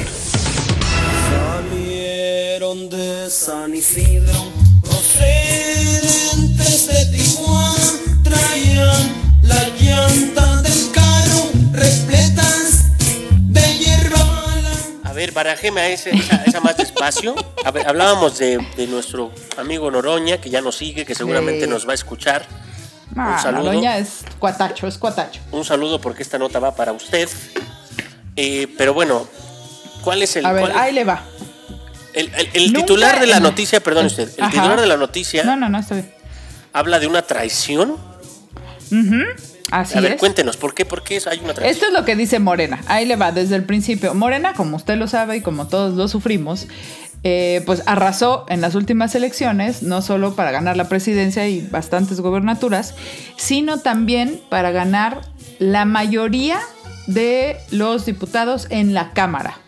Barajeme 15.38 15.80
a 15.80 15.88
ese- 15.88 16.10
esa, 16.10 16.42
esa 16.44 16.60
más 16.60 16.76
despacio. 16.76 17.32
Hablábamos 17.86 18.38
de, 18.38 18.58
de 18.76 18.86
nuestro 18.88 19.30
amigo 19.56 19.88
Noroña, 19.88 20.38
que 20.38 20.50
ya 20.50 20.60
nos 20.60 20.76
sigue, 20.76 21.04
que 21.04 21.14
seguramente 21.14 21.64
Sí. 21.66 21.70
nos 21.70 21.86
va 21.86 21.92
a 21.92 21.94
escuchar. 21.94 22.44
Ah, 23.16 23.34
Un 23.36 23.42
saludo. 23.42 23.64
Noroña 23.66 23.98
es 23.98 24.22
cuatacho, 24.40 24.88
es 24.88 24.98
cuatacho. 24.98 25.40
Un 25.52 25.64
saludo 25.64 26.00
porque 26.00 26.24
esta 26.24 26.38
nota 26.38 26.58
va 26.58 26.74
para 26.74 26.90
usted. 26.92 27.28
Eh, 28.34 28.66
pero 28.76 28.94
bueno, 28.94 29.28
¿cuál 30.02 30.22
es 30.22 30.34
el, 30.34 30.44
A 30.44 30.52
ver, 30.52 30.62
cuál- 30.64 30.76
ahí 30.76 30.92
le 30.92 31.04
va. 31.04 31.22
el, 32.14 32.34
el- 32.34 32.50
el 32.54 32.66
Nunca 32.72 32.80
titular 32.86 33.20
de 33.20 33.26
la 33.28 33.38
noticia? 33.38 33.78
Perdón 33.80 34.06
usted, 34.06 34.28
el 34.36 34.42
Ajá. 34.42 34.50
titular 34.52 34.80
de 34.80 34.86
la 34.88 34.96
noticia 34.96 35.44
No, 35.44 35.54
no, 35.54 35.68
no, 35.68 35.80
bien. 35.88 36.12
habla 36.72 36.98
de 36.98 37.06
una 37.06 37.22
traición. 37.22 37.96
Así 39.70 39.98
a 39.98 40.00
ver, 40.00 40.12
es. 40.12 40.20
cuéntenos, 40.20 40.56
¿por 40.56 40.74
qué? 40.74 40.84
¿Por 40.84 41.02
qué 41.02 41.20
hay 41.30 41.40
una? 41.42 41.52
Esto 41.52 41.86
es 41.86 41.92
lo 41.92 42.04
que 42.04 42.16
dice 42.16 42.38
Morena. 42.38 42.80
Ahí 42.86 43.04
le 43.04 43.16
va 43.16 43.32
desde 43.32 43.56
el 43.56 43.64
principio. 43.64 44.14
Morena, 44.14 44.54
como 44.54 44.76
usted 44.76 44.96
lo 44.96 45.08
sabe 45.08 45.36
y 45.36 45.40
como 45.40 45.68
todos 45.68 45.94
lo 45.94 46.08
sufrimos, 46.08 46.68
eh, 47.24 47.62
pues 47.66 47.82
arrasó 47.86 48.46
en 48.48 48.60
las 48.60 48.74
últimas 48.74 49.14
elecciones, 49.14 49.82
no 49.82 50.00
solo 50.02 50.34
para 50.34 50.50
ganar 50.50 50.76
la 50.76 50.88
presidencia 50.88 51.48
y 51.48 51.60
bastantes 51.60 52.20
gobernaturas, 52.20 52.94
sino 53.36 53.78
también 53.78 54.40
para 54.48 54.70
ganar 54.70 55.20
la 55.58 55.84
mayoría 55.84 56.60
de 57.06 57.56
los 57.70 58.06
diputados 58.06 58.66
en 58.70 58.94
la 58.94 59.12
Cámara, 59.12 59.58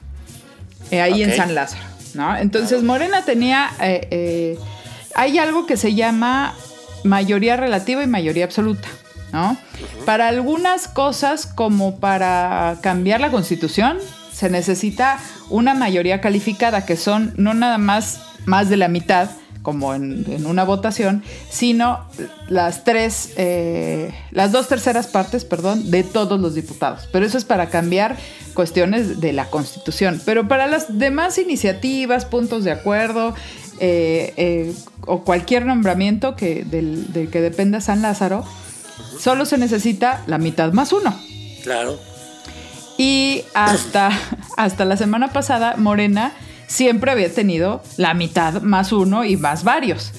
eh, 0.91 1.01
ahí 1.01 1.23
en. 1.23 1.35
San 1.35 1.55
Lázaro. 1.55 1.91
¿no? 2.15 2.37
Entonces 2.37 2.83
Morena 2.83 3.25
tenía, 3.25 3.71
eh, 3.81 4.09
eh, 4.11 4.59
hay 5.15 5.39
algo 5.39 5.67
que 5.67 5.77
se 5.77 5.95
llama 5.95 6.55
mayoría 7.05 7.57
relativa 7.57 8.03
y 8.03 8.07
mayoría 8.07 8.45
absoluta. 8.45 8.89
¿No? 9.33 9.57
Para 10.05 10.29
algunas 10.29 10.89
cosas, 10.89 11.47
como 11.47 11.99
para 11.99 12.79
cambiar 12.83 13.21
la 13.21 13.31
constitución, 13.31 13.99
se 14.33 14.51
necesita 14.51 15.19
una 15.49 15.75
mayoría 15.75 16.21
calificada, 16.21 16.87
que 16.87 16.97
son 16.97 17.35
no 17.37 17.55
nada 17.55 17.79
más 17.79 18.21
más 18.47 18.69
de 18.69 18.77
la 18.77 18.89
mitad, 18.89 19.31
como 19.63 19.95
en, 19.95 20.25
en 20.29 20.47
una 20.47 20.65
votación, 20.65 21.23
sino 21.51 22.01
las 22.49 22.85
tres, 22.85 23.35
eh, 23.37 24.13
las 24.31 24.53
dos 24.53 24.69
terceras 24.69 25.07
partes, 25.07 25.45
perdón, 25.45 25.91
de 25.91 26.03
todos 26.03 26.41
los 26.41 26.55
diputados. 26.55 27.09
Pero 27.13 27.27
eso 27.27 27.37
es 27.37 27.45
para 27.45 27.69
cambiar 27.69 28.17
cuestiones 28.55 29.21
de 29.21 29.33
la 29.33 29.47
Constitución. 29.47 30.21
Pero 30.25 30.49
para 30.49 30.67
las 30.67 30.99
demás 30.99 31.39
iniciativas, 31.39 32.25
puntos 32.25 32.65
de 32.65 32.73
acuerdo 32.73 33.35
eh, 33.81 34.33
eh, 34.37 34.75
o 35.07 35.25
cualquier 35.25 35.67
nombramiento 35.67 36.37
que, 36.37 36.65
del, 36.65 37.13
del 37.13 37.29
que 37.29 37.41
dependa 37.41 37.81
San 37.81 38.01
Lázaro, 38.03 38.45
solo 39.19 39.45
se 39.45 39.59
necesita 39.59 40.23
la 40.27 40.39
mitad 40.39 40.73
más 40.73 40.93
uno. 40.93 41.19
Claro. 41.63 41.99
Y 42.99 43.45
hasta, 43.55 44.11
hasta 44.57 44.85
la 44.85 44.97
semana 44.97 45.33
pasada, 45.33 45.77
Morena 45.77 46.33
siempre 46.67 47.11
había 47.11 47.33
tenido 47.33 47.83
la 47.97 48.15
mitad 48.15 48.63
más 48.63 48.93
uno 48.93 49.25
y 49.25 49.37
más 49.37 49.65
varios. 49.65 50.13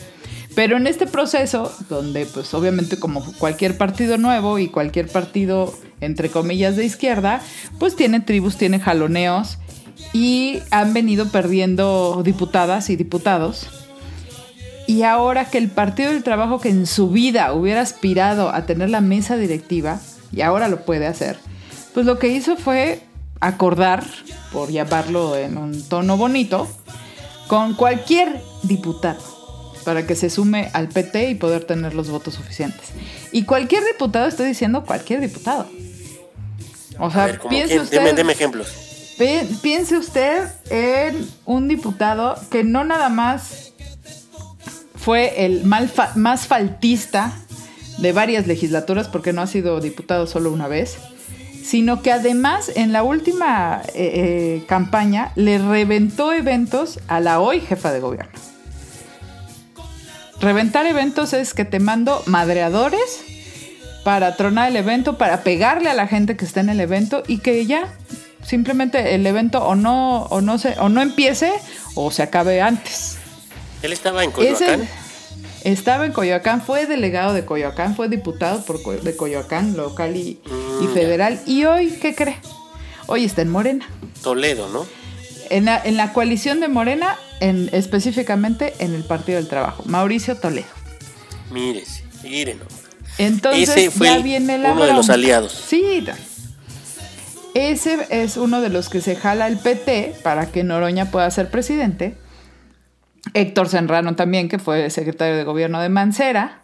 Pero 0.53 0.77
en 0.77 0.85
este 0.85 1.07
proceso, 1.07 1.73
donde 1.89 2.25
pues 2.25 2.53
obviamente 2.53 2.99
como 2.99 3.23
cualquier 3.37 3.77
partido 3.77 4.17
nuevo 4.17 4.59
y 4.59 4.67
cualquier 4.67 5.07
partido 5.07 5.73
entre 6.01 6.29
comillas 6.29 6.75
de 6.75 6.83
izquierda, 6.83 7.41
pues 7.79 7.95
tiene 7.95 8.19
tribus, 8.19 8.57
tiene 8.57 8.79
jaloneos 8.79 9.59
y 10.13 10.59
han 10.71 10.93
venido 10.93 11.29
perdiendo 11.29 12.21
diputadas 12.23 12.89
y 12.89 12.95
diputados. 12.95 13.67
Y 14.91 15.03
ahora 15.03 15.45
que 15.45 15.57
el 15.57 15.69
Partido 15.69 16.11
del 16.11 16.21
Trabajo 16.23 16.59
que 16.59 16.69
en 16.69 16.85
su 16.85 17.09
vida 17.09 17.53
hubiera 17.53 17.79
aspirado 17.81 18.49
a 18.49 18.65
tener 18.65 18.89
la 18.89 18.99
mesa 18.99 19.37
directiva, 19.37 19.99
y 20.33 20.41
ahora 20.41 20.67
lo 20.67 20.83
puede 20.85 21.07
hacer, 21.07 21.37
pues 21.93 22.05
lo 22.05 22.19
que 22.19 22.27
hizo 22.27 22.57
fue 22.57 23.01
acordar, 23.39 24.03
por 24.51 24.69
llamarlo 24.69 25.37
en 25.37 25.57
un 25.57 25.81
tono 25.87 26.17
bonito, 26.17 26.67
con 27.47 27.73
cualquier 27.75 28.41
diputado 28.63 29.19
para 29.85 30.05
que 30.05 30.15
se 30.15 30.29
sume 30.29 30.69
al 30.73 30.89
PT 30.89 31.29
y 31.31 31.35
poder 31.35 31.63
tener 31.63 31.95
los 31.95 32.09
votos 32.09 32.35
suficientes. 32.35 32.89
Y 33.31 33.45
cualquier 33.45 33.83
diputado, 33.85 34.27
estoy 34.27 34.47
diciendo 34.47 34.83
cualquier 34.85 35.21
diputado. 35.21 35.67
O 36.99 37.09
sea, 37.09 37.23
A 37.23 37.27
ver, 37.27 37.37
¿cómo 37.39 37.49
piense 37.49 37.79
usted... 37.79 37.97
Deme, 37.97 38.13
deme 38.13 38.33
ejemplos. 38.33 38.67
Pi- 39.17 39.47
Piense 39.61 39.97
usted 39.97 40.49
en 40.69 41.27
un 41.45 41.67
diputado 41.67 42.35
que 42.51 42.63
no 42.63 42.83
nada 42.83 43.09
más 43.09 43.70
fue 45.01 45.45
el 45.45 45.63
fa- 45.89 46.13
más 46.15 46.47
faltista 46.47 47.33
de 47.97 48.13
varias 48.13 48.47
legislaturas, 48.47 49.07
porque 49.07 49.33
no 49.33 49.41
ha 49.41 49.47
sido 49.47 49.79
diputado 49.81 50.27
solo 50.27 50.51
una 50.51 50.67
vez, 50.67 50.97
sino 51.63 52.01
que 52.01 52.11
además 52.11 52.71
en 52.75 52.91
la 52.91 53.03
última 53.03 53.81
eh, 53.93 53.93
eh, 53.95 54.63
campaña 54.67 55.31
le 55.35 55.57
reventó 55.59 56.33
eventos 56.33 56.99
a 57.07 57.19
la 57.19 57.39
hoy 57.39 57.61
jefa 57.61 57.91
de 57.91 57.99
gobierno. 57.99 58.31
Reventar 60.39 60.87
eventos 60.87 61.33
es 61.33 61.53
que 61.53 61.65
te 61.65 61.79
mando 61.79 62.23
madreadores 62.25 63.23
para 64.03 64.35
tronar 64.35 64.69
el 64.69 64.75
evento, 64.75 65.19
para 65.19 65.43
pegarle 65.43 65.89
a 65.91 65.93
la 65.93 66.07
gente 66.07 66.35
que 66.35 66.45
está 66.45 66.61
en 66.61 66.69
el 66.69 66.79
evento 66.79 67.21
y 67.27 67.37
que 67.37 67.63
ya 67.67 67.93
simplemente 68.43 69.13
el 69.13 69.27
evento 69.27 69.63
o 69.63 69.75
no, 69.75 70.23
o 70.23 70.41
no, 70.41 70.57
se, 70.57 70.79
o 70.79 70.89
no 70.89 71.01
empiece 71.03 71.51
o 71.93 72.09
se 72.09 72.23
acabe 72.23 72.59
antes. 72.59 73.19
Él 73.81 73.93
estaba 73.93 74.23
en 74.23 74.29
Ese- 74.31 74.35
Coyoacán. 74.65 74.89
Estaba 75.63 76.05
en 76.07 76.11
Coyoacán, 76.11 76.61
fue 76.63 76.87
delegado 76.87 77.33
de 77.33 77.45
Coyoacán, 77.45 77.95
fue 77.95 78.09
diputado 78.09 78.63
por 78.65 78.81
de 79.01 79.15
Coyoacán, 79.15 79.77
local 79.77 80.15
y, 80.15 80.39
y 80.81 80.85
Mm, 80.87 80.93
federal. 80.93 81.39
Y 81.45 81.65
hoy, 81.65 81.91
¿qué 82.01 82.15
cree? 82.15 82.37
Hoy 83.05 83.25
está 83.25 83.43
en 83.43 83.49
Morena. 83.49 83.87
Toledo, 84.23 84.69
¿no? 84.69 84.87
En 85.51 85.65
la, 85.65 85.79
en 85.83 85.97
la 85.97 86.13
coalición 86.13 86.61
de 86.61 86.67
Morena, 86.67 87.15
en, 87.41 87.69
específicamente 87.73 88.73
en 88.79 88.95
el 88.95 89.03
Partido 89.03 89.37
del 89.37 89.47
Trabajo. 89.47 89.83
Mauricio 89.85 90.35
Toledo. 90.37 90.67
Mírese, 91.51 92.03
miren. 92.23 92.57
nomás. 92.57 92.73
Entonces 93.19 93.69
Ese 93.69 93.91
fue 93.91 94.07
ya 94.07 94.17
viene 94.19 94.57
la 94.57 94.71
uno 94.71 94.85
de 94.85 94.93
los 94.93 95.09
aliados. 95.11 95.51
Sí. 95.51 96.03
Ese 97.53 98.07
es 98.09 98.37
uno 98.37 98.61
de 98.61 98.69
los 98.69 98.89
que 98.89 99.01
se 99.01 99.15
jala 99.15 99.47
el 99.47 99.59
PT 99.59 100.15
para 100.23 100.47
que 100.51 100.63
Noroña 100.63 101.11
pueda 101.11 101.29
ser 101.29 101.49
presidente. 101.51 102.15
Héctor 103.33 103.69
Serrano 103.69 104.15
también, 104.15 104.49
que 104.49 104.59
fue 104.59 104.89
secretario 104.89 105.35
de 105.35 105.43
gobierno 105.43 105.79
de 105.81 105.89
Mancera. 105.89 106.59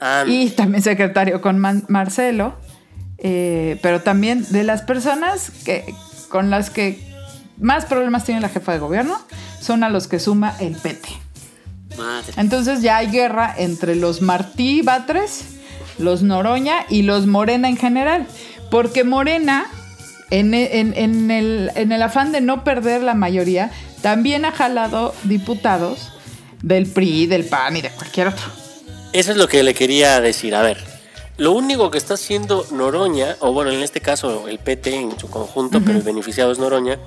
Ah, 0.00 0.24
Y 0.26 0.50
también 0.50 0.82
secretario 0.82 1.40
con 1.40 1.58
Man- 1.58 1.84
Marcelo. 1.88 2.54
Eh, 3.18 3.78
pero 3.82 4.02
también 4.02 4.44
de 4.50 4.62
las 4.62 4.82
personas 4.82 5.50
que, 5.64 5.84
con 6.28 6.50
las 6.50 6.68
que 6.68 7.00
más 7.58 7.86
problemas 7.86 8.24
tiene 8.24 8.42
la 8.42 8.50
jefa 8.50 8.72
de 8.72 8.78
gobierno 8.78 9.18
son 9.60 9.82
a 9.84 9.88
los 9.88 10.06
que 10.06 10.18
suma 10.20 10.54
el 10.60 10.76
PT. 10.76 11.08
madre. 11.96 12.34
Entonces 12.36 12.82
ya 12.82 12.98
hay 12.98 13.06
guerra 13.10 13.54
entre 13.56 13.96
los 13.96 14.20
Martí 14.20 14.82
Batres, 14.82 15.44
los 15.98 16.22
Noroña 16.22 16.84
y 16.90 17.02
los 17.02 17.26
Morena 17.26 17.70
en 17.70 17.78
general. 17.78 18.26
Porque 18.70 19.02
Morena, 19.02 19.64
en, 20.30 20.54
en- 20.54 20.94
en 20.96 21.30
el, 21.30 21.70
en 21.74 21.92
el 21.92 22.02
afán 22.02 22.32
de 22.32 22.40
no 22.40 22.64
perder 22.64 23.02
la 23.02 23.14
mayoría, 23.14 23.70
también 24.02 24.44
ha 24.44 24.52
jalado 24.52 25.14
diputados 25.24 26.12
del 26.62 26.86
PRI, 26.86 27.26
del 27.26 27.44
PAN 27.44 27.76
y 27.76 27.82
de 27.82 27.90
cualquier 27.90 28.28
otro. 28.28 28.44
Eso 29.12 29.30
es 29.32 29.36
lo 29.36 29.48
que 29.48 29.62
le 29.62 29.74
quería 29.74 30.20
decir. 30.20 30.54
A 30.54 30.62
ver, 30.62 30.82
lo 31.36 31.52
único 31.52 31.90
que 31.90 31.98
está 31.98 32.14
haciendo 32.14 32.66
Noroña, 32.72 33.36
o 33.40 33.52
bueno, 33.52 33.70
en 33.70 33.82
este 33.82 34.00
caso 34.00 34.48
el 34.48 34.58
PT 34.58 34.94
en 34.96 35.18
su 35.18 35.28
conjunto, 35.30 35.80
pero 35.84 35.98
el 35.98 36.02
beneficiado 36.04 36.50
es 36.52 36.58
Noroña, 36.58 36.98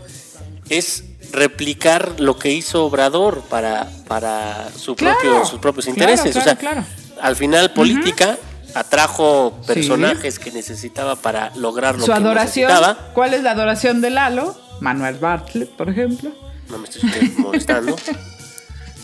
es 0.69 1.03
replicar 1.31 2.19
lo 2.19 2.37
que 2.39 2.51
hizo 2.51 2.85
Obrador 2.85 3.41
para, 3.49 3.87
para 4.07 4.69
su 4.75 4.95
Claro, 4.95 5.17
propio, 5.19 5.45
sus 5.45 5.59
propios 5.59 5.87
intereses. 5.87 6.31
claro, 6.57 6.81
o 6.81 6.83
sea, 6.83 6.85
al 7.21 7.35
final 7.35 7.71
política 7.73 8.37
atrajo 8.79 9.53
personajes 9.67 10.39
que 10.39 10.51
necesitaba 10.51 11.15
para 11.15 11.51
lograr 11.55 11.95
lo 11.95 12.01
Su 12.01 12.07
que 12.07 12.13
adoración, 12.17 12.67
necesitaba. 12.69 13.11
¿cuál 13.13 13.33
es 13.33 13.43
la 13.43 13.51
adoración 13.51 14.01
de 14.01 14.09
Lalo? 14.09 14.55
Manuel 14.79 15.15
Bartlett, 15.15 15.69
por 15.71 15.89
ejemplo. 15.89 16.31
No 16.69 16.77
me 16.77 16.87
estoy 16.87 17.01
molestando. 17.37 17.95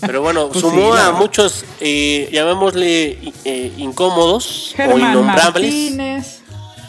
Pero 0.01 0.21
bueno, 0.21 0.49
Pues 0.49 0.59
sumó 0.61 0.95
sí, 0.95 1.01
a 1.01 1.11
muchos, 1.11 1.65
eh, 1.79 2.29
llamémosle 2.31 3.33
eh, 3.45 3.73
incómodos 3.77 4.75
o 4.77 4.97
innombrables. 4.99 5.71
Martínez, 5.71 6.39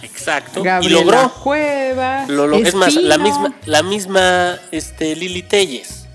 Exacto. 0.02 0.60
y 0.60 0.64
Gabriela 0.64 1.00
logró. 1.02 1.34
Cueva, 1.42 2.24
Lo, 2.28 2.46
lo- 2.46 2.56
es 2.56 2.74
más, 2.74 2.94
la 2.96 3.16
misma, 3.16 3.54
la 3.64 3.82
misma 3.82 4.56
este, 4.72 5.14
Lili 5.16 5.42
Telles, 5.42 6.05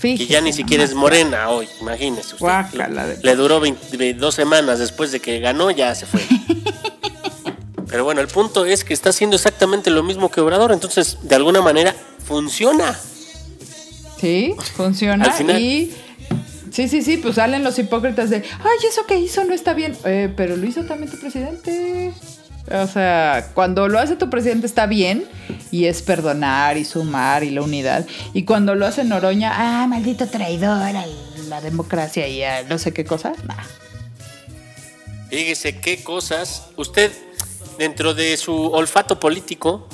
que 0.00 0.16
Fíjese 0.16 0.32
ya 0.32 0.40
ni 0.40 0.52
siquiera 0.52 0.82
es 0.84 0.94
morena 0.94 1.48
hoy, 1.50 1.68
imagínese 1.80 2.22
usted. 2.34 2.38
Guácala 2.38 3.06
de- 3.06 3.18
Le 3.22 3.36
duró 3.36 3.60
20 3.60 4.14
dos 4.14 4.34
semanas 4.34 4.78
después 4.78 5.12
de 5.12 5.20
que 5.20 5.40
ganó, 5.40 5.70
ya 5.70 5.94
se 5.94 6.06
fue. 6.06 6.20
Pero 7.88 8.04
bueno, 8.04 8.20
el 8.20 8.28
punto 8.28 8.64
es 8.66 8.84
que 8.84 8.94
está 8.94 9.10
haciendo 9.10 9.36
exactamente 9.36 9.90
lo 9.90 10.02
mismo 10.02 10.30
que 10.30 10.40
Obrador, 10.40 10.72
entonces 10.72 11.18
de 11.22 11.34
alguna 11.34 11.60
manera 11.60 11.94
funciona. 12.24 12.96
Sí, 14.20 14.54
funciona. 14.76 15.24
Al 15.24 15.32
final- 15.32 15.60
Y 15.60 15.92
sí, 16.70 16.88
sí, 16.88 17.02
sí, 17.02 17.16
pues 17.16 17.34
salen 17.36 17.64
los 17.64 17.78
hipócritas 17.78 18.30
de, 18.30 18.36
ay, 18.36 18.78
eso 18.88 19.06
que 19.06 19.18
hizo 19.18 19.44
no 19.44 19.52
está 19.54 19.72
bien. 19.74 19.96
Eh, 20.04 20.32
pero 20.36 20.56
lo 20.56 20.66
hizo 20.66 20.84
también 20.84 21.10
tu 21.10 21.18
presidente. 21.18 22.12
O 22.68 22.86
sea, 22.86 23.50
cuando 23.54 23.88
lo 23.88 23.98
hace 23.98 24.16
tu 24.16 24.30
presidente 24.30 24.66
está 24.66 24.86
bien 24.86 25.24
y 25.70 25.86
es 25.86 26.02
perdonar 26.02 26.76
y 26.76 26.84
sumar 26.84 27.42
y 27.42 27.50
la 27.50 27.62
unidad. 27.62 28.06
Y 28.32 28.44
cuando 28.44 28.74
lo 28.74 28.86
hace 28.86 29.04
Noroña, 29.04 29.52
ah, 29.54 29.86
maldito 29.86 30.28
traidor 30.28 30.70
a 30.70 31.06
la 31.48 31.60
democracia 31.60 32.28
y 32.28 32.42
a 32.42 32.62
no 32.64 32.78
sé 32.78 32.92
qué 32.92 33.04
cosa. 33.04 33.32
Nah. 33.46 33.56
Fíjese 35.30 35.80
qué 35.80 36.02
cosas. 36.02 36.66
Usted, 36.76 37.12
dentro 37.78 38.14
de 38.14 38.36
su 38.36 38.54
olfato 38.54 39.18
político, 39.18 39.88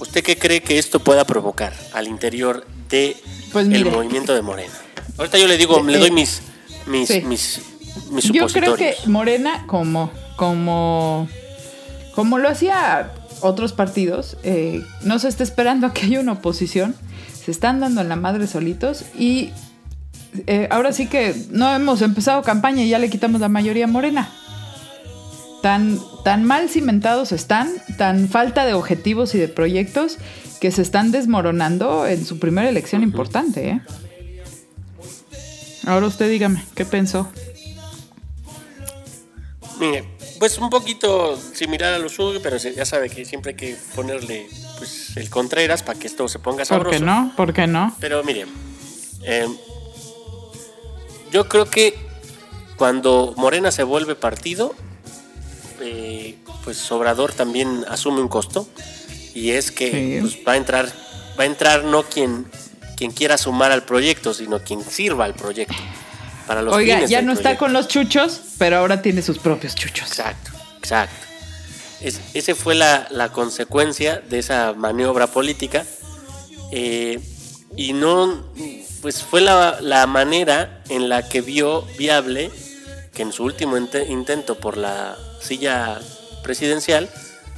¿usted 0.00 0.22
qué 0.22 0.36
cree 0.36 0.62
que 0.62 0.78
esto 0.78 1.00
pueda 1.00 1.24
provocar 1.24 1.74
al 1.92 2.08
interior 2.08 2.66
de 2.88 3.16
Pues 3.52 3.68
el 3.68 3.84
movimiento 3.84 4.34
de 4.34 4.42
Morena? 4.42 4.74
Ahorita 5.18 5.38
yo 5.38 5.46
le 5.46 5.56
digo, 5.56 5.82
le 5.86 5.98
doy 5.98 6.10
mis 6.10 6.42
mis 6.86 7.08
sí. 7.08 7.22
mis, 7.22 7.60
mis 8.10 8.24
Yo 8.32 8.46
creo 8.48 8.76
que 8.76 8.94
Morena, 9.06 9.64
como, 9.66 10.10
como, 10.36 11.28
como 12.14 12.38
lo 12.38 12.48
hacía 12.48 13.12
otros 13.40 13.72
partidos, 13.72 14.36
eh, 14.42 14.82
no 15.02 15.18
se 15.18 15.28
está 15.28 15.42
esperando 15.42 15.86
a 15.88 15.92
que 15.92 16.06
haya 16.06 16.20
una 16.20 16.32
oposición. 16.32 16.94
Se 17.44 17.50
están 17.50 17.80
dando 17.80 18.00
en 18.00 18.08
la 18.08 18.16
madre 18.16 18.46
solitos 18.46 19.04
y 19.18 19.50
eh, 20.46 20.66
ahora 20.70 20.92
sí 20.92 21.06
que 21.06 21.34
no 21.50 21.72
hemos 21.74 22.00
empezado 22.02 22.42
campaña 22.42 22.82
y 22.82 22.88
ya 22.88 22.98
le 22.98 23.10
quitamos 23.10 23.40
la 23.40 23.48
mayoría 23.48 23.86
Morena. 23.86 24.30
Tan, 25.62 25.98
tan 26.24 26.44
mal 26.44 26.68
cimentados 26.68 27.32
están, 27.32 27.70
tan 27.96 28.28
falta 28.28 28.66
de 28.66 28.74
objetivos 28.74 29.34
y 29.34 29.38
de 29.38 29.48
proyectos 29.48 30.18
que 30.60 30.70
se 30.70 30.82
están 30.82 31.10
desmoronando 31.10 32.06
en 32.06 32.24
su 32.24 32.38
primera 32.38 32.68
elección 32.68 33.02
importante. 33.02 33.68
¿eh? 33.68 33.80
Ahora 35.86 36.06
usted 36.06 36.30
dígame, 36.30 36.64
¿qué 36.74 36.84
pensó? 36.84 37.28
Mire, 39.78 40.04
pues 40.44 40.58
un 40.58 40.68
poquito 40.68 41.38
similar 41.54 41.94
a 41.94 41.98
lo 41.98 42.10
suyo, 42.10 42.38
pero 42.42 42.58
ya 42.58 42.84
sabe 42.84 43.08
que 43.08 43.24
siempre 43.24 43.52
hay 43.52 43.56
que 43.56 43.76
ponerle 43.94 44.46
pues 44.76 45.16
el 45.16 45.30
Contreras 45.30 45.82
para 45.82 45.98
que 45.98 46.06
esto 46.06 46.28
se 46.28 46.38
ponga 46.38 46.58
¿Por 46.58 46.66
sabroso. 46.66 46.98
qué 46.98 47.02
no? 47.02 47.32
¿Por 47.34 47.54
qué 47.54 47.66
no? 47.66 47.96
Pero 47.98 48.22
mire, 48.24 48.44
eh, 49.22 49.48
yo 51.32 51.48
creo 51.48 51.64
que 51.70 51.94
cuando 52.76 53.32
Morena 53.38 53.70
se 53.70 53.84
vuelve 53.84 54.16
partido, 54.16 54.74
eh, 55.80 56.36
pues 56.62 56.92
Obrador 56.92 57.32
también 57.32 57.82
asume 57.88 58.20
un 58.20 58.28
costo 58.28 58.68
y 59.34 59.52
es 59.52 59.72
que 59.72 59.90
Sí. 59.90 60.18
pues, 60.20 60.36
va 60.46 60.52
a 60.52 60.56
entrar, 60.58 60.92
va 61.40 61.44
a 61.44 61.46
entrar 61.46 61.84
no 61.84 62.02
quien 62.02 62.50
quien 62.98 63.12
quiera 63.12 63.38
sumar 63.38 63.72
al 63.72 63.84
proyecto, 63.84 64.34
sino 64.34 64.58
quien 64.60 64.84
sirva 64.84 65.24
al 65.24 65.32
proyecto. 65.32 65.74
Para 66.46 66.62
los 66.62 66.74
Oiga, 66.74 67.04
ya 67.06 67.22
no 67.22 67.32
está 67.32 67.56
con 67.56 67.72
los 67.72 67.88
chuchos, 67.88 68.40
pero 68.58 68.78
ahora 68.78 69.00
tiene 69.02 69.22
sus 69.22 69.38
propios 69.38 69.74
chuchos. 69.74 70.08
Exacto, 70.08 70.50
exacto. 70.78 71.14
Es, 72.00 72.20
esa 72.34 72.54
fue 72.54 72.74
la, 72.74 73.06
la 73.10 73.30
consecuencia 73.30 74.20
de 74.28 74.38
esa 74.40 74.74
maniobra 74.74 75.26
política. 75.28 75.84
eh, 76.72 77.18
y 77.76 77.92
no, 77.92 78.44
pues 79.02 79.22
fue 79.22 79.40
la, 79.40 79.78
la 79.80 80.06
manera 80.06 80.82
en 80.90 81.08
la 81.08 81.28
que 81.28 81.40
vio 81.40 81.82
viable 81.98 82.50
que 83.12 83.22
en 83.22 83.32
su 83.32 83.42
último 83.44 83.76
inte- 83.76 84.06
intento 84.08 84.56
por 84.60 84.76
la 84.76 85.16
silla 85.40 85.98
presidencial, 86.44 87.08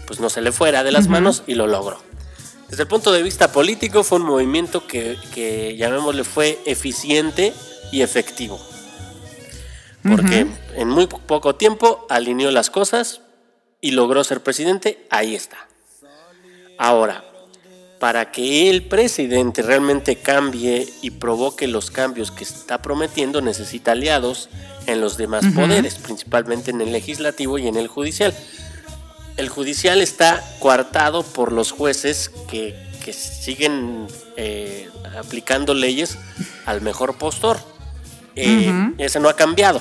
pues 0.07 0.20
no 0.20 0.31
se 0.31 0.40
le 0.40 0.53
fuera 0.53 0.85
de 0.85 0.92
las 0.92 1.09
manos 1.09 1.42
y 1.46 1.55
lo 1.55 1.66
logró. 1.66 2.01
Desde 2.70 2.85
el 2.85 2.88
punto 2.88 3.12
de 3.12 3.22
vista 3.22 3.53
político 3.53 4.05
fue 4.05 4.18
un 4.18 4.25
movimiento 4.27 4.87
que, 4.87 5.18
que 5.35 5.77
llamémosle 5.77 6.25
fue 6.25 6.59
eficiente 6.66 7.52
y 7.92 8.00
efectivo 8.02 8.58
porque 10.09 10.46
en 10.75 10.88
muy 10.88 11.07
poco 11.07 11.54
tiempo 11.54 12.07
alineó 12.09 12.50
las 12.50 12.71
cosas 12.71 13.21
y 13.81 13.92
logró 13.92 14.25
ser 14.25 14.42
presidente, 14.42 15.07
ahí 15.11 15.35
está. 15.35 15.69
Ahora, 16.79 17.25
para 17.98 18.31
que 18.31 18.69
el 18.69 18.83
presidente 18.83 19.63
realmente 19.63 20.17
cambie 20.17 20.88
y 21.02 21.11
provoque 21.11 21.67
los 21.67 21.90
cambios 21.90 22.31
que 22.31 22.44
está 22.44 22.83
prometiendo, 22.83 23.40
necesita 23.40 23.92
aliados 23.92 24.48
en 24.87 25.00
los 25.00 25.17
demás 25.17 25.44
poderes, 25.54 25.96
principalmente 25.96 26.71
en 26.71 26.81
el 26.81 26.92
legislativo 26.92 27.59
y 27.59 27.67
en 27.67 27.77
el 27.77 27.88
judicial. 27.88 28.35
El 29.37 29.48
judicial 29.48 30.00
está 30.00 30.42
coartado 30.61 31.23
por 31.23 31.52
los 31.52 31.73
jueces 31.73 32.31
que, 32.48 32.75
que 33.04 33.13
siguen 33.13 34.07
eh, 34.37 34.88
aplicando 35.19 35.75
leyes 35.75 36.19
al 36.65 36.81
mejor 36.81 37.17
postor. 37.17 37.59
Eh, 38.37 38.93
Ese 38.99 39.19
no 39.21 39.29
ha 39.29 39.35
cambiado. 39.37 39.81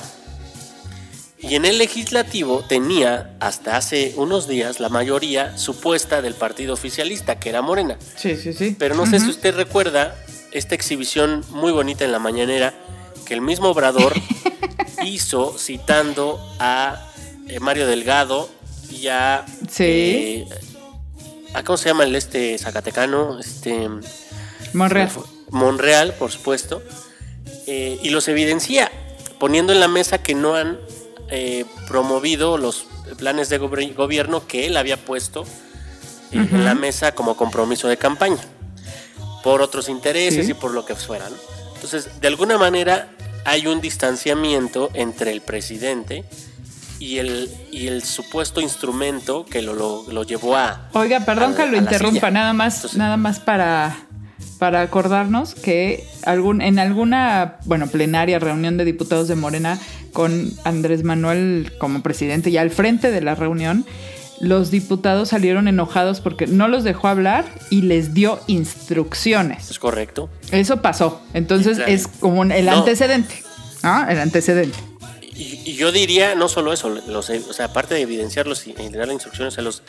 Y 1.38 1.54
en 1.54 1.64
el 1.66 1.78
legislativo 1.78 2.64
tenía 2.66 3.36
hasta 3.40 3.76
hace 3.76 4.14
unos 4.16 4.48
días 4.48 4.80
la 4.80 4.88
mayoría 4.88 5.56
supuesta 5.58 6.22
del 6.22 6.34
partido 6.34 6.72
oficialista, 6.74 7.38
que 7.38 7.50
era 7.50 7.62
Morena. 7.62 7.98
Sí, 8.16 8.36
sí, 8.36 8.52
sí. 8.52 8.74
Pero 8.78 8.94
no 8.96 9.06
sé 9.06 9.20
si 9.20 9.28
usted 9.28 9.54
recuerda 9.54 10.16
esta 10.52 10.74
exhibición 10.74 11.44
muy 11.50 11.70
bonita 11.72 12.04
en 12.04 12.12
la 12.12 12.18
mañanera 12.18 12.72
que 13.26 13.34
el 13.34 13.42
mismo 13.42 13.68
Obrador 13.68 14.14
hizo 15.04 15.56
citando 15.58 16.40
a 16.58 17.06
eh, 17.48 17.60
Mario 17.60 17.86
Delgado 17.86 18.48
y 18.90 19.08
a, 19.08 19.44
Sí. 19.70 19.84
eh, 19.84 20.44
a 21.54 21.62
¿cómo 21.64 21.76
se 21.76 21.90
llama 21.90 22.04
el 22.04 22.16
este 22.16 22.56
Zacatecano? 22.58 23.38
Este 23.38 23.88
Monreal. 24.72 25.10
Monreal, 25.50 26.14
por 26.14 26.32
supuesto, 26.32 26.82
eh, 27.66 27.98
y 28.02 28.10
los 28.10 28.28
evidencia. 28.28 28.90
poniendo 29.38 29.72
en 29.72 29.80
la 29.80 29.88
mesa 29.88 30.18
que 30.22 30.34
no 30.34 30.54
han 30.54 30.78
eh, 31.28 31.64
promovido 31.88 32.56
los 32.58 32.86
planes 33.18 33.48
de 33.50 33.58
gobierno 33.58 34.46
que 34.46 34.66
él 34.66 34.76
había 34.78 34.96
puesto 34.96 35.42
eh, 36.32 36.46
en 36.50 36.64
la 36.64 36.74
mesa 36.74 37.12
como 37.12 37.36
compromiso 37.36 37.86
de 37.88 37.96
campaña, 37.98 38.38
por 39.44 39.60
otros 39.62 39.88
intereses 39.88 40.46
Sí. 40.46 40.52
y 40.52 40.54
por 40.54 40.72
lo 40.72 40.84
que 40.86 40.94
fuera. 40.94 41.28
¿no? 41.28 41.36
Entonces, 41.74 42.20
de 42.20 42.28
alguna 42.28 42.56
manera 42.56 43.10
hay 43.44 43.66
un 43.66 43.80
distanciamiento 43.82 44.88
entre 44.94 45.32
el 45.32 45.40
presidente 45.42 46.24
y 46.98 47.18
el, 47.18 47.50
y 47.70 47.88
el 47.88 48.02
supuesto 48.02 48.60
instrumento 48.62 49.44
que 49.44 49.60
lo, 49.60 49.74
lo- 49.74 50.04
lo 50.10 50.22
llevó 50.24 50.56
a... 50.56 50.88
Oiga, 50.94 51.20
perdón 51.20 51.52
a- 51.52 51.56
que 51.56 51.66
lo 51.66 51.76
interrumpa, 51.76 52.30
nada 52.30 52.54
más, 52.54 52.76
Entonces- 52.76 52.98
nada 52.98 53.16
más 53.18 53.38
para, 53.38 54.05
para 54.58 54.80
acordarnos 54.82 55.54
que 55.54 56.04
algún, 56.24 56.60
en 56.62 56.78
alguna, 56.78 57.56
bueno, 57.64 57.86
plenaria, 57.88 58.38
reunión 58.38 58.76
de 58.76 58.84
diputados 58.84 59.28
de 59.28 59.34
Morena 59.34 59.78
con 60.12 60.52
Andrés 60.64 61.04
Manuel 61.04 61.72
como 61.78 62.02
presidente 62.02 62.50
y 62.50 62.56
al 62.56 62.70
frente 62.70 63.10
de 63.10 63.20
la 63.20 63.34
reunión, 63.34 63.84
los 64.40 64.70
diputados 64.70 65.30
salieron 65.30 65.66
enojados 65.68 66.20
porque 66.20 66.46
no 66.46 66.68
los 66.68 66.84
dejó 66.84 67.08
hablar 67.08 67.44
y 67.70 67.82
les 67.82 68.12
dio 68.14 68.38
instrucciones. 68.46 69.70
Es 69.70 69.78
correcto. 69.78 70.28
Eso 70.52 70.82
pasó. 70.82 71.20
Entonces 71.34 71.76
Claro. 71.78 71.92
es 71.92 72.06
como 72.08 72.42
el 72.44 72.66
No. 72.66 72.72
antecedente. 72.72 73.42
¿no? 73.82 74.08
El 74.08 74.18
antecedente. 74.18 74.76
Y, 75.34 75.60
y 75.66 75.74
yo 75.74 75.92
diría, 75.92 76.34
no 76.34 76.48
solo 76.48 76.72
eso, 76.72 76.88
los, 76.88 77.28
o 77.30 77.52
sea, 77.52 77.66
aparte 77.66 77.94
de 77.94 78.00
evidenciarlos 78.02 78.66
y 78.66 78.72
dar 78.72 79.08
instrucciones, 79.10 79.54
se 79.54 79.62
los, 79.62 79.82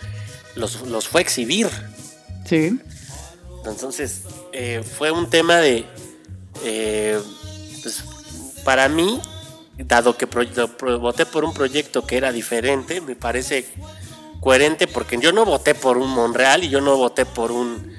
los, 0.56 0.82
los 0.88 1.08
fue 1.08 1.22
a 1.22 1.24
exhibir. 1.24 1.68
Sí. 2.46 2.78
Entonces, 3.66 4.22
eh, 4.60 4.82
fue 4.82 5.12
un 5.12 5.30
tema 5.30 5.58
de, 5.58 5.86
eh, 6.64 7.20
pues, 7.84 8.04
para 8.64 8.90
mí, 8.90 9.22
dado 9.78 10.18
que 10.18 10.26
voté 10.26 11.28
por 11.28 11.46
un 11.46 11.54
proyecto 11.54 12.08
que 12.08 12.18
era 12.18 12.32
diferente, 12.32 13.00
me 13.00 13.16
parece 13.16 13.68
coherente 14.40 14.88
porque 14.88 15.20
yo 15.20 15.32
no 15.32 15.46
voté 15.46 15.76
por 15.76 16.00
un 16.00 16.10
Monreal 16.10 16.64
y 16.64 16.70
yo 16.70 16.82
no 16.82 16.98
voté 16.98 17.28
por 17.28 17.52
un, 17.52 17.94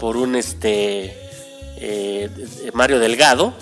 por 0.00 0.16
un 0.16 0.34
este, 0.34 1.16
eh, 1.76 2.28
Mario 2.74 2.98
Delgado 2.98 3.54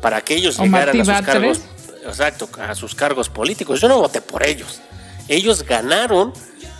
para 0.00 0.22
que 0.22 0.36
ellos 0.36 0.58
O 0.58 0.64
llegaran 0.64 0.98
a 0.98 1.04
sus 1.04 1.26
cargos, 1.26 1.60
exacto, 2.06 2.48
a 2.66 2.74
sus 2.74 2.94
cargos 2.94 3.28
políticos. 3.28 3.78
Yo 3.78 3.88
no 3.88 3.98
voté 3.98 4.22
por 4.22 4.42
ellos. 4.46 4.80
Ellos 5.28 5.64
ganaron 5.64 6.32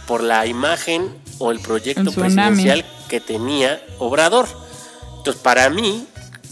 por 0.07 0.23
la 0.23 0.47
imagen 0.47 1.15
o 1.39 1.51
el 1.51 1.61
proyecto 1.61 2.11
presidencial 2.11 2.87
que 3.07 3.21
tenía 3.21 3.83
Obrador. 3.99 4.49
Entonces, 5.21 5.43
para 5.43 5.69
mí, 5.69 6.07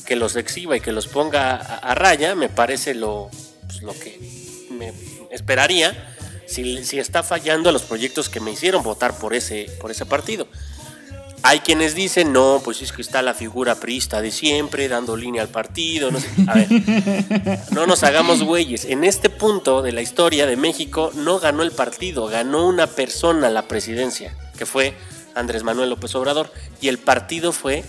que 0.06 0.14
los 0.14 0.36
exhiba 0.36 0.76
y 0.76 0.80
que 0.80 0.92
los 0.92 1.06
ponga 1.06 1.56
a, 1.56 1.78
a 1.78 1.94
raya, 1.94 2.34
me 2.34 2.50
parece 2.50 2.94
lo, 2.94 3.30
pues, 3.66 3.82
lo 3.82 3.92
que 3.98 4.18
me 4.70 4.92
esperaría 5.30 6.14
si, 6.46 6.84
si 6.84 6.98
está 6.98 7.22
fallando 7.22 7.70
a 7.70 7.72
los 7.72 7.82
proyectos 7.82 8.28
que 8.28 8.40
me 8.40 8.50
hicieron 8.50 8.82
votar 8.82 9.16
por 9.18 9.34
ese, 9.34 9.70
por 9.80 9.90
ese 9.90 10.06
partido. 10.06 10.46
Hay 11.42 11.60
quienes 11.60 11.94
dicen, 11.94 12.32
no, 12.32 12.60
pues 12.62 12.82
es 12.82 12.92
que 12.92 13.00
está 13.00 13.22
la 13.22 13.32
figura 13.32 13.76
priista 13.76 14.20
de 14.20 14.32
siempre, 14.32 14.88
dando 14.88 15.16
línea 15.16 15.40
al 15.40 15.48
partido. 15.48 16.10
No 16.10 16.20
sé. 16.20 16.28
A 16.46 16.54
ver, 16.54 16.68
no 17.70 17.86
nos 17.86 18.02
hagamos 18.02 18.42
güeyes. 18.42 18.84
En 18.84 19.04
este 19.04 19.30
punto 19.30 19.80
de 19.80 19.92
la 19.92 20.02
historia 20.02 20.46
de 20.46 20.56
México 20.56 21.10
no 21.14 21.38
ganó 21.38 21.62
el 21.62 21.70
partido, 21.70 22.26
ganó 22.26 22.66
una 22.66 22.86
persona 22.86 23.48
la 23.50 23.62
presidencia, 23.62 24.36
que 24.58 24.66
fue 24.66 24.94
Andrés 25.34 25.62
Manuel 25.62 25.90
López 25.90 26.14
Obrador, 26.16 26.52
y 26.80 26.88
el 26.88 26.98
partido 26.98 27.52
fue 27.52 27.84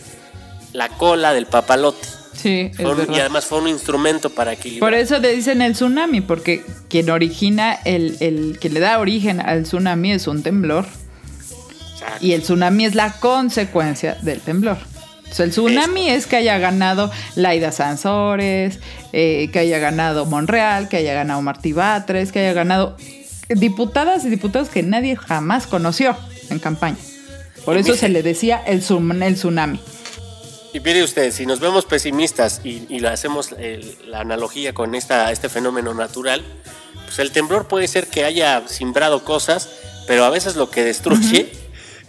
la 0.73 0.89
cola 0.89 1.33
del 1.33 1.45
papalote. 1.45 2.07
Sí, 2.35 2.71
es 2.77 2.79
un- 2.85 3.13
y 3.13 3.19
además 3.19 3.45
fue 3.45 3.59
un 3.59 3.67
instrumento 3.67 4.29
para 4.29 4.53
equilibrar. 4.53 4.91
Por 4.91 4.97
eso 4.97 5.19
le 5.19 5.33
dicen 5.35 5.61
el 5.61 5.73
tsunami, 5.73 6.21
porque 6.21 6.63
quien 6.87 7.09
origina, 7.09 7.73
el, 7.83 8.15
el 8.21 8.57
que 8.59 8.69
le 8.69 8.79
da 8.79 8.99
origen 8.99 9.41
al 9.41 9.63
tsunami 9.63 10.13
es 10.13 10.25
un 10.27 10.41
temblor. 10.41 10.85
Exacto. 11.93 12.25
Y 12.25 12.31
el 12.33 12.41
tsunami 12.43 12.85
es 12.85 12.95
la 12.95 13.11
consecuencia 13.19 14.15
del 14.21 14.39
temblor. 14.39 14.77
O 15.29 15.33
sea, 15.33 15.45
el 15.45 15.51
tsunami 15.51 16.09
es 16.09 16.25
que 16.27 16.37
haya 16.37 16.57
ganado 16.57 17.11
Laida 17.35 17.71
Sansores, 17.71 18.79
eh, 19.13 19.49
que 19.51 19.59
haya 19.59 19.77
ganado 19.79 20.25
Monreal, 20.25 20.87
que 20.87 20.97
haya 20.97 21.13
ganado 21.13 21.41
Martí 21.41 21.73
Batres, 21.73 22.31
que 22.31 22.39
haya 22.39 22.53
ganado 22.53 22.95
diputadas 23.49 24.23
y 24.25 24.29
diputados 24.29 24.69
que 24.69 24.81
nadie 24.81 25.15
jamás 25.17 25.67
conoció 25.67 26.15
en 26.49 26.59
campaña. 26.59 26.97
Por 27.65 27.77
eso 27.77 27.95
se 27.95 28.09
le 28.09 28.23
decía 28.23 28.61
el, 28.65 28.81
el 29.21 29.35
tsunami. 29.35 29.79
Y 30.73 30.79
mire 30.81 31.03
usted, 31.03 31.31
si 31.31 31.45
nos 31.45 31.59
vemos 31.59 31.85
pesimistas 31.85 32.61
y, 32.63 32.85
y 32.89 33.03
hacemos 33.05 33.55
la 34.05 34.19
analogía 34.19 34.73
con 34.73 34.93
esta, 34.93 35.31
este 35.31 35.49
fenómeno 35.49 35.93
natural, 35.95 36.43
pues 37.05 37.17
el 37.19 37.31
temblor 37.31 37.67
puede 37.67 37.87
ser 37.87 38.07
que 38.07 38.23
haya 38.23 38.67
simbrado 38.67 39.23
cosas, 39.23 39.69
pero 40.07 40.25
a 40.25 40.29
veces 40.29 40.55
lo 40.55 40.69
que 40.69 40.83
destruye 40.83 41.51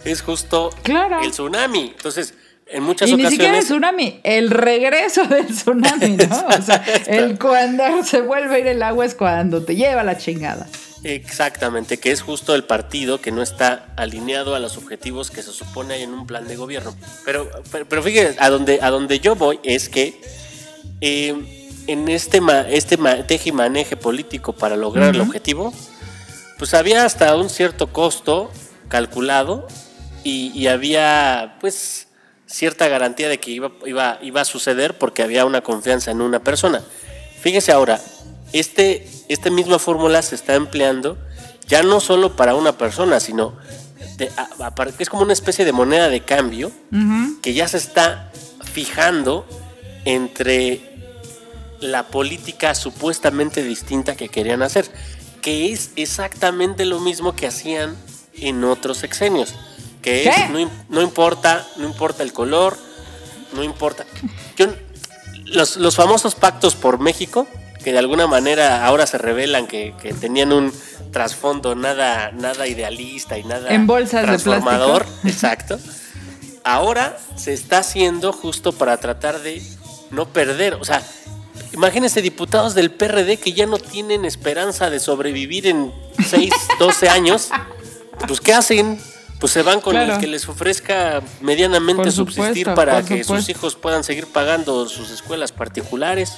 es 0.05 0.21
justo 0.21 0.69
Claro. 0.83 1.21
el 1.23 1.31
tsunami. 1.31 1.93
Entonces, 1.95 2.35
en 2.67 2.83
muchas 2.83 3.09
Y 3.09 3.15
ni 3.15 3.23
siquiera 3.25 3.57
el 3.57 3.59
ocasiones... 3.59 3.65
tsunami, 3.65 4.19
el 4.23 4.51
regreso 4.51 5.23
del 5.27 5.47
tsunami, 5.47 6.17
¿no? 6.17 6.47
O 6.57 6.61
sea, 6.61 6.83
el 7.07 7.39
cuando 7.39 8.03
se 8.03 8.21
vuelve 8.21 8.55
a 8.55 8.59
ir 8.59 8.67
el 8.67 8.83
agua 8.83 9.05
es 9.05 9.15
cuando 9.15 9.63
te 9.63 9.75
lleva 9.75 10.03
la 10.03 10.17
chingada. 10.19 10.67
Exactamente, 11.03 11.97
que 11.97 12.11
es 12.11 12.21
justo 12.21 12.53
el 12.53 12.63
partido 12.63 13.19
que 13.21 13.31
no 13.31 13.41
está 13.41 13.87
alineado 13.95 14.53
a 14.55 14.59
los 14.59 14.77
objetivos 14.77 15.31
que 15.31 15.41
se 15.41 15.51
supone 15.51 15.95
hay 15.95 16.03
en 16.03 16.13
un 16.13 16.27
plan 16.27 16.47
de 16.47 16.55
gobierno. 16.55 16.95
Pero, 17.25 17.49
pero, 17.71 17.87
pero 17.87 18.03
fíjate, 18.03 18.35
a 18.39 18.49
donde, 18.49 18.79
a 18.81 18.89
donde 18.91 19.19
yo 19.19 19.35
voy 19.35 19.59
es 19.63 19.89
que 19.89 20.21
eh, 21.01 21.67
en 21.87 22.07
este, 22.07 22.39
ma- 22.39 22.69
este 22.69 22.97
ma- 22.97 23.25
teje 23.25 23.49
y 23.49 23.51
maneje 23.51 23.97
político 23.97 24.53
para 24.53 24.75
lograr 24.77 25.15
el 25.15 25.21
objetivo, 25.21 25.73
pues 26.59 26.75
había 26.75 27.03
hasta 27.05 27.35
un 27.35 27.49
cierto 27.49 27.87
costo 27.91 28.51
calculado 28.87 29.67
y, 30.23 30.51
y 30.53 30.67
había 30.67 31.57
pues 31.59 32.07
cierta 32.45 32.87
garantía 32.87 33.27
de 33.29 33.39
que 33.39 33.49
iba, 33.49 33.71
iba, 33.87 34.19
iba 34.21 34.41
a 34.41 34.45
suceder 34.45 34.99
porque 34.99 35.23
había 35.23 35.45
una 35.45 35.61
confianza 35.61 36.11
en 36.11 36.21
una 36.21 36.43
persona. 36.43 36.83
Fíjese 37.39 37.71
ahora, 37.71 37.99
este, 38.53 39.07
esta 39.33 39.49
misma 39.49 39.79
fórmula 39.79 40.21
se 40.21 40.35
está 40.35 40.55
empleando 40.55 41.17
ya 41.67 41.83
no 41.83 41.99
solo 41.99 42.35
para 42.35 42.55
una 42.55 42.77
persona, 42.77 43.19
sino 43.19 43.55
de- 44.17 44.29
a- 44.37 44.73
es 44.99 45.09
como 45.09 45.23
una 45.23 45.33
especie 45.33 45.63
de 45.65 45.71
moneda 45.71 46.09
de 46.09 46.21
cambio 46.21 46.71
que 47.41 47.53
ya 47.53 47.67
se 47.67 47.77
está 47.77 48.31
fijando 48.73 49.45
entre 50.05 50.81
la 51.79 52.07
política 52.07 52.75
supuestamente 52.75 53.63
distinta 53.63 54.15
que 54.15 54.29
querían 54.29 54.61
hacer, 54.61 54.89
que 55.41 55.71
es 55.71 55.91
exactamente 55.95 56.85
lo 56.85 56.99
mismo 56.99 57.35
que 57.35 57.47
hacían 57.47 57.95
en 58.35 58.63
otros 58.63 58.97
sexenios, 58.97 59.53
que 60.01 60.27
es 60.29 60.49
no, 60.51 60.59
im- 60.59 60.69
no 60.89 61.01
importa, 61.01 61.65
no 61.77 61.85
importa 61.87 62.23
el 62.23 62.33
color, 62.33 62.77
no 63.53 63.63
importa. 63.63 64.05
Yo, 64.57 64.67
los, 65.45 65.77
los 65.77 65.95
famosos 65.95 66.35
pactos 66.35 66.75
por 66.75 66.99
México, 66.99 67.47
que 67.83 67.91
de 67.91 67.99
alguna 67.99 68.27
manera 68.27 68.85
ahora 68.85 69.05
se 69.07 69.17
revelan 69.17 69.67
que, 69.67 69.93
que 70.01 70.13
tenían 70.13 70.51
un 70.53 70.71
trasfondo 71.11 71.75
nada, 71.75 72.31
nada 72.31 72.67
idealista 72.67 73.37
y 73.37 73.43
nada 73.43 73.69
En 73.73 73.87
bolsas 73.87 74.21
de 74.21 74.27
transformador, 74.27 75.05
exacto. 75.25 75.77
Ahora 76.63 77.17
se 77.35 77.53
está 77.53 77.79
haciendo 77.79 78.31
justo 78.33 78.71
para 78.71 78.97
tratar 78.97 79.39
de 79.41 79.61
no 80.11 80.27
perder, 80.27 80.75
o 80.75 80.85
sea, 80.85 81.01
imagínense 81.73 82.21
diputados 82.21 82.75
del 82.75 82.91
PRD 82.91 83.37
que 83.37 83.53
ya 83.53 83.65
no 83.65 83.77
tienen 83.79 84.25
esperanza 84.25 84.89
de 84.89 84.99
sobrevivir 84.99 85.65
en 85.67 85.91
6, 86.23 86.53
12 86.79 87.09
años, 87.17 87.49
pues 88.27 88.41
¿qué 88.41 88.53
hacen? 88.53 88.99
Pues 89.39 89.53
se 89.53 89.63
van 89.63 89.81
con 89.81 89.93
Claro. 89.93 90.13
el 90.13 90.19
que 90.19 90.27
les 90.27 90.47
ofrezca 90.47 91.23
medianamente 91.41 92.11
subsistir 92.11 92.71
para 92.75 93.01
que 93.03 93.23
sus 93.23 93.49
hijos 93.49 93.75
puedan 93.75 94.03
seguir 94.03 94.27
pagando 94.27 94.87
sus 94.87 95.09
escuelas 95.09 95.51
particulares. 95.51 96.33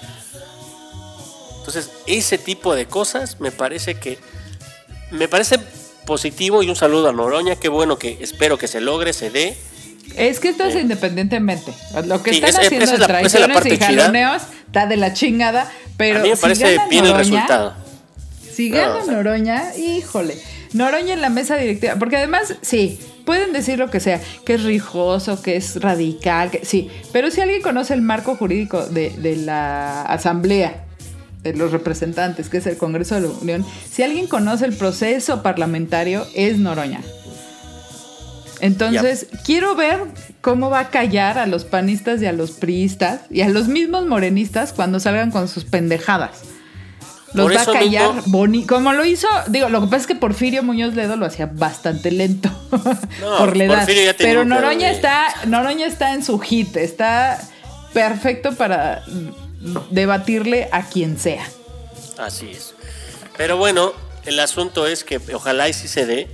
Entonces, 1.66 1.90
ese 2.08 2.38
tipo 2.38 2.76
de 2.76 2.88
cosas 2.88 3.40
me 3.40 3.52
parece 3.52 3.96
que 3.96 4.18
me 5.12 5.30
parece 5.30 5.58
positivo 6.06 6.62
y 6.62 6.70
un 6.70 6.76
saludo 6.76 7.08
a 7.08 7.14
Noroña, 7.14 7.56
qué 7.56 7.70
bueno 7.70 7.98
que 7.98 8.18
espero 8.20 8.58
que 8.58 8.68
se 8.68 8.82
logre, 8.82 9.14
se 9.14 9.30
dé. 9.30 9.56
Es 10.18 10.42
que 10.42 10.50
esto 10.50 10.66
es 10.66 10.76
independientemente. 10.76 11.72
Lo 12.06 12.22
que 12.22 12.32
Sí, 12.32 12.42
están 12.44 12.62
haciendo 12.66 12.84
esa 12.84 12.94
es 12.96 13.00
la- 13.00 13.06
esa 13.06 13.26
es 13.26 13.34
la 13.34 13.48
traiciones 13.48 13.56
parte 13.56 13.70
y 13.70 13.78
chida. 13.78 13.86
jaloneos 13.88 14.42
está 14.66 14.86
de 14.88 14.98
la 14.98 15.14
chingada, 15.14 15.72
pero 15.96 16.20
a 16.20 16.24
mí 16.24 16.30
me 16.32 16.36
si 16.36 16.42
parece 16.42 16.76
gana 16.76 16.88
bien 16.90 17.06
el 17.06 17.12
Noroña, 17.12 17.30
resultado. 17.40 17.74
Si 18.54 18.70
gana 18.70 19.06
Noroña, 19.08 19.76
híjole. 19.78 20.38
Noroña 20.74 21.14
en 21.14 21.22
la 21.22 21.30
mesa 21.30 21.56
directiva, 21.56 21.96
porque 21.98 22.18
además, 22.18 22.56
sí, 22.62 23.00
pueden 23.26 23.54
decir 23.54 23.80
lo 23.80 23.90
que 23.90 24.02
sea, 24.02 24.20
que 24.46 24.56
es 24.56 24.64
rijoso, 24.64 25.42
que 25.42 25.56
es 25.56 25.80
radical, 25.80 26.52
que 26.52 26.66
sí, 26.66 26.90
pero 27.14 27.32
si 27.32 27.40
alguien 27.40 27.62
conoce 27.62 27.94
el 27.94 28.02
marco 28.02 28.36
jurídico 28.36 28.86
de, 28.86 29.12
de 29.12 29.38
la 29.38 30.02
asamblea 30.02 30.84
de 31.44 31.54
los 31.54 31.72
representantes, 31.72 32.50
que 32.50 32.58
es 32.58 32.66
el 32.68 32.78
Congreso 32.78 33.16
de 33.16 33.22
la 33.22 33.28
Unión, 33.30 33.66
si 33.92 34.02
alguien 34.04 34.28
conoce 34.28 34.66
el 34.66 34.74
proceso 34.74 35.44
parlamentario, 35.44 36.26
es 36.36 36.58
Noroña. 36.58 37.02
Entonces, 38.60 39.28
quiero 39.44 39.76
ver 39.76 40.00
cómo 40.42 40.70
va 40.70 40.80
a 40.82 40.90
callar 40.90 41.38
a 41.38 41.48
los 41.48 41.66
panistas 41.66 42.22
y 42.22 42.28
a 42.28 42.32
los 42.32 42.52
priistas 42.52 43.22
y 43.30 43.42
a 43.42 43.50
los 43.50 43.68
mismos 43.68 44.06
morenistas 44.08 44.72
cuando 44.72 45.00
salgan 45.02 45.32
con 45.32 45.50
sus 45.50 45.66
pendejadas. 45.66 46.42
Los 47.34 47.48
Por 47.52 47.58
va 47.58 47.62
a 47.64 47.66
callar 47.66 48.14
mismo- 48.14 48.24
boni 48.32 48.64
Como 48.66 48.94
lo 48.94 49.04
hizo, 49.04 49.28
digo, 49.48 49.68
lo 49.68 49.82
que 49.82 49.88
pasa 49.88 49.98
es 50.02 50.08
que 50.08 50.16
Porfirio 50.16 50.62
Muñoz 50.64 50.94
Ledo 50.94 51.16
lo 51.18 51.26
hacía 51.26 51.48
bastante 51.52 52.12
lento 52.12 52.50
No, 53.22 53.38
por 53.40 53.58
la 53.58 53.64
edad. 53.66 53.90
Pero 54.20 54.46
Noroña 54.46 54.90
de- 54.90 54.94
está, 54.94 55.26
Noroña 55.48 55.88
está 55.88 56.14
en 56.14 56.24
su 56.24 56.38
hit, 56.40 56.78
está 56.78 57.42
perfecto 57.92 58.54
para 58.54 59.04
debatirle 59.90 60.70
a 60.72 60.88
quien 60.90 61.20
sea. 61.20 61.46
Así 62.18 62.50
es. 62.52 62.74
Pero 63.38 63.58
bueno, 63.58 63.94
el 64.26 64.40
asunto 64.40 64.86
es 64.88 65.04
que 65.04 65.20
ojalá 65.34 65.68
y 65.70 65.74
sí 65.74 65.88
se 65.88 66.06
dé, 66.06 66.28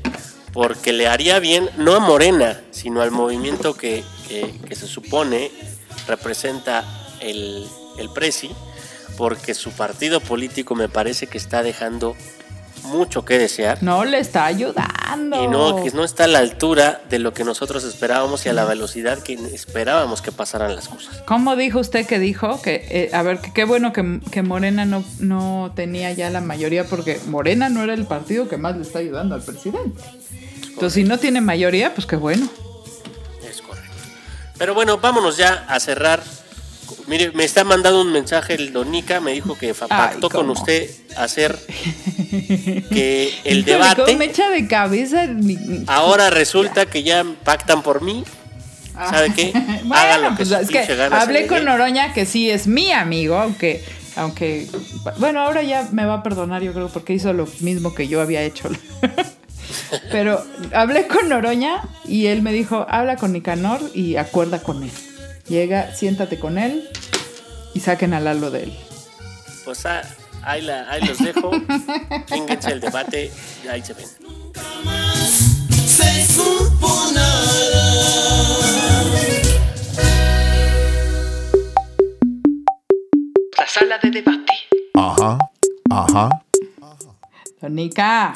porque 0.53 0.91
le 0.93 1.07
haría 1.07 1.39
bien, 1.39 1.69
no 1.77 1.95
a 1.95 1.99
Morena, 1.99 2.59
sino 2.71 3.01
al 3.01 3.11
movimiento 3.11 3.75
que, 3.75 4.03
que- 4.27 4.75
se 4.75 4.87
supone 4.87 5.51
representa 6.07 6.83
el, 7.21 7.65
el 7.97 8.09
Prezi, 8.09 8.49
porque 9.17 9.53
su 9.53 9.71
partido 9.71 10.19
político 10.21 10.75
me 10.75 10.89
parece 10.89 11.27
que 11.27 11.37
está 11.37 11.61
dejando 11.63 12.15
mucho 12.83 13.25
que 13.25 13.37
desear. 13.37 13.81
No 13.81 14.05
le 14.05 14.19
está 14.19 14.45
ayudando. 14.45 15.43
Y 15.43 15.47
no, 15.47 15.83
que 15.83 15.91
no 15.91 16.03
está 16.03 16.25
a 16.25 16.27
la 16.27 16.39
altura 16.39 17.01
de 17.09 17.19
lo 17.19 17.33
que 17.33 17.43
nosotros 17.43 17.83
esperábamos 17.83 18.45
y 18.45 18.49
a 18.49 18.53
la 18.53 18.65
velocidad 18.65 19.19
que 19.19 19.33
esperábamos 19.33 20.21
que 20.21 20.31
pasaran 20.31 20.75
las 20.75 20.87
cosas. 20.87 21.21
¿Cómo 21.25 21.55
dijo 21.55 21.79
usted 21.79 22.05
que 22.05 22.19
dijo? 22.19 22.61
Que, 22.61 22.85
eh, 22.89 23.09
a 23.13 23.21
ver, 23.21 23.39
qué 23.53 23.63
bueno 23.65 23.93
que, 23.93 24.19
que 24.31 24.41
Morena 24.41 24.85
no, 24.85 25.03
no 25.19 25.71
tenía 25.75 26.11
ya 26.13 26.29
la 26.29 26.41
mayoría, 26.41 26.85
porque 26.85 27.19
Morena 27.27 27.69
no 27.69 27.83
era 27.83 27.93
el 27.93 28.05
partido 28.05 28.47
que 28.47 28.57
más 28.57 28.75
le 28.75 28.83
está 28.83 28.99
ayudando 28.99 29.35
al 29.35 29.41
presidente. 29.41 30.01
Entonces, 30.67 30.93
si 30.93 31.03
no 31.03 31.17
tiene 31.17 31.41
mayoría, 31.41 31.93
pues 31.93 32.07
qué 32.07 32.15
bueno. 32.15 32.47
Es 33.49 33.61
correcto. 33.61 33.91
Pero 34.57 34.73
bueno, 34.73 34.97
vámonos 34.97 35.37
ya 35.37 35.65
a 35.67 35.79
cerrar. 35.79 36.21
Mire, 37.07 37.31
me 37.31 37.43
está 37.43 37.63
mandando 37.63 38.01
un 38.01 38.11
mensaje 38.11 38.55
el 38.55 38.73
Donica, 38.73 39.19
me 39.19 39.33
dijo 39.33 39.57
que 39.57 39.67
Ay, 39.67 39.87
pactó 39.87 40.29
con 40.29 40.49
usted 40.49 40.89
hacer 41.17 41.57
que 42.89 43.33
el 43.43 43.65
debate. 43.65 44.11
echa 44.23 44.49
de 44.49 44.67
cabeza. 44.67 45.27
Ahora 45.87 46.29
resulta 46.29 46.85
que 46.85 47.03
ya 47.03 47.25
pactan 47.43 47.81
por 47.81 48.01
mí. 48.01 48.23
¿Sabe 48.93 49.33
qué? 49.33 49.51
bueno, 49.85 49.95
Hagan 49.95 50.21
lo 50.23 50.29
que 50.31 50.45
pues 50.45 50.51
es 50.51 50.69
que 50.69 50.79
hablé 51.11 51.47
con. 51.47 51.63
Noroña, 51.65 52.13
que 52.13 52.25
sí 52.25 52.49
es 52.49 52.67
mi 52.67 52.91
amigo, 52.91 53.37
aunque, 53.37 53.83
aunque, 54.15 54.67
bueno, 55.17 55.39
ahora 55.39 55.63
ya 55.63 55.87
me 55.91 56.05
va 56.05 56.15
a 56.15 56.23
perdonar, 56.23 56.61
yo 56.61 56.73
creo, 56.73 56.89
porque 56.89 57.13
hizo 57.13 57.31
lo 57.33 57.47
mismo 57.61 57.95
que 57.95 58.07
yo 58.07 58.21
había 58.21 58.41
hecho. 58.41 58.69
Pero 60.11 60.43
hablé 60.73 61.07
con 61.07 61.29
Noroña 61.29 61.81
y 62.05 62.25
él 62.27 62.41
me 62.41 62.51
dijo, 62.51 62.85
habla 62.89 63.15
con 63.17 63.31
Nicanor 63.33 63.79
y 63.93 64.17
acuerda 64.17 64.61
con 64.61 64.83
él. 64.83 64.91
Llega, 65.49 65.93
siéntate 65.95 66.37
con 66.39 66.57
él 66.57 66.87
y 67.73 67.79
saquen 67.79 68.13
a 68.13 68.19
Lalo 68.19 68.51
de 68.51 68.63
él. 68.63 68.73
Pues 69.65 69.85
ah, 69.85 70.01
ahí, 70.43 70.61
la- 70.61 70.89
ahí 70.89 71.01
los 71.05 71.17
dejo. 71.17 71.51
Fínguense 72.27 72.71
el 72.71 72.79
debate 72.79 73.31
y 73.63 73.67
ahí 73.67 73.81
se 73.83 73.93
ven. 73.93 74.05
se 75.87 76.25
supo 76.27 77.11
nada. 77.13 77.49
La 83.57 83.67
sala 83.67 83.97
de 84.01 84.09
debate. 84.11 84.53
Ajá, 84.93 85.37
ajá. 85.89 86.29
Donica. 87.61 88.33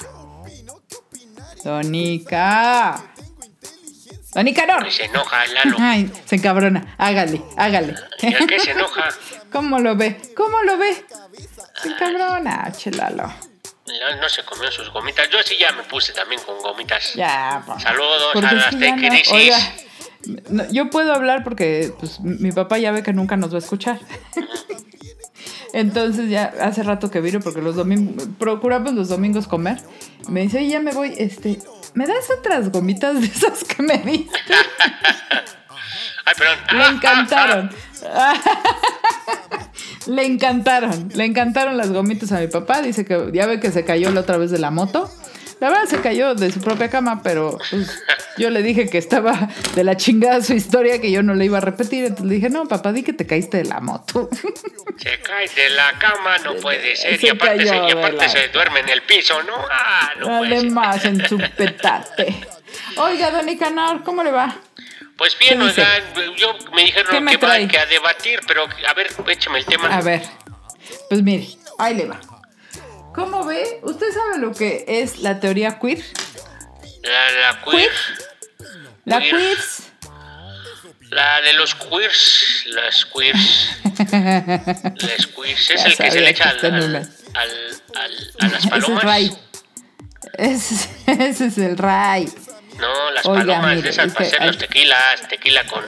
Donica. 1.63 3.12
Donicanor. 4.33 4.91
Se 4.91 5.05
enoja 5.05 5.45
Lalo. 5.47 5.77
Ay, 5.79 6.11
se 6.25 6.35
encabrona. 6.35 6.95
Hágale, 6.97 7.41
hágale. 7.57 7.95
¿Y 8.21 8.45
qué 8.47 8.59
se 8.59 8.71
enoja? 8.71 9.09
¿Cómo 9.51 9.79
lo 9.79 9.95
ve? 9.95 10.19
¿Cómo 10.35 10.61
lo 10.63 10.77
ve? 10.77 11.05
Se 11.81 11.89
encabrona, 11.89 12.71
chelalo. 12.75 13.23
No, 13.85 14.15
no 14.21 14.29
se 14.29 14.43
comió 14.43 14.71
sus 14.71 14.89
gomitas. 14.91 15.29
Yo 15.29 15.37
sí 15.43 15.55
ya 15.59 15.71
me 15.73 15.83
puse 15.83 16.13
también 16.13 16.41
con 16.45 16.57
gomitas. 16.59 17.13
Ya, 17.13 17.61
pa. 17.67 17.79
Saludos 17.79 18.35
a 18.35 18.41
las 18.53 18.73
no- 18.73 19.35
oiga, 19.35 19.57
no, 20.49 20.71
yo 20.71 20.89
puedo 20.89 21.13
hablar 21.13 21.43
porque 21.43 21.93
pues, 21.99 22.19
mi 22.21 22.51
papá 22.51 22.77
ya 22.77 22.91
ve 22.91 23.03
que 23.03 23.13
nunca 23.13 23.35
nos 23.35 23.51
va 23.51 23.55
a 23.55 23.59
escuchar. 23.59 23.99
Entonces 25.73 26.29
ya 26.29 26.53
hace 26.61 26.83
rato 26.83 27.09
que 27.09 27.19
vino 27.19 27.39
porque 27.39 27.61
los 27.61 27.75
domingos, 27.75 28.27
procuramos 28.37 28.93
los 28.93 29.09
domingos 29.09 29.47
comer. 29.47 29.79
Me 30.29 30.41
dice, 30.43 30.59
oye, 30.59 30.69
ya 30.69 30.79
me 30.79 30.93
voy, 30.93 31.13
este, 31.17 31.59
¿me 31.95 32.05
das 32.05 32.29
otras 32.37 32.71
gomitas 32.71 33.19
de 33.19 33.25
esas 33.27 33.63
que 33.63 33.81
me 33.81 33.97
diste? 33.97 34.39
Ay, 36.25 36.33
perdón. 36.37 36.57
Le 36.77 36.85
encantaron. 36.85 37.69
le 40.07 40.25
encantaron. 40.25 41.09
Le 41.15 41.25
encantaron 41.25 41.75
las 41.75 41.91
gomitas 41.91 42.31
a 42.31 42.39
mi 42.39 42.47
papá. 42.47 42.81
Dice 42.81 43.03
que 43.03 43.31
ya 43.33 43.45
ve 43.45 43.59
que 43.59 43.71
se 43.71 43.83
cayó 43.83 44.11
la 44.11 44.21
otra 44.21 44.37
vez 44.37 44.51
de 44.51 44.59
la 44.59 44.71
moto. 44.71 45.11
La 45.59 45.69
verdad 45.69 45.85
se 45.85 45.99
cayó 46.01 46.35
de 46.35 46.51
su 46.51 46.59
propia 46.61 46.89
cama, 46.89 47.21
pero 47.23 47.57
pues, 47.69 47.89
yo 48.37 48.49
le 48.49 48.61
dije 48.61 48.89
que 48.89 48.97
estaba 48.97 49.49
de 49.75 49.83
la 49.83 49.97
chingada 49.97 50.41
su 50.41 50.53
historia, 50.53 50.99
que 50.99 51.11
yo 51.11 51.23
no 51.23 51.35
le 51.35 51.45
iba 51.45 51.57
a 51.57 51.61
repetir. 51.61 52.05
Entonces 52.05 52.25
le 52.25 52.35
dije, 52.35 52.49
no, 52.49 52.65
papá, 52.67 52.91
di 52.91 53.03
que 53.03 53.13
te 53.13 53.25
caíste 53.25 53.57
de 53.57 53.65
la 53.65 53.79
moto. 53.79 54.29
Se 54.97 55.19
cae 55.21 55.47
de 55.49 55.69
la 55.71 55.97
cama, 55.99 56.37
no 56.43 56.55
puede 56.55 56.95
ser. 56.95 57.19
Se 57.19 57.25
y 57.25 57.29
aparte, 57.29 57.57
cayó 57.57 57.69
se, 57.69 57.89
y 57.89 57.91
aparte 57.97 58.29
se 58.29 58.47
duerme 58.49 58.81
en 58.81 58.89
el 58.89 59.01
piso, 59.01 59.41
¿no? 59.43 59.53
Ah, 59.71 60.11
no 60.19 60.25
puede 60.25 60.49
ser. 60.49 60.57
Además, 60.59 61.05
en 61.05 61.27
su 61.27 61.37
petate. 61.37 62.35
Oiga, 62.97 63.31
don 63.31 63.49
Icanor, 63.49 64.03
¿cómo 64.03 64.23
le 64.23 64.31
va? 64.31 64.55
Pues 65.17 65.37
bien, 65.39 65.61
oigan, 65.61 65.87
yo 66.37 66.53
me 66.71 66.81
¿Qué 66.81 66.85
dijeron 66.85 67.23
me 67.23 67.31
que, 67.31 67.45
va, 67.45 67.67
que 67.67 67.77
a 67.77 67.85
debatir, 67.85 68.39
pero 68.47 68.65
a 68.87 68.93
ver, 68.93 69.07
écheme 69.27 69.59
el 69.59 69.65
tema. 69.65 69.95
A 69.95 70.01
ver, 70.01 70.21
pues 71.09 71.21
mire, 71.21 71.47
ahí 71.77 71.95
le 71.95 72.05
va. 72.05 72.19
¿Cómo 73.13 73.45
ve? 73.45 73.79
¿Usted 73.83 74.07
sabe 74.11 74.39
lo 74.39 74.53
que 74.53 74.85
es 74.87 75.19
la 75.19 75.39
teoría 75.39 75.79
queer? 75.79 76.03
La, 77.03 77.31
la 77.51 77.61
queer, 77.63 77.91
La 79.05 79.19
Queer. 79.19 79.35
queers. 79.35 79.83
la 81.09 81.41
de 81.41 81.53
los 81.53 81.75
queers, 81.75 82.65
las 82.67 83.05
queers. 83.05 83.69
las 85.03 85.27
queers, 85.27 85.69
es 85.69 85.83
Ya 85.83 85.89
el 85.89 85.97
que 85.97 86.11
se 86.11 86.21
le 86.21 86.29
echa 86.29 86.49
al, 86.49 86.59
al, 86.65 87.05
a 88.39 88.47
las 88.47 88.55
Ese 88.55 88.57
es 88.65 88.69
palomas. 88.69 89.03
Ray. 89.03 89.37
Ese, 90.37 90.89
es 91.45 91.57
el 91.57 91.77
Ray. 91.77 92.27
No, 92.79 93.11
las 93.11 93.25
Oiga, 93.25 93.41
palomas 93.41 93.69
mire, 93.75 93.81
de 93.83 93.89
esas 93.89 94.07
es 94.07 94.13
para 94.13 94.25
hacer 94.25 94.45
los 94.45 94.57
tequilas, 94.57 95.27
tequila 95.29 95.63
con, 95.67 95.83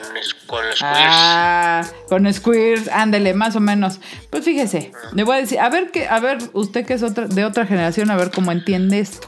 con 0.46 0.66
los 0.68 0.78
queers. 0.78 0.82
Ah, 0.82 1.84
con 2.08 2.32
Squeers, 2.32 2.88
ándele, 2.88 3.34
más 3.34 3.56
o 3.56 3.60
menos. 3.60 3.98
Pues 4.30 4.44
fíjese, 4.44 4.92
le 5.14 5.24
voy 5.24 5.36
a 5.38 5.40
decir, 5.40 5.58
a 5.58 5.68
ver 5.68 5.90
que, 5.90 6.06
a 6.06 6.20
ver, 6.20 6.38
usted 6.52 6.86
que 6.86 6.94
es 6.94 7.02
otra, 7.02 7.26
de 7.26 7.44
otra 7.44 7.66
generación, 7.66 8.10
a 8.12 8.16
ver 8.16 8.30
cómo 8.30 8.52
entiende 8.52 9.00
esto. 9.00 9.26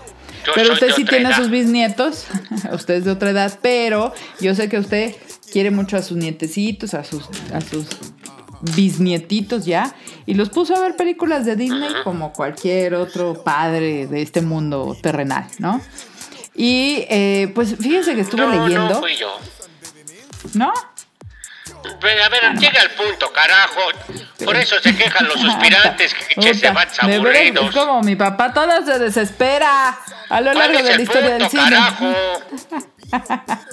Yo 0.49 0.53
pero 0.55 0.72
usted 0.72 0.92
sí 0.94 1.05
tiene 1.05 1.26
a 1.26 1.30
edad. 1.30 1.38
sus 1.38 1.51
bisnietos, 1.51 2.26
usted 2.72 2.94
es 2.94 3.05
de 3.05 3.11
otra 3.11 3.30
edad, 3.30 3.59
pero 3.62 4.12
yo 4.40 4.55
sé 4.55 4.68
que 4.68 4.78
usted 4.78 5.14
quiere 5.53 5.70
mucho 5.70 5.96
a 5.96 6.03
sus 6.03 6.16
nietecitos, 6.16 6.94
a 6.94 7.05
sus, 7.05 7.28
a 7.53 7.61
sus 7.61 7.86
bisnietitos 8.74 9.66
ya, 9.66 9.94
y 10.26 10.34
los 10.34 10.49
puso 10.49 10.74
a 10.74 10.80
ver 10.80 10.96
películas 10.96 11.44
de 11.44 11.57
Disney 11.57 11.90
como 12.03 12.32
cualquier 12.32 12.94
otro 12.94 13.44
padre 13.44 14.07
de 14.07 14.22
este 14.22 14.40
mundo 14.40 14.96
terrenal, 15.01 15.46
¿no? 15.59 15.80
Y 16.55 17.05
eh, 17.09 17.53
pues 17.55 17.76
fíjense 17.76 18.14
que 18.14 18.22
estuve 18.22 18.42
no, 18.42 18.51
leyendo, 18.51 18.88
no 18.88 19.01
fui 19.01 19.14
yo. 19.14 19.30
¿no? 20.55 20.72
A 21.85 22.29
ver, 22.29 22.59
llega 22.59 22.81
al 22.81 22.91
punto, 22.91 23.33
carajo. 23.33 23.81
Por 24.45 24.57
eso 24.57 24.76
se 24.81 24.95
quejan 24.97 25.26
los 25.29 25.41
suspirantes 25.41 26.14
que 26.14 26.41
che, 26.41 26.55
se 26.55 26.70
van 26.70 26.89
aburridos. 27.01 27.74
como 27.74 28.03
mi 28.03 28.16
papá 28.16 28.53
todo 28.53 28.85
se 28.85 28.99
desespera 28.99 29.99
a 30.29 30.41
lo 30.41 30.53
¿Cuál 30.53 30.72
largo 30.72 30.79
es 30.79 30.85
de 30.85 30.97
la 30.97 31.03
historia 31.03 31.31
del 31.31 31.43
punto, 31.43 31.51
cine. 31.51 31.70
carajo? 31.70 32.14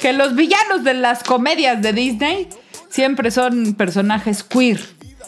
Que 0.00 0.12
los 0.12 0.34
villanos 0.34 0.84
de 0.84 0.94
las 0.94 1.22
comedias 1.22 1.80
de 1.82 1.92
Disney 1.92 2.48
siempre 2.88 3.30
son 3.30 3.74
personajes 3.74 4.42
queer 4.42 4.80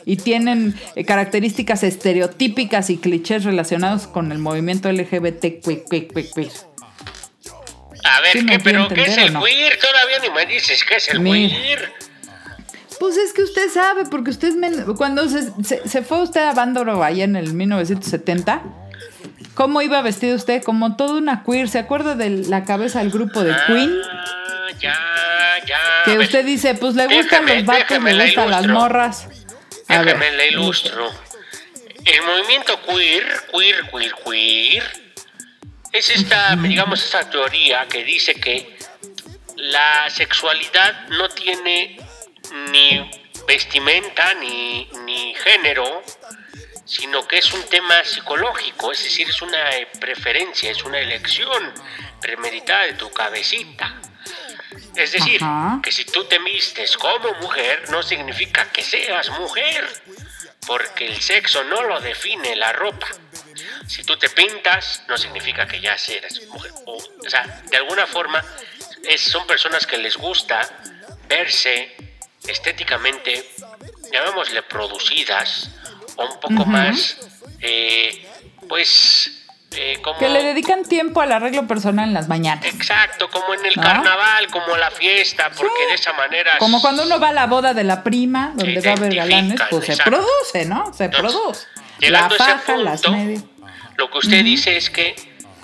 y 0.05 0.17
tienen 0.17 0.75
eh, 0.97 1.05
características 1.05 1.83
estereotípicas 1.83 2.91
y 2.91 2.97
clichés 2.97 3.45
relacionados 3.45 4.07
con 4.07 4.33
el 4.33 4.39
movimiento 4.39 4.91
LGBT. 4.91 5.41
queer, 5.63 5.85
queer, 5.89 6.09
queer, 6.09 6.31
queer. 6.35 6.53
A 8.05 8.21
ver, 8.21 8.33
¿Sí 8.33 8.43
me 8.43 8.53
¿qué, 8.53 8.59
pero 8.65 8.89
qué 8.89 9.03
es 9.03 9.17
el 9.17 9.33
no? 9.33 9.43
queer? 9.45 9.79
Todavía 9.79 10.19
ni 10.21 10.31
me 10.31 10.47
dices 10.47 10.85
qué 10.85 10.97
es 10.97 11.09
el 11.09 11.21
Mira. 11.21 11.57
queer. 11.57 11.93
Pues 12.99 13.17
es 13.17 13.33
que 13.33 13.43
usted 13.43 13.69
sabe, 13.71 14.05
porque 14.11 14.31
usted 14.31 14.49
es 14.49 14.55
men- 14.57 14.85
cuando 14.97 15.29
se, 15.29 15.43
se- 15.65 15.89
se 15.89 16.03
fue 16.03 16.23
usted 16.23 16.41
a 16.43 16.53
Bándoro 16.53 17.03
allá 17.03 17.25
en 17.25 17.37
el 17.37 17.53
1970, 17.53 18.63
¿cómo 19.55 19.83
iba 19.83 20.01
vestido 20.03 20.37
usted? 20.37 20.63
Como 20.63 20.97
toda 20.97 21.15
una 21.19 21.43
queer. 21.45 21.69
¿Se 21.69 21.79
acuerda 21.79 22.15
de 22.15 22.31
la 22.31 22.65
cabeza 22.65 23.01
del 23.01 23.11
grupo 23.11 23.43
de 23.43 23.55
Queen? 23.67 23.93
Ah, 24.09 24.69
ya, 24.81 24.95
ya. 25.67 25.79
Que 26.05 26.13
ver, 26.17 26.27
usted 26.27 26.45
dice, 26.45 26.75
pues 26.75 26.95
le 26.95 27.07
gustan 27.07 27.45
los 27.47 27.65
vatos, 27.65 28.03
le 28.03 28.15
la 28.15 28.25
gustan 28.27 28.51
las 28.51 28.67
morras. 28.69 29.27
A 29.89 29.99
ver, 29.99 30.07
Déjame 30.19 30.31
le 30.37 30.49
ilustro. 30.49 31.11
El 32.05 32.23
movimiento 32.23 32.81
queer, 32.87 33.25
queer, 33.53 33.77
queer, 33.91 34.13
queer, 34.25 34.83
es 35.93 36.11
esta, 36.11 36.57
digamos, 36.57 37.05
esta 37.05 37.29
teoría 37.29 37.87
que 37.87 38.03
dice 38.05 38.35
que 38.35 38.77
la 39.57 40.09
sexualidad 40.09 41.09
no 41.09 41.29
tiene 41.29 41.99
ni 42.71 43.11
vestimenta 43.47 44.35
ni, 44.35 44.89
ni 45.05 45.35
género, 45.35 46.03
sino 46.85 47.27
que 47.27 47.39
es 47.39 47.53
un 47.53 47.63
tema 47.65 48.05
psicológico, 48.05 48.93
es 48.93 49.05
decir, 49.05 49.29
es 49.29 49.41
una 49.43 49.59
preferencia, 50.01 50.71
es 50.71 50.83
una 50.83 50.99
elección 50.99 51.73
premeditada 52.21 52.85
de 52.85 52.95
tu 52.95 53.11
cabecita. 53.11 54.01
Es 54.97 55.13
decir, 55.13 55.43
Ajá. 55.43 55.81
que 55.83 55.93
si 55.93 56.05
tú 56.05 56.25
te 56.25 56.39
vistes 56.39 56.97
como 56.97 57.33
mujer, 57.41 57.85
no 57.91 58.03
significa 58.03 58.71
que 58.71 58.83
seas 58.83 59.29
mujer, 59.31 59.87
porque 60.67 61.07
el 61.07 61.21
sexo 61.21 61.65
no 61.65 61.83
lo 61.83 62.01
define 62.01 62.55
la 62.57 62.73
ropa. 62.73 63.07
Si 63.87 64.03
tú 64.05 64.17
te 64.17 64.31
pintas, 64.31 65.03
no 65.09 65.17
significa 65.19 65.67
que 65.67 65.81
ya 65.81 65.97
eres 66.09 66.47
mujer. 66.49 66.73
O, 66.87 66.97
o 66.97 67.29
sea, 67.31 67.63
de 67.71 67.77
alguna 67.77 68.07
forma, 68.07 68.45
es- 69.05 69.21
son 69.23 69.47
personas 69.47 69.87
que 69.87 69.99
les 69.99 70.17
gusta 70.17 70.69
verse 71.29 71.95
estéticamente, 72.47 73.49
llamémosle 74.13 74.63
producidas, 74.63 75.69
o 76.17 76.25
un 76.27 76.41
poco 76.41 76.65
más, 76.67 77.17
eh, 77.61 78.27
pues, 78.69 79.42
eh, 79.77 79.99
como... 80.03 80.19
Que 80.19 80.29
le 80.29 80.43
dedican 80.43 80.85
tiempo 80.85 81.21
al 81.21 81.33
arreglo 81.33 81.67
personal 81.67 82.09
en 82.09 82.15
las 82.15 82.29
mañanas. 82.29 82.65
Exacto, 82.67 83.29
como 83.31 83.55
en 83.55 83.65
el 83.67 83.77
¿No? 83.77 83.83
carnaval, 83.83 84.49
como 84.49 84.77
la 84.77 84.91
fiesta, 84.91 85.51
porque 85.51 85.73
Sí. 85.85 85.89
de 85.89 85.95
esa 85.95 86.13
manera... 86.13 86.59
Como 86.59 86.81
cuando 86.81 87.05
uno 87.05 87.19
va 87.21 87.29
a 87.29 87.33
la 87.33 87.47
boda 87.47 87.75
de 87.75 87.85
la 87.85 88.03
prima, 88.03 88.53
donde 88.55 88.81
va 88.81 88.91
a 88.93 88.95
haber 88.97 89.15
galanes, 89.15 89.61
pues 89.71 89.87
se 89.87 89.97
produce, 90.03 90.65
¿no? 90.67 90.93
Se 90.95 91.05
Entonces, 91.05 91.33
produce. 91.33 91.67
La 92.01 92.07
llegando 92.09 92.35
a 92.35 92.37
ese 92.37 92.45
faja, 92.59 92.77
las 92.77 93.09
medias. 93.09 93.45
Lo 93.97 94.11
que 94.11 94.19
usted 94.19 94.45
dice 94.45 94.77
es 94.77 94.91
que 94.91 95.15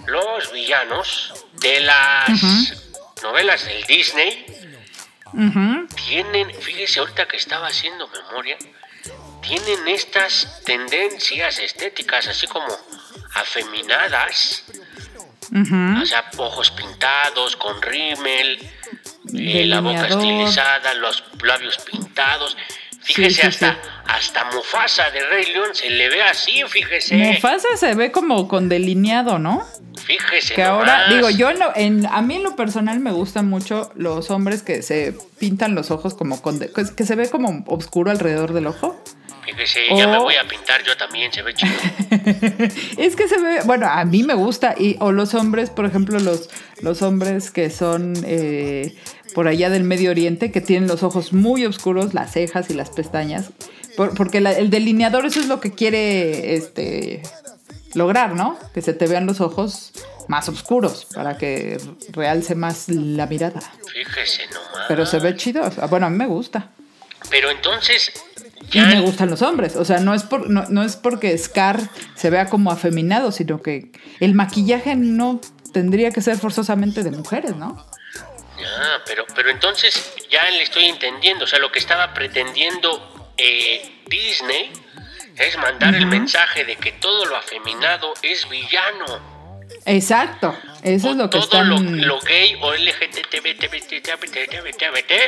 los 0.06 0.52
villanos 0.52 1.34
de 1.54 1.80
las 1.80 2.28
novelas 3.22 3.64
del 3.64 3.82
Disney 3.84 4.46
tienen, 6.08 6.50
fíjese 6.60 7.00
ahorita 7.00 7.26
que 7.26 7.36
estaba 7.36 7.66
haciendo 7.68 8.08
memoria, 8.08 8.56
tienen 9.42 9.88
estas 9.88 10.62
tendencias 10.64 11.58
estéticas 11.58 12.26
así 12.28 12.46
como 12.46 12.66
afeminadas, 13.34 14.64
o 15.50 16.06
sea, 16.06 16.30
ojos 16.36 16.70
pintados 16.72 17.56
con 17.56 17.80
rímel, 17.82 18.58
eh, 19.34 19.64
la 19.66 19.80
boca 19.80 20.06
estilizada, 20.06 20.94
los 20.94 21.24
labios 21.42 21.78
pintados. 21.78 22.56
Fíjese, 23.00 23.40
sí, 23.42 23.46
hasta, 23.46 23.72
sí. 23.74 23.78
hasta 24.06 24.44
Mufasa 24.46 25.10
de 25.10 25.24
Rey 25.26 25.46
León 25.52 25.68
se 25.72 25.88
le 25.88 26.08
ve 26.10 26.20
así, 26.22 26.62
fíjese. 26.68 27.14
Mufasa 27.16 27.68
se 27.76 27.94
ve 27.94 28.10
como 28.12 28.48
con 28.48 28.68
delineado, 28.68 29.38
¿no? 29.38 29.64
Fíjese. 30.04 30.54
Que 30.54 30.62
ahora, 30.64 31.08
digo, 31.08 31.30
yo 31.30 31.52
no, 31.54 31.70
en, 31.74 32.04
a 32.06 32.20
mí 32.22 32.36
en 32.36 32.42
lo 32.42 32.56
personal 32.56 33.00
me 33.00 33.12
gustan 33.12 33.48
mucho 33.48 33.90
los 33.94 34.30
hombres 34.30 34.62
que 34.62 34.82
se 34.82 35.14
pintan 35.38 35.74
los 35.74 35.90
ojos 35.90 36.14
como 36.14 36.42
con, 36.42 36.58
de- 36.58 36.70
que 36.72 37.04
se 37.04 37.14
ve 37.14 37.30
como 37.30 37.64
oscuro 37.68 38.10
alrededor 38.10 38.52
del 38.52 38.66
ojo. 38.66 39.02
Fíjese, 39.44 39.86
ya 39.96 40.06
me 40.08 40.18
voy 40.18 40.34
a 40.36 40.46
pintar 40.46 40.82
yo 40.84 40.94
también, 40.96 41.32
se 41.32 41.40
ve 41.42 41.54
chido. 41.54 41.72
es 42.96 43.16
que 43.16 43.28
se 43.28 43.38
ve, 43.38 43.60
bueno, 43.64 43.86
a 43.88 44.04
mí 44.04 44.22
me 44.22 44.34
gusta. 44.34 44.74
Y, 44.78 44.96
o 45.00 45.12
los 45.12 45.34
hombres, 45.34 45.70
por 45.70 45.84
ejemplo, 45.86 46.18
los, 46.20 46.48
los 46.80 47.02
hombres 47.02 47.50
que 47.50 47.70
son 47.70 48.14
eh, 48.24 48.94
por 49.34 49.48
allá 49.48 49.70
del 49.70 49.84
Medio 49.84 50.10
Oriente, 50.10 50.50
que 50.52 50.60
tienen 50.60 50.88
los 50.88 51.02
ojos 51.02 51.32
muy 51.32 51.64
oscuros, 51.66 52.14
las 52.14 52.32
cejas 52.32 52.70
y 52.70 52.74
las 52.74 52.90
pestañas. 52.90 53.50
Por- 53.96 54.14
porque 54.14 54.40
la- 54.40 54.52
el 54.52 54.70
delineador 54.70 55.26
eso 55.26 55.40
es 55.40 55.46
lo 55.48 55.60
que 55.60 55.72
quiere 55.72 56.54
este, 56.54 57.22
lograr, 57.94 58.34
¿no? 58.34 58.56
Que 58.74 58.82
se 58.82 58.92
te 58.92 59.06
vean 59.06 59.26
los 59.26 59.40
ojos 59.40 59.92
más 60.28 60.48
oscuros 60.48 61.06
para 61.14 61.38
que 61.38 61.80
realce 62.12 62.54
más 62.54 62.88
la 62.88 63.26
mirada. 63.26 63.60
Fíjese 63.92 64.42
nomás. 64.46 64.84
Pero 64.88 65.06
se 65.06 65.18
ve 65.18 65.34
chido. 65.36 65.68
Bueno, 65.88 66.06
a 66.06 66.10
mí 66.10 66.16
me 66.16 66.26
gusta. 66.26 66.70
Pero 67.30 67.50
entonces, 67.50 68.12
Y 68.72 68.80
me 68.80 69.00
gustan 69.00 69.30
los 69.30 69.42
hombres. 69.42 69.76
O 69.76 69.84
sea, 69.84 69.98
no 69.98 70.14
es, 70.14 70.24
por, 70.24 70.50
no, 70.50 70.64
no 70.68 70.82
es 70.82 70.96
porque 70.96 71.36
Scar 71.38 71.80
se 72.14 72.30
vea 72.30 72.46
como 72.46 72.70
afeminado, 72.70 73.32
sino 73.32 73.62
que 73.62 73.92
el 74.20 74.34
maquillaje 74.34 74.94
no 74.96 75.40
tendría 75.72 76.10
que 76.10 76.20
ser 76.20 76.38
forzosamente 76.38 77.02
de 77.02 77.10
mujeres, 77.10 77.56
¿no? 77.56 77.86
Ah, 78.58 78.98
pero, 79.06 79.24
pero 79.34 79.50
entonces 79.50 80.14
ya 80.30 80.48
le 80.50 80.62
estoy 80.62 80.86
entendiendo. 80.86 81.44
O 81.44 81.48
sea, 81.48 81.58
lo 81.58 81.70
que 81.70 81.78
estaba 81.78 82.12
pretendiendo 82.12 83.32
eh, 83.36 84.02
Disney 84.08 84.72
es 85.36 85.56
mandar 85.58 85.94
el 85.94 86.06
mensaje 86.06 86.64
de 86.64 86.76
que 86.76 86.92
todo 86.92 87.24
lo 87.26 87.36
afeminado 87.36 88.12
es 88.22 88.48
villano. 88.48 89.37
Exacto. 89.88 90.54
Eso 90.82 91.08
o 91.08 91.10
es 91.10 91.16
lo 91.16 91.24
que 91.28 91.38
todo 91.38 91.44
están... 91.44 91.68
lo, 91.68 91.78
lo 91.80 92.20
gay 92.20 92.54
o 92.62 92.72
LGTB, 92.72 93.58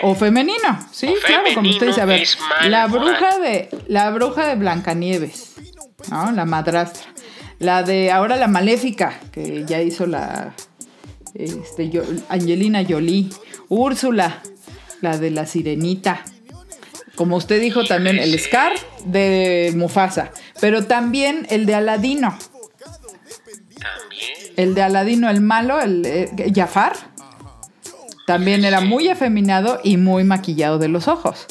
O 0.03 0.15
femenino, 0.15 0.79
sí, 0.93 1.09
O 1.09 1.15
claro, 1.27 1.45
como 1.55 1.71
usted 1.71 1.89
dice. 1.89 2.01
A 2.01 2.05
ver, 2.05 2.27
la 2.69 2.87
bruja 2.87 3.39
de 3.39 3.69
la 3.89 4.11
bruja 4.11 4.47
de 4.47 4.55
Blancanieves, 4.55 5.55
¿no? 6.11 6.31
La 6.33 6.45
madrastra. 6.45 7.03
La 7.59 7.83
de 7.83 8.11
ahora 8.11 8.37
la 8.37 8.47
maléfica, 8.49 9.21
que 9.33 9.65
ya 9.67 9.83
hizo 9.83 10.07
la 10.07 10.55
este, 11.35 11.91
Yo- 11.91 12.05
Angelina 12.29 12.85
Jolie. 12.89 13.29
Úrsula, 13.69 14.43
la 15.01 15.19
de 15.19 15.31
la 15.31 15.47
sirenita. 15.47 16.25
Como 17.17 17.37
usted 17.37 17.61
dijo 17.61 17.85
también, 17.85 18.19
el. 18.19 18.39
Scar 18.39 18.73
de 19.05 19.73
Mufasa. 19.77 20.31
Pero 20.61 20.87
también 20.87 21.47
el 21.51 21.67
de 21.67 21.75
Aladino. 21.75 22.37
El 24.63 24.75
de 24.75 24.83
Aladino, 24.83 25.31
el 25.31 25.41
malo, 25.41 25.81
el 25.81 26.05
eh, 26.05 26.31
Jafar. 26.55 26.95
También 28.27 28.65
era 28.65 28.81
muy 28.81 29.09
afeminado 29.09 29.81
y 29.83 29.97
muy 29.97 30.23
maquillado 30.25 30.79
de 30.79 30.89
los 30.89 31.09
ojos. 31.09 31.47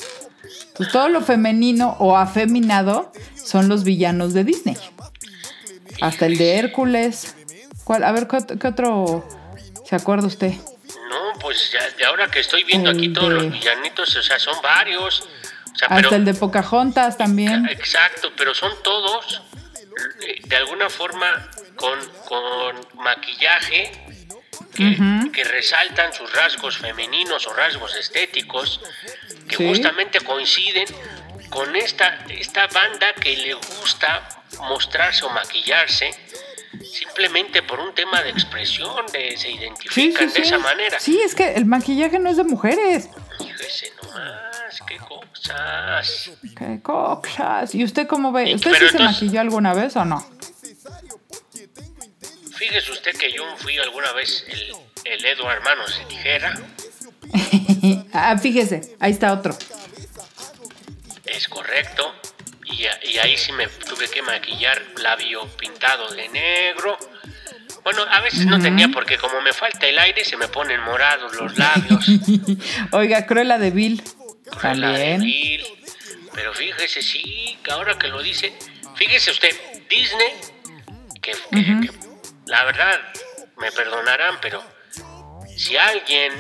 Pues 0.77 0.91
todo 0.91 1.09
lo 1.09 1.21
femenino 1.21 1.97
o 1.99 2.15
afeminado 2.15 3.11
son 3.35 3.67
los 3.67 3.83
villanos 3.83 4.33
de 4.33 4.43
Disney. 4.43 4.77
Hasta 6.01 6.25
el 6.27 6.37
de 6.37 6.55
Hércules. 6.57 7.35
¿Cuál? 7.83 8.03
A 8.03 8.11
ver, 8.11 8.27
¿qué, 8.27 8.37
ot- 8.37 8.57
qué 8.59 8.67
otro 8.67 9.27
se 9.85 9.95
acuerda 9.95 10.27
usted? 10.27 10.53
No, 10.53 11.39
pues 11.41 11.71
ya 11.71 11.79
de 11.97 12.05
ahora 12.05 12.29
que 12.29 12.39
estoy 12.39 12.63
viendo 12.63 12.89
aquí 12.91 13.11
todos 13.11 13.29
de- 13.29 13.35
los 13.35 13.51
villanitos, 13.51 14.15
o 14.15 14.21
sea, 14.21 14.39
son 14.39 14.55
varios. 14.61 15.21
O 15.21 15.75
sea, 15.75 15.87
Hasta 15.89 15.95
pero, 15.95 16.15
el 16.15 16.25
de 16.25 16.33
Pocahontas 16.35 17.17
también. 17.17 17.67
Exacto, 17.67 18.29
pero 18.37 18.53
son 18.53 18.71
todos 18.83 19.41
eh, 20.27 20.41
de 20.47 20.55
alguna 20.55 20.89
forma 20.89 21.27
con, 21.79 21.99
con 22.27 23.03
maquillaje 23.03 23.91
que, 24.75 24.97
que 25.33 25.43
resaltan 25.43 26.13
sus 26.13 26.31
rasgos 26.33 26.77
femeninos 26.77 27.47
o 27.47 27.53
rasgos 27.53 27.95
estéticos 27.95 28.81
que 29.47 29.55
Sí. 29.57 29.67
justamente 29.67 30.19
coinciden 30.21 30.85
con 31.49 31.75
esta, 31.75 32.19
esta 32.29 32.67
banda 32.67 33.13
que 33.13 33.35
le 33.35 33.53
gusta 33.55 34.27
mostrarse 34.59 35.25
o 35.25 35.29
maquillarse 35.29 36.11
simplemente 36.83 37.63
por 37.63 37.79
un 37.79 37.93
tema 37.95 38.21
de 38.21 38.29
expresión, 38.29 39.05
de, 39.11 39.35
se 39.35 39.51
identifican 39.51 40.29
sí, 40.29 40.41
de 40.41 40.47
esa 40.47 40.57
manera. 40.59 40.99
Sí, 40.99 41.19
es 41.25 41.33
que 41.33 41.55
el 41.55 41.65
maquillaje 41.65 42.19
no 42.19 42.29
es 42.29 42.37
de 42.37 42.43
mujeres. 42.43 43.09
Fíjese 43.39 43.91
nomás, 44.03 44.79
qué 44.87 44.97
cosas. 44.97 46.31
Qué 46.55 46.79
cosas. 46.83 47.73
¿Y 47.73 47.83
usted 47.83 48.07
cómo 48.07 48.31
ve? 48.31 48.53
¿Usted 48.53 48.71
pero 48.71 48.87
sí 48.89 48.97
se 48.97 49.03
maquilló 49.03 49.41
alguna 49.41 49.73
vez 49.73 49.95
o 49.95 50.05
no? 50.05 50.23
Fíjese 52.59 52.91
usted 52.91 53.15
que 53.15 53.31
yo 53.31 53.43
fui 53.57 53.77
alguna 53.77 54.11
vez 54.11 54.43
el, 54.49 54.73
el 55.05 55.25
Edward 55.25 55.63
Manos 55.63 55.97
de 55.97 56.05
Tijera. 56.05 56.53
ah, 58.13 58.37
fíjese, 58.37 58.97
ahí 58.99 59.13
está 59.13 59.31
otro. 59.31 59.57
Es 61.25 61.47
correcto. 61.47 62.13
Y, 62.65 62.85
ahí 63.17 63.37
sí 63.37 63.53
me 63.53 63.65
tuve 63.67 64.09
que 64.09 64.21
maquillar 64.21 64.79
labio 64.97 65.47
pintado 65.57 66.13
de 66.13 66.27
negro. 66.27 66.97
Bueno, 67.83 68.03
a 68.11 68.19
veces 68.19 68.45
no 68.45 68.59
tenía 68.59 68.89
porque 68.89 69.17
como 69.17 69.39
me 69.41 69.53
falta 69.53 69.87
el 69.87 69.97
aire 69.97 70.25
se 70.25 70.35
me 70.35 70.49
ponen 70.49 70.81
morados 70.81 71.33
los 71.35 71.57
labios. 71.57 72.05
Oiga, 72.91 73.25
Cruella 73.25 73.57
de 73.57 73.71
Vil. 73.71 74.03
Cruella 74.51 74.89
de 74.89 74.93
También. 74.97 75.21
Vil. 75.21 75.63
Pero 76.35 76.53
fíjese, 76.53 77.01
sí, 77.01 77.57
que 77.63 77.71
ahora 77.71 77.97
que 77.97 78.09
lo 78.09 78.21
dice, 78.21 78.53
fíjese 78.95 79.31
usted, 79.31 79.49
Disney, 79.89 80.33
que, 81.21 81.31
que- 81.31 81.87
que 81.87 82.08
la 82.49 82.63
verdad, 82.65 82.99
me 83.57 83.71
perdonarán, 83.71 84.39
pero 84.41 84.63
si 85.55 85.77
alguien 85.77 86.33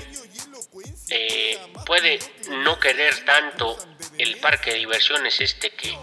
eh, 1.09 1.59
puede 1.85 2.19
no 2.63 2.79
querer 2.79 3.23
tanto 3.25 3.77
el 4.17 4.37
parque 4.37 4.71
de 4.71 4.77
diversiones 4.77 5.39
este 5.39 5.69
que, 5.71 5.95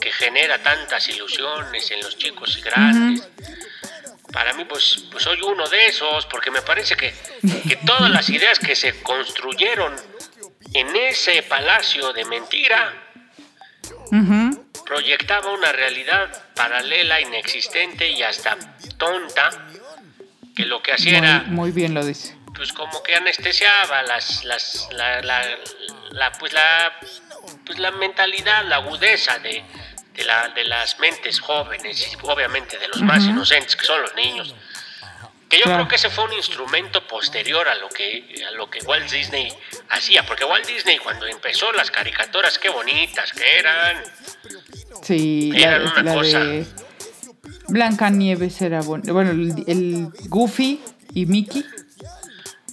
que 0.00 0.12
genera 0.12 0.62
tantas 0.62 1.08
ilusiones 1.08 1.90
en 1.90 2.00
los 2.00 2.18
chicos 2.18 2.56
y 2.58 2.62
grandes, 2.62 3.28
para 4.32 4.52
mí 4.54 4.64
pues, 4.64 5.04
pues 5.10 5.22
soy 5.22 5.40
uno 5.42 5.68
de 5.68 5.86
esos, 5.86 6.26
porque 6.26 6.50
me 6.50 6.62
parece 6.62 6.96
que, 6.96 7.14
que 7.68 7.76
todas 7.86 8.10
las 8.10 8.28
ideas 8.30 8.58
que 8.58 8.74
se 8.74 9.00
construyeron 9.02 9.94
en 10.72 10.96
ese 10.96 11.42
palacio 11.44 12.12
de 12.12 12.24
mentira. 12.24 12.92
Proyectaba 14.84 15.50
una 15.52 15.72
realidad 15.72 16.30
paralela, 16.54 17.20
inexistente 17.20 18.08
y 18.10 18.22
hasta 18.22 18.56
tonta, 18.96 19.50
que 20.56 20.64
lo 20.66 20.82
que 20.82 20.92
hacía 20.92 21.18
Muy, 21.18 21.28
era 21.28 21.38
muy 21.46 21.70
bien 21.72 21.94
lo 21.94 22.04
dice. 22.04 22.36
pues 22.54 22.72
como 22.72 23.02
que 23.02 23.14
anestesiaba 23.16 24.02
las 24.02 24.44
las 24.44 24.88
la, 24.92 25.20
la, 25.22 25.42
la- 26.10 26.32
pues 26.32 26.52
la 26.52 26.92
pues 27.66 27.78
la 27.78 27.90
mentalidad, 27.90 28.64
la 28.66 28.76
agudeza 28.76 29.38
de, 29.38 29.64
de, 30.14 30.24
la, 30.24 30.48
de 30.48 30.64
las 30.64 30.98
mentes 30.98 31.40
jóvenes 31.40 32.12
y 32.12 32.16
obviamente 32.22 32.78
de 32.78 32.88
los 32.88 33.02
más 33.02 33.24
inocentes, 33.24 33.74
que 33.76 33.84
son 33.84 34.00
los 34.02 34.14
niños. 34.14 34.54
Que 35.48 35.58
yo 35.58 35.64
Claro. 35.64 35.78
creo 35.80 35.88
que 35.88 35.96
ese 35.96 36.10
fue 36.10 36.24
un 36.24 36.32
instrumento 36.32 37.06
posterior 37.06 37.68
a 37.68 37.74
lo 37.76 37.88
que 37.88 38.42
a 38.48 38.50
lo 38.52 38.68
que 38.70 38.80
Walt 38.80 39.10
Disney 39.10 39.52
hacía, 39.90 40.24
porque 40.26 40.44
Walt 40.44 40.66
Disney 40.66 40.98
cuando 40.98 41.26
empezó 41.26 41.70
las 41.72 41.90
caricaturas 41.90 42.58
qué 42.58 42.70
bonitas 42.70 43.32
que 43.32 43.58
eran. 43.58 44.02
Sí, 45.02 45.52
la, 45.52 45.58
Eran 45.58 45.82
una 45.82 46.02
la 46.02 46.14
cosa. 46.14 46.38
de 46.40 46.66
Blanca 47.68 48.10
Nieves 48.10 48.60
era 48.62 48.80
bueno. 48.80 49.12
Bueno, 49.12 49.30
el, 49.32 49.64
el 49.66 50.08
Goofy 50.28 50.80
y 51.14 51.26
Mickey. 51.26 51.64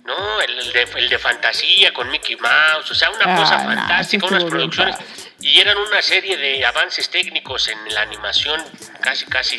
No, 0.06 0.42
el, 0.42 0.60
el 0.60 0.74
de, 0.74 0.82
el 0.98 1.10
de 1.10 1.20
fantasía 1.20 1.94
con 1.94 2.10
Mickey 2.10 2.36
Mouse, 2.38 2.90
o 2.90 2.96
sea, 2.96 3.10
una 3.12 3.24
Ah, 3.26 3.38
cosa 3.38 3.58
no, 3.64 3.64
fantástica, 3.76 4.26
ese 4.26 4.36
unas 4.36 4.44
producciones. 4.50 4.96
Y 5.42 5.60
eran 5.60 5.78
una 5.78 6.02
serie 6.02 6.38
de 6.38 6.66
avances 6.66 7.10
técnicos 7.10 7.68
en 7.68 7.94
la 7.94 8.02
animación 8.02 8.62
casi, 9.02 9.26
casi 9.26 9.58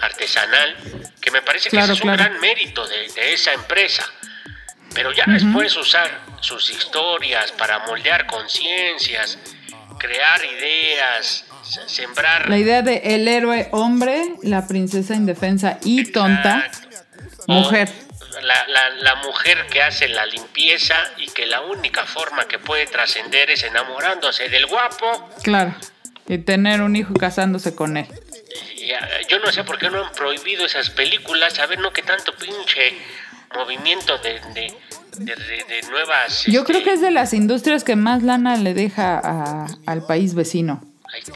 artesanal, 0.00 0.76
que 1.20 1.30
me 1.30 1.40
parece 1.42 1.70
que 1.70 1.76
Claro, 1.76 1.92
es 1.92 2.00
un 2.00 2.12
gran 2.12 2.40
mérito 2.40 2.86
de, 2.86 3.08
de 3.14 3.32
esa 3.32 3.52
empresa. 3.52 4.04
Pero 4.94 5.12
ya 5.12 5.24
después 5.26 5.76
usar 5.76 6.20
sus 6.40 6.70
historias 6.70 7.50
para 7.52 7.80
moldear 7.80 8.26
conciencias, 8.26 9.38
crear 9.98 10.40
ideas, 10.44 11.44
se- 11.62 11.88
sembrar... 11.88 12.48
La 12.48 12.58
idea 12.58 12.82
de 12.82 12.98
el 13.04 13.26
héroe 13.26 13.68
hombre, 13.72 14.22
la 14.42 14.66
princesa 14.68 15.14
indefensa 15.14 15.78
y 15.84 16.12
tonta, 16.12 16.70
mujer. 17.46 17.90
La, 18.42 18.66
la- 18.68 18.90
la 18.90 19.14
mujer 19.16 19.66
que 19.70 19.82
hace 19.82 20.08
la 20.08 20.26
limpieza 20.26 20.94
y 21.18 21.26
que 21.28 21.46
la 21.46 21.60
única 21.62 22.04
forma 22.06 22.46
que 22.46 22.58
puede 22.58 22.86
trascender 22.86 23.50
es 23.50 23.62
enamorándose 23.64 24.48
del 24.48 24.66
guapo. 24.66 25.30
Claro. 25.42 25.74
Y 26.28 26.38
tener 26.38 26.80
un 26.82 26.96
hijo 26.96 27.14
casándose 27.14 27.74
con 27.74 27.96
él. 27.96 28.06
Y, 28.76 28.92
ah, 28.92 29.08
yo 29.28 29.38
no 29.40 29.50
sé 29.52 29.64
por 29.64 29.78
qué 29.78 29.90
no 29.90 30.04
han 30.06 30.12
prohibido 30.12 30.64
esas 30.66 30.90
películas. 30.90 31.58
A 31.58 31.66
ver, 31.66 31.78
no 31.78 31.92
que 31.92 32.02
tanto 32.02 32.32
pinche 32.36 32.94
movimiento 33.54 34.18
de, 34.18 34.40
de, 34.54 34.74
de- 35.18 35.34
de- 35.36 35.82
nuevas. 35.90 36.44
Yo 36.46 36.60
este, 36.60 36.72
creo 36.72 36.84
que 36.84 36.92
es 36.94 37.00
de 37.00 37.10
las 37.10 37.32
industrias 37.34 37.84
que 37.84 37.94
más 37.96 38.22
lana 38.22 38.56
le 38.56 38.74
deja 38.74 39.20
a- 39.22 39.66
al 39.86 40.06
país 40.06 40.34
vecino. 40.34 40.82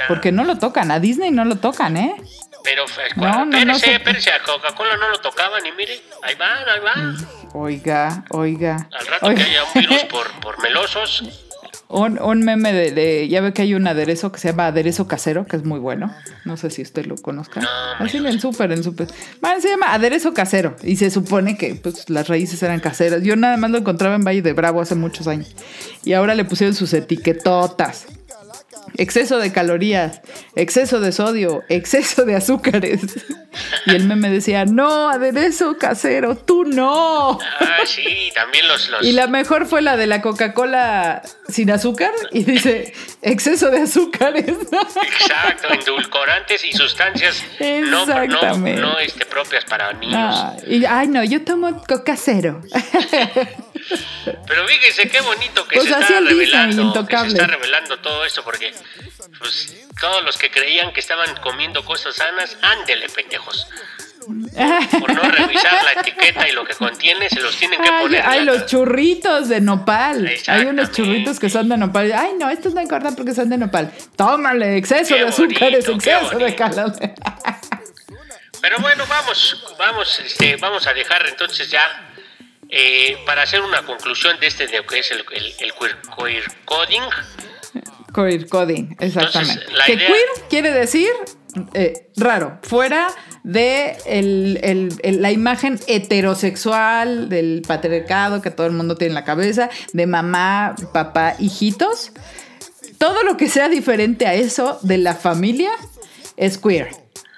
Porque 0.09 0.33
no 0.33 0.43
lo 0.45 0.59
tocan, 0.59 0.91
a 0.91 0.99
Disney 0.99 1.31
no 1.31 1.45
lo 1.45 1.57
tocan, 1.57 1.97
¿eh? 1.97 2.17
Pero, 2.65 2.85
eh, 2.85 2.89
No, 3.17 3.45
no, 3.45 3.47
no 3.47 3.57
espérese, 3.73 3.81
se- 3.87 3.95
espérese, 3.95 4.31
a 4.33 4.43
Coca-Cola 4.43 4.97
no 4.97 5.09
lo 5.11 5.19
tocaban 5.21 5.65
y 5.65 5.73
mire, 5.73 6.01
ahí 6.23 6.35
van, 6.35 6.69
ahí 6.69 6.81
van. 6.83 7.17
Oiga, 7.55 8.25
oiga. 8.31 8.89
Al 8.99 9.07
rato 9.07 9.27
Oiga. 9.27 9.45
que 9.45 9.51
haya 9.51 9.65
un 9.65 9.81
virus 9.81 10.05
por, 10.05 10.31
por 10.41 10.61
melosos. 10.63 11.45
Un, 11.91 12.21
un 12.21 12.43
meme 12.45 12.75
de, 12.75 12.93
de- 12.93 13.29
Ya 13.29 13.41
ve 13.41 13.55
que 13.55 13.63
hay 13.63 13.73
un 13.75 13.87
aderezo 13.89 14.31
que 14.31 14.39
se 14.39 14.49
llama 14.51 14.67
aderezo 14.67 15.09
casero, 15.09 15.47
que 15.47 15.57
es 15.57 15.65
muy 15.65 15.79
bueno. 15.79 16.15
No 16.45 16.59
sé 16.59 16.69
si 16.69 16.83
usted 16.83 17.07
lo 17.07 17.17
conozca. 17.17 17.61
No, 17.61 17.69
Así 18.05 18.19
en 18.19 18.39
súper, 18.41 18.73
en 18.73 18.85
súper. 18.85 19.09
Se 19.09 19.69
llama 19.71 19.95
aderezo 19.95 20.35
casero. 20.35 20.77
Y 20.83 20.97
se 20.97 21.11
supone 21.11 21.57
que 21.57 21.77
pues, 21.77 22.11
las 22.11 22.29
raíces 22.29 22.63
eran 22.63 22.81
caseras. 22.81 23.23
Yo 23.23 23.37
nada 23.37 23.57
más 23.57 23.71
lo 23.71 23.79
encontraba 23.79 24.17
en 24.17 24.25
Valle 24.25 24.43
de 24.43 24.53
Bravo 24.53 24.83
hace 24.83 24.97
muchos 24.97 25.27
años. 25.29 25.55
Y 26.05 26.13
ahora 26.13 26.35
le 26.35 26.45
pusieron 26.45 26.75
sus 26.75 26.93
etiquetotas. 26.93 28.07
Exceso 28.99 29.39
de 29.39 29.53
calorías, 29.53 30.21
exceso 30.57 31.01
de 31.01 31.13
sodio, 31.13 31.63
exceso 31.69 32.25
de 32.25 32.35
azúcares. 32.35 33.01
Y 33.87 33.95
el 33.95 34.05
meme 34.05 34.29
decía, 34.29 34.65
no, 34.65 35.09
aderezo 35.09 35.79
casero, 35.79 36.37
tú 36.37 36.65
no. 36.65 37.39
Ah, 37.61 37.79
sí, 37.87 38.31
también 38.35 38.69
los... 38.69 38.89
los 38.91 39.03
Y 39.05 39.13
la 39.13 39.27
mejor 39.27 39.67
fue 39.67 39.83
la 39.83 39.97
de 39.97 40.07
la 40.07 40.21
Coca-Cola 40.21 41.23
sin 41.49 41.71
azúcar 41.71 42.13
y 42.33 42.45
dice 42.45 42.93
exceso 43.23 43.71
de 43.71 43.83
azúcares. 43.83 44.49
Exacto, 44.49 45.73
endulcorantes 45.73 46.65
y 46.65 46.73
sustancias 46.73 47.43
no, 47.61 48.05
no, 48.05 48.57
no 48.57 48.99
este, 48.99 49.27
propias 49.27 49.65
para 49.65 49.93
niños. 49.93 50.17
Ah, 50.19 50.57
y, 50.67 50.85
ay, 50.85 51.09
no, 51.09 51.25
yo 51.25 51.45
tomo 51.45 51.83
coca 51.87 52.17
cero. 52.17 52.61
Pero 54.47 54.67
fíjense 54.67 55.09
qué 55.09 55.21
bonito 55.21 55.67
que 55.67 55.77
Pues 55.77 55.89
se 55.89 55.99
está 55.99 56.21
revelando, 56.21 57.07
que 57.07 57.19
se 57.19 57.27
está 57.29 57.47
revelando 57.47 57.99
todo 57.99 58.25
esto 58.25 58.43
porque 58.43 58.73
pues, 59.39 59.77
todos 60.01 60.25
los 60.25 60.37
que 60.37 60.51
creían 60.51 60.93
que 60.93 61.01
estaban 61.01 61.37
comiendo 61.41 61.85
cosas 61.85 62.17
sanas, 62.17 62.57
ándele 62.63 63.09
pendejos. 63.09 63.67
Por 65.01 65.15
no 65.15 65.23
revisar 65.23 65.83
la 65.85 66.01
etiqueta 66.01 66.49
y 66.49 66.53
lo 66.53 66.65
que 66.65 66.75
contiene, 66.75 67.31
se 67.31 67.41
los 67.41 67.57
tienen 67.57 67.81
que 67.81 67.91
poner. 67.91 68.27
hay 68.27 68.45
los 68.45 68.67
churritos 68.67 69.49
de 69.49 69.61
nopal. 69.61 70.31
Hay 70.47 70.67
unos 70.67 70.93
churritos 70.93 71.39
que 71.39 71.49
son 71.49 71.69
de 71.69 71.79
nopal. 71.79 72.13
Ay, 72.13 72.33
no, 72.39 72.51
estos 72.51 72.75
no 72.75 72.81
engordan 72.81 73.15
porque 73.17 73.35
son 73.35 73.49
de 73.49 73.57
nopal. 73.57 73.91
Tómale, 74.17 74.77
exceso 74.77 75.15
Qué 75.15 75.23
de 75.23 75.29
azúcares, 75.29 75.89
exceso 75.89 76.39
de 76.39 76.55
calorías. 76.55 77.13
Pero 78.61 78.79
bueno, 78.81 79.05
vamos, 79.09 79.65
vamos, 79.79 80.19
este, 80.19 80.57
vamos 80.57 80.87
a 80.87 80.93
dejar 80.93 81.27
entonces 81.29 81.71
ya 81.71 82.08
eh, 82.71 83.17
para 83.27 83.43
hacer 83.43 83.61
una 83.63 83.83
conclusión 83.85 84.39
de 84.41 84.47
este 84.47 84.67
de 84.67 84.79
lo 84.79 84.87
que 84.87 84.99
es 85.01 85.11
el, 85.11 85.25
el, 85.33 85.45
el 85.61 85.73
queer, 85.75 85.97
queer 86.17 86.43
coding. 86.65 87.03
Queer 88.15 88.47
coding, 88.49 88.97
exactamente. 89.01 89.53
Entonces, 89.63 89.85
que 89.87 89.93
idea- 89.95 90.07
queer 90.09 90.49
quiere 90.49 90.73
decir 90.73 91.09
eh, 91.75 92.09
raro, 92.17 92.59
fuera 92.63 93.09
de 93.43 93.97
el- 94.07 94.59
el- 94.63 94.93
el- 95.03 95.23
la 95.23 95.31
imagen 95.33 95.81
heterosexual 95.87 97.29
del 97.29 97.63
patriarcado 97.67 98.43
que 98.43 98.51
todo 98.51 98.67
el 98.67 98.73
mundo 98.73 98.97
tiene 98.97 99.11
en 99.11 99.15
la 99.15 99.25
cabeza, 99.25 99.71
de 99.93 100.07
mamá, 100.07 100.75
papá, 100.93 101.35
hijitos. 101.39 102.13
Todo 102.99 103.23
lo 103.23 103.37
que 103.37 103.49
sea 103.49 103.69
diferente 103.69 104.27
a 104.27 104.35
eso 104.35 104.79
de 104.83 104.99
la 104.99 105.15
familia 105.15 105.71
es 106.37 106.59
queer. 106.59 106.91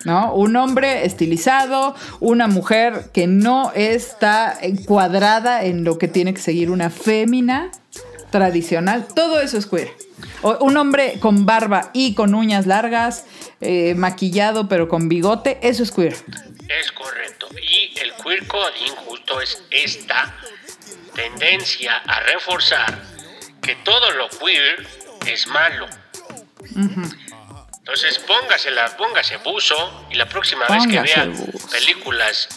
¿No? 0.04 0.34
Un 0.34 0.56
hombre 0.56 1.04
estilizado, 1.04 1.94
una 2.20 2.46
mujer 2.46 3.10
que 3.12 3.26
no 3.26 3.72
está 3.74 4.56
encuadrada 4.60 5.64
en 5.64 5.84
lo 5.84 5.98
que 5.98 6.08
tiene 6.08 6.32
que 6.32 6.40
seguir 6.40 6.70
una 6.70 6.88
fémina 6.88 7.70
tradicional, 8.30 9.06
todo 9.14 9.40
eso 9.40 9.58
es 9.58 9.66
queer. 9.66 9.92
O 10.42 10.64
un 10.64 10.76
hombre 10.76 11.18
con 11.20 11.44
barba 11.44 11.90
y 11.92 12.14
con 12.14 12.34
uñas 12.34 12.66
largas, 12.66 13.26
eh, 13.60 13.94
maquillado 13.94 14.68
pero 14.68 14.88
con 14.88 15.08
bigote, 15.08 15.58
eso 15.62 15.82
es 15.82 15.90
queer. 15.90 16.14
Es 16.68 16.92
correcto. 16.92 17.48
Y 17.62 17.98
el 18.00 18.12
queer 18.22 18.46
coding 18.46 18.94
justo 19.04 19.40
es 19.40 19.62
esta 19.70 20.34
tendencia 21.14 21.96
a 22.06 22.20
reforzar 22.20 23.02
que 23.60 23.74
todo 23.76 24.12
lo 24.12 24.28
queer 24.28 24.86
es 25.26 25.46
malo. 25.48 25.86
Entonces 27.80 28.18
póngasela, 28.20 28.96
póngase 28.96 29.38
buzo 29.38 30.06
y 30.10 30.14
la 30.14 30.26
próxima 30.28 30.66
vez 30.68 30.86
que 30.86 30.96
Póngase 30.98 31.14
vea 31.16 31.24
buzo. 31.26 31.68
películas 31.70 32.48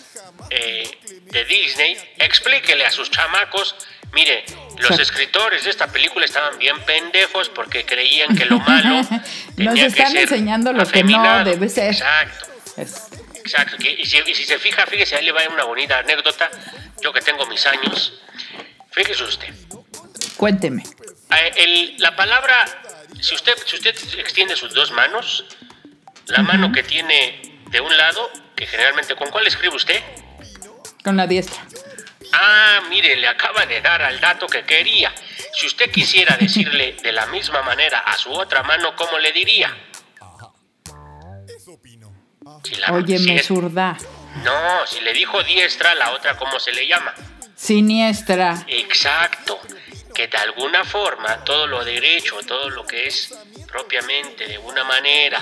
eh, 0.50 0.98
de 1.32 1.46
Disney, 1.46 1.98
explíquele 2.20 2.86
a 2.86 2.92
sus 2.92 3.10
chamacos, 3.10 3.76
mire, 4.12 4.44
los 4.78 4.96
Sí. 4.96 5.02
escritores 5.02 5.64
de 5.64 5.70
esta 5.72 5.88
película 5.88 6.26
estaban 6.26 6.60
bien 6.60 6.80
pendejos 6.82 7.50
porque 7.50 7.86
creían 7.86 8.36
que 8.38 8.46
lo 8.46 8.60
malo 8.60 9.02
tenía 9.56 9.72
Nos 9.72 9.80
que 9.80 9.86
están 9.86 10.12
ser 10.12 10.22
enseñando 10.24 10.72
lo 10.74 10.80
que 10.80 10.84
no 10.84 10.90
afeminado. 10.90 11.44
debe 11.46 11.70
ser. 11.70 11.92
Exacto. 11.94 12.46
Es- 12.78 13.08
Exacto, 13.46 13.76
que- 13.78 13.92
y 13.92 14.06
si, 14.06 14.18
y 14.26 14.36
si 14.36 14.46
se 14.46 14.58
fija, 14.58 14.86
fíjese, 14.86 15.16
ahí 15.18 15.26
le 15.26 15.34
va 15.34 15.42
una 15.52 15.66
bonita 15.66 16.00
anécdota. 16.00 16.50
Yo 17.02 17.12
que 17.12 17.20
tengo 17.22 17.46
mis 17.48 17.66
años, 17.66 18.14
fíjese 18.92 19.24
usted. 19.24 19.54
Cuénteme. 20.38 20.84
eh, 21.32 21.52
el- 21.58 21.96
la 21.98 22.16
palabra, 22.16 22.83
si 23.22 23.36
usted, 23.36 23.54
si 23.66 23.76
usted 23.76 23.96
extiende 24.20 24.56
sus 24.56 24.74
dos 24.74 24.92
manos, 24.92 25.46
la 26.28 26.42
mano 26.42 26.72
que 26.72 26.84
tiene 26.84 27.60
de 27.70 27.82
un 27.82 27.96
lado, 27.98 28.30
que 28.56 28.66
generalmente, 28.68 29.16
¿con 29.16 29.30
cuál 29.30 29.48
escribe 29.48 29.76
usted? 29.76 30.02
Con 31.04 31.18
la 31.18 31.28
diestra. 31.28 31.66
Ah, 32.32 32.82
mire, 32.90 33.16
le 33.16 33.28
acaba 33.28 33.66
de 33.66 33.82
dar 33.82 34.02
al 34.02 34.20
dato 34.20 34.48
que 34.48 34.64
quería. 34.64 35.14
Si 35.54 35.68
usted 35.68 35.92
quisiera 35.92 36.36
decirle 36.38 36.96
de 37.04 37.12
la 37.12 37.26
misma 37.28 37.62
manera 37.62 38.00
a 38.00 38.18
su 38.18 38.32
otra 38.32 38.64
mano, 38.64 38.96
¿cómo 38.96 39.20
le 39.20 39.32
diría? 39.32 39.76
Si 42.64 42.76
la- 42.76 42.92
Oye, 42.94 43.18
si 43.20 43.26
me 43.26 43.36
es- 43.36 43.46
zurda. 43.48 43.98
No, 44.44 44.86
si 44.88 45.00
le 45.02 45.14
dijo 45.14 45.44
diestra, 45.44 45.94
la 45.96 46.12
otra, 46.12 46.36
¿cómo 46.38 46.60
se 46.60 46.72
le 46.72 46.88
llama? 46.88 47.14
Siniestra. 47.56 48.64
Exacto, 48.68 49.60
que 50.14 50.28
de 50.28 50.38
alguna 50.38 50.84
forma 50.86 51.44
todo 51.44 51.68
lo 51.68 51.84
derecho, 51.84 52.38
todo 52.48 52.70
lo 52.70 52.86
que 52.86 53.08
es 53.08 53.34
propiamente 53.68 54.48
de 54.48 54.58
una 54.58 54.84
manera, 54.84 55.42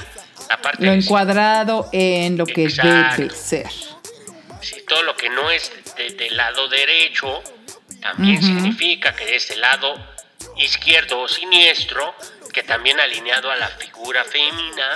la 0.49 0.61
parte 0.61 0.84
Lo 0.86 0.91
de- 0.91 0.97
encuadrado 0.97 1.89
en 1.91 2.38
lo 2.38 2.45
que 2.45 2.63
Exacto. 2.65 3.22
debe 3.24 3.36
ser. 3.36 3.67
si 4.61 4.82
todo 4.86 5.01
lo 5.03 5.15
que 5.17 5.28
no 5.30 5.49
es 5.49 5.72
de- 5.97 6.11
del 6.11 6.38
lado 6.38 6.67
derecho, 6.67 7.41
también 7.99 8.41
significa 8.43 9.15
que 9.15 9.26
de 9.26 9.36
este 9.36 9.55
lado 9.57 9.95
izquierdo 10.57 11.19
o 11.22 11.28
siniestro, 11.28 12.13
que 12.53 12.61
también 12.61 12.99
alineado 12.99 13.49
a 13.49 13.55
la 13.55 13.67
figura 13.69 14.24
femenina, 14.24 14.88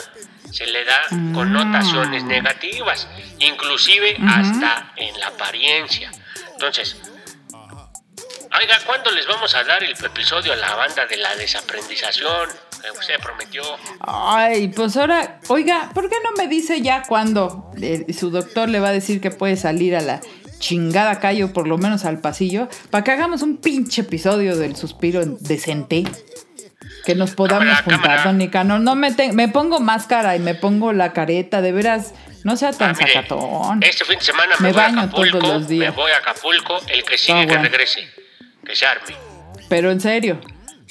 se 0.51 0.67
le 0.67 0.85
da 0.85 1.01
connotaciones 1.33 2.23
negativas, 2.25 3.07
inclusive 3.39 4.15
hasta 4.27 4.93
en 4.97 5.19
la 5.19 5.27
apariencia. 5.27 6.11
Entonces, 6.53 6.97
oiga, 8.59 8.77
¿cuándo 8.85 9.11
les 9.11 9.25
vamos 9.27 9.53
a 9.55 9.63
dar 9.63 9.83
el 9.83 9.91
episodio 9.91 10.53
a 10.53 10.55
la 10.55 10.75
banda 10.75 11.05
de 11.05 11.17
la 11.17 11.35
desaprendización? 11.35 12.49
que 12.81 12.91
usted 12.99 13.15
prometió. 13.19 13.63
Ay, 14.01 14.67
pues 14.67 14.95
ahora, 14.95 15.39
oiga, 15.47 15.89
¿por 15.95 16.07
qué 16.07 16.17
no 16.23 16.33
me 16.33 16.47
dice 16.47 16.81
ya 16.81 17.01
cuándo 17.01 17.71
eh, 17.81 18.05
su 18.13 18.29
doctor 18.29 18.69
le 18.69 18.79
va 18.79 18.89
a 18.89 18.91
decir 18.91 19.19
que 19.21 19.31
puede 19.31 19.55
salir 19.57 19.95
a 19.95 20.01
la 20.01 20.21
chingada 20.59 21.19
calle 21.19 21.45
o 21.45 21.51
por 21.51 21.67
lo 21.67 21.79
menos 21.79 22.05
al 22.05 22.19
pasillo 22.21 22.69
para 22.91 23.03
que 23.03 23.09
hagamos 23.11 23.41
un 23.41 23.57
pinche 23.57 24.01
episodio 24.01 24.55
del 24.55 24.75
suspiro 24.75 25.23
decente? 25.25 26.03
Que 27.05 27.15
nos 27.15 27.31
podamos 27.31 27.63
Cámara, 27.65 27.83
juntar, 27.83 28.01
cámara. 28.01 28.23
don 28.25 28.37
Nicanor. 28.37 28.79
No 28.81 28.93
me, 28.95 29.11
te- 29.13 29.31
me 29.33 29.47
pongo 29.47 29.79
máscara 29.79 30.35
y 30.35 30.39
me 30.39 30.53
pongo 30.53 30.93
la 30.93 31.11
careta, 31.11 31.61
de 31.61 31.71
veras, 31.71 32.13
no 32.43 32.55
sea 32.55 32.71
tan 32.71 32.91
Ah, 32.91 32.97
mire, 32.99 33.13
sacatón. 33.13 33.81
Este 33.81 34.05
fin 34.05 34.19
de 34.19 34.25
semana 34.25 34.55
me, 34.59 34.67
Me 34.67 34.73
voy 34.73 34.81
a 34.81 34.85
baño 34.85 35.01
Acapulco. 35.01 35.39
todos 35.39 35.53
los 35.55 35.67
días. 35.67 35.89
Me 35.95 36.01
voy 36.01 36.11
a 36.11 36.17
Acapulco. 36.17 36.79
El 36.87 37.03
que 37.03 37.17
sigue 37.17 37.33
Ah, 37.33 37.41
que 37.41 37.47
bueno. 37.47 37.63
regrese. 37.63 38.07
Que 38.65 38.75
se 38.75 38.85
arme. 38.85 39.15
Pero 39.69 39.91
en 39.91 39.99
serio. 39.99 40.39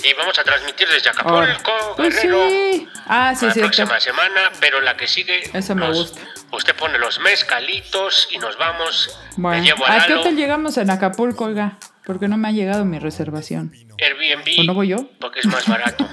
Y 0.03 0.13
vamos 0.15 0.39
a 0.39 0.43
transmitir 0.45 0.89
desde. 0.89 1.11
Acapulco, 1.11 1.95
Pues 1.97 2.15
Guerrero. 2.17 2.49
sí. 2.49 2.89
Ah, 3.07 3.35
sí, 3.39 3.47
la 3.47 3.53
cierto. 3.53 3.71
próxima 3.77 4.01
semana, 4.01 4.51
pero 4.61 4.81
la 4.81 4.97
que 4.97 5.07
sigue. 5.07 5.43
Eso 5.53 5.75
me 5.75 5.89
gusta. 5.93 6.21
Usted 6.53 6.75
pone 6.75 6.99
los 6.99 7.19
mezcalitos 7.21 8.29
y 8.33 8.39
nos 8.39 8.57
vamos. 8.59 9.19
Bueno, 9.37 9.61
me 9.61 9.67
llevo 9.67 9.87
a 9.87 10.03
¿a 10.03 10.07
qué 10.07 10.15
hotel 10.15 10.37
llegamos 10.37 10.77
en 10.79 10.91
Acapulco, 10.91 11.45
oiga? 11.47 11.79
Porque 12.05 12.29
no 12.29 12.37
me 12.37 12.49
ha 12.49 12.51
llegado 12.53 12.85
mi 12.85 12.99
reservación. 12.99 13.73
Airbnb. 13.99 14.61
¿O 14.61 14.65
no 14.65 14.75
voy 14.75 14.89
yo? 14.89 15.09
Porque 15.21 15.41
es 15.41 15.47
más 15.47 15.67
barato. 15.67 16.07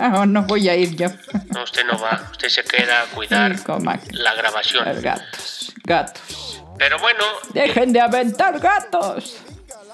o 0.14 0.26
no 0.26 0.42
voy 0.42 0.68
a 0.68 0.76
ir 0.76 0.94
yo. 0.96 1.08
No, 1.52 1.64
usted 1.64 1.84
no 1.86 1.98
va. 1.98 2.28
Usted 2.30 2.48
se 2.48 2.62
queda 2.62 3.02
a 3.02 3.04
cuidar 3.06 3.56
Sí, 3.58 3.64
la 4.12 4.34
grabación. 4.34 4.84
Gatos, 5.02 5.72
gatos. 5.84 6.62
Pero 6.78 6.98
bueno, 7.00 7.24
Dejen 7.52 7.92
de 7.92 8.00
aventar 8.00 8.60
gatos. 8.60 9.38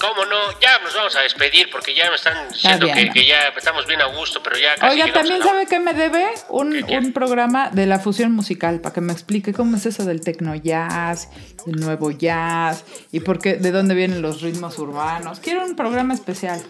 Cómo 0.04 0.24
no, 0.26 0.60
ya 0.60 0.78
nos 0.80 0.94
vamos 0.94 1.16
a 1.16 1.20
despedir 1.20 1.70
porque 1.70 1.94
ya 1.94 2.10
me 2.10 2.16
están 2.16 2.48
diciendo 2.52 2.86
que, 2.92 3.10
que 3.10 3.26
ya 3.26 3.48
estamos 3.56 3.86
bien 3.86 4.00
a 4.02 4.06
gusto, 4.06 4.42
pero 4.42 4.56
ya 4.58 4.74
casi 4.76 5.00
Oiga, 5.00 5.12
también 5.12 5.42
a 5.42 5.44
sabe 5.44 5.66
que 5.66 5.78
me 5.78 5.94
debe 5.94 6.26
un, 6.48 6.84
un 6.84 7.12
programa 7.12 7.70
de 7.70 7.86
la 7.86 7.98
fusión 7.98 8.32
musical 8.32 8.80
para 8.80 8.94
que 8.94 9.00
me 9.00 9.12
explique 9.12 9.52
cómo 9.52 9.76
es 9.76 9.86
eso 9.86 10.04
del 10.04 10.20
tecno 10.20 10.54
jazz, 10.54 11.28
el 11.66 11.76
nuevo 11.76 12.10
jazz 12.10 12.84
y 13.12 13.20
por 13.20 13.38
qué, 13.38 13.54
de 13.54 13.70
dónde 13.70 13.94
vienen 13.94 14.20
los 14.20 14.42
ritmos 14.42 14.78
urbanos. 14.78 15.40
Quiero 15.40 15.64
un 15.64 15.76
programa 15.76 16.14
especial. 16.14 16.62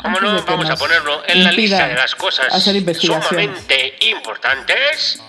¿Cómo 0.00 0.20
no? 0.20 0.42
Vamos 0.44 0.66
a 0.66 0.70
nos 0.70 0.80
ponerlo 0.80 1.22
en 1.26 1.44
la 1.44 1.52
lista 1.52 1.88
de 1.88 1.94
las 1.94 2.14
cosas 2.14 2.52
hacer 2.52 2.96
sumamente 2.96 3.94
importantes 4.00 5.22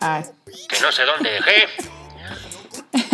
Ay, 0.00 0.24
que 0.68 0.80
no 0.80 0.90
sé 0.90 1.04
dónde 1.04 1.30
dejé. 1.30 1.68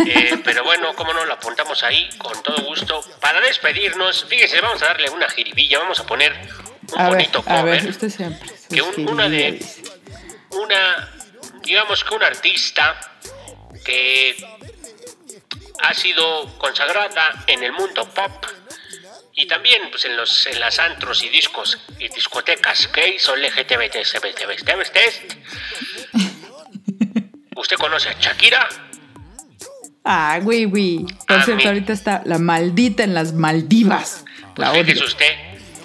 Eh, 0.05 0.39
pero 0.43 0.63
bueno, 0.63 0.93
cómo 0.95 1.13
no, 1.13 1.25
lo 1.25 1.33
apuntamos 1.33 1.83
ahí 1.83 2.09
con 2.17 2.41
todo 2.43 2.63
gusto. 2.63 3.01
Para 3.19 3.39
despedirnos, 3.41 4.25
fíjese, 4.25 4.61
vamos 4.61 4.81
a 4.83 4.87
darle 4.87 5.09
una 5.09 5.29
jiribilla, 5.29 5.79
vamos 5.79 5.99
a 5.99 6.05
poner 6.05 6.31
un 6.93 6.99
a 6.99 7.03
ver, 7.03 7.11
bonito 7.13 7.39
a 7.39 7.43
cover. 7.43 7.81
ver, 7.81 7.89
usted 7.89 8.09
siempre. 8.09 8.49
sus 8.49 8.67
que 8.67 8.81
un- 8.81 9.09
una 9.09 9.29
de 9.29 9.59
una 10.51 11.09
digamos 11.63 12.03
que 12.03 12.15
una 12.15 12.27
artista 12.27 12.99
que 13.85 14.35
ha 15.83 15.93
sido 15.93 16.57
consagrada 16.57 17.43
en 17.47 17.63
el 17.63 17.71
mundo 17.73 18.07
pop 18.09 18.45
y 19.35 19.45
también 19.47 19.89
pues 19.91 20.05
en 20.05 20.17
los 20.17 20.45
en 20.47 20.59
las 20.59 20.79
antros 20.79 21.23
y 21.23 21.29
discos 21.29 21.77
y 21.99 22.07
discotecas 22.09 22.91
gays 22.91 23.27
o 23.29 23.35
LGTB 23.35 23.89
¿Usted 27.55 27.75
conoce 27.77 28.09
a 28.09 28.13
Shakira? 28.19 28.67
Ah, 30.11 30.39
güey, 30.41 30.65
güey. 30.65 31.05
Por 31.27 31.43
cierto, 31.43 31.67
ahorita 31.67 31.93
está 31.93 32.21
la 32.25 32.39
maldita 32.39 33.03
en 33.03 33.13
las 33.13 33.33
Maldivas. 33.33 34.25
La 34.55 34.71
Pues 34.71 34.85
fíjese 34.87 35.03
usted, 35.05 35.35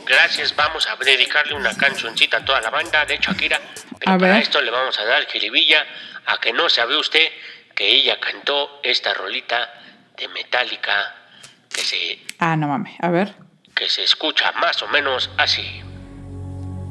gracias, 0.07 0.57
vamos 0.57 0.87
a 0.89 0.97
dedicarle 0.97 1.53
una 1.55 1.77
cancioncita 1.77 2.39
a 2.39 2.45
toda 2.45 2.61
la 2.63 2.71
banda 2.71 3.05
de 3.05 3.19
Shakira, 3.19 3.61
pero 3.99 4.13
A 4.13 4.19
para 4.19 4.33
ver. 4.35 4.43
esto 4.43 4.63
le 4.63 4.71
vamos 4.71 4.99
a 4.99 5.05
dar 5.05 5.27
jiribilla 5.27 5.85
a 6.27 6.39
que 6.39 6.53
no 6.55 6.69
sabe 6.71 6.97
usted 6.97 7.29
que 7.75 7.87
ella 7.87 8.19
cantó 8.19 8.81
esta 8.83 9.13
rolita 9.13 9.71
de 10.17 10.27
Metallica 10.29 11.15
que 11.71 11.83
se, 11.83 12.19
Ah, 12.39 12.57
no 12.57 12.67
mames. 12.69 12.95
A 13.01 13.11
ver. 13.11 13.35
que 13.75 13.89
se 13.91 14.05
escucha 14.05 14.53
más 14.53 14.81
o 14.83 14.89
menos 14.89 15.31
así. 15.37 15.83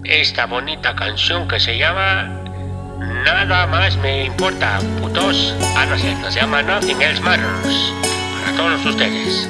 Esta 0.04 0.46
bonita 0.46 0.96
canción 0.96 1.48
que 1.48 1.60
se 1.60 1.78
llama 1.78 2.43
Nada 3.26 3.68
más 3.68 3.98
me 3.98 4.26
importa, 4.26 4.80
putos. 5.00 5.56
Ah, 5.76 5.86
no 5.86 5.96
es 5.96 6.02
cierto, 6.02 6.32
se 6.32 6.40
llama 6.40 6.62
Nothing 6.62 7.02
Else 7.02 7.22
Matters. 7.22 7.94
Para 8.40 8.58
todos 8.58 8.86
ustedes. 8.86 9.50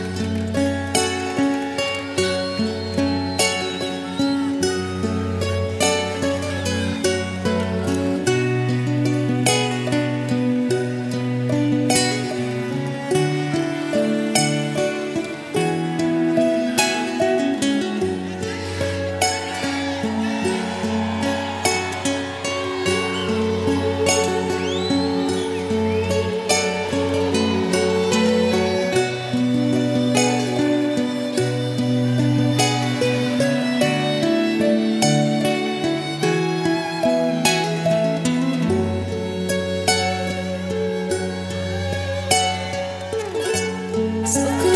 So 44.25 44.45
good. 44.45 44.72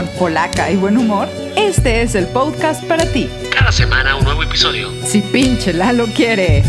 Polaca 0.00 0.70
y 0.70 0.76
buen 0.76 0.96
humor, 0.96 1.28
este 1.56 2.02
es 2.02 2.14
el 2.14 2.26
podcast 2.26 2.82
para 2.84 3.04
ti. 3.04 3.28
Cada 3.54 3.70
semana 3.70 4.16
un 4.16 4.24
nuevo 4.24 4.42
episodio. 4.42 4.90
Si 5.04 5.20
pinche 5.20 5.72
Lalo 5.72 6.06
quiere. 6.06 6.62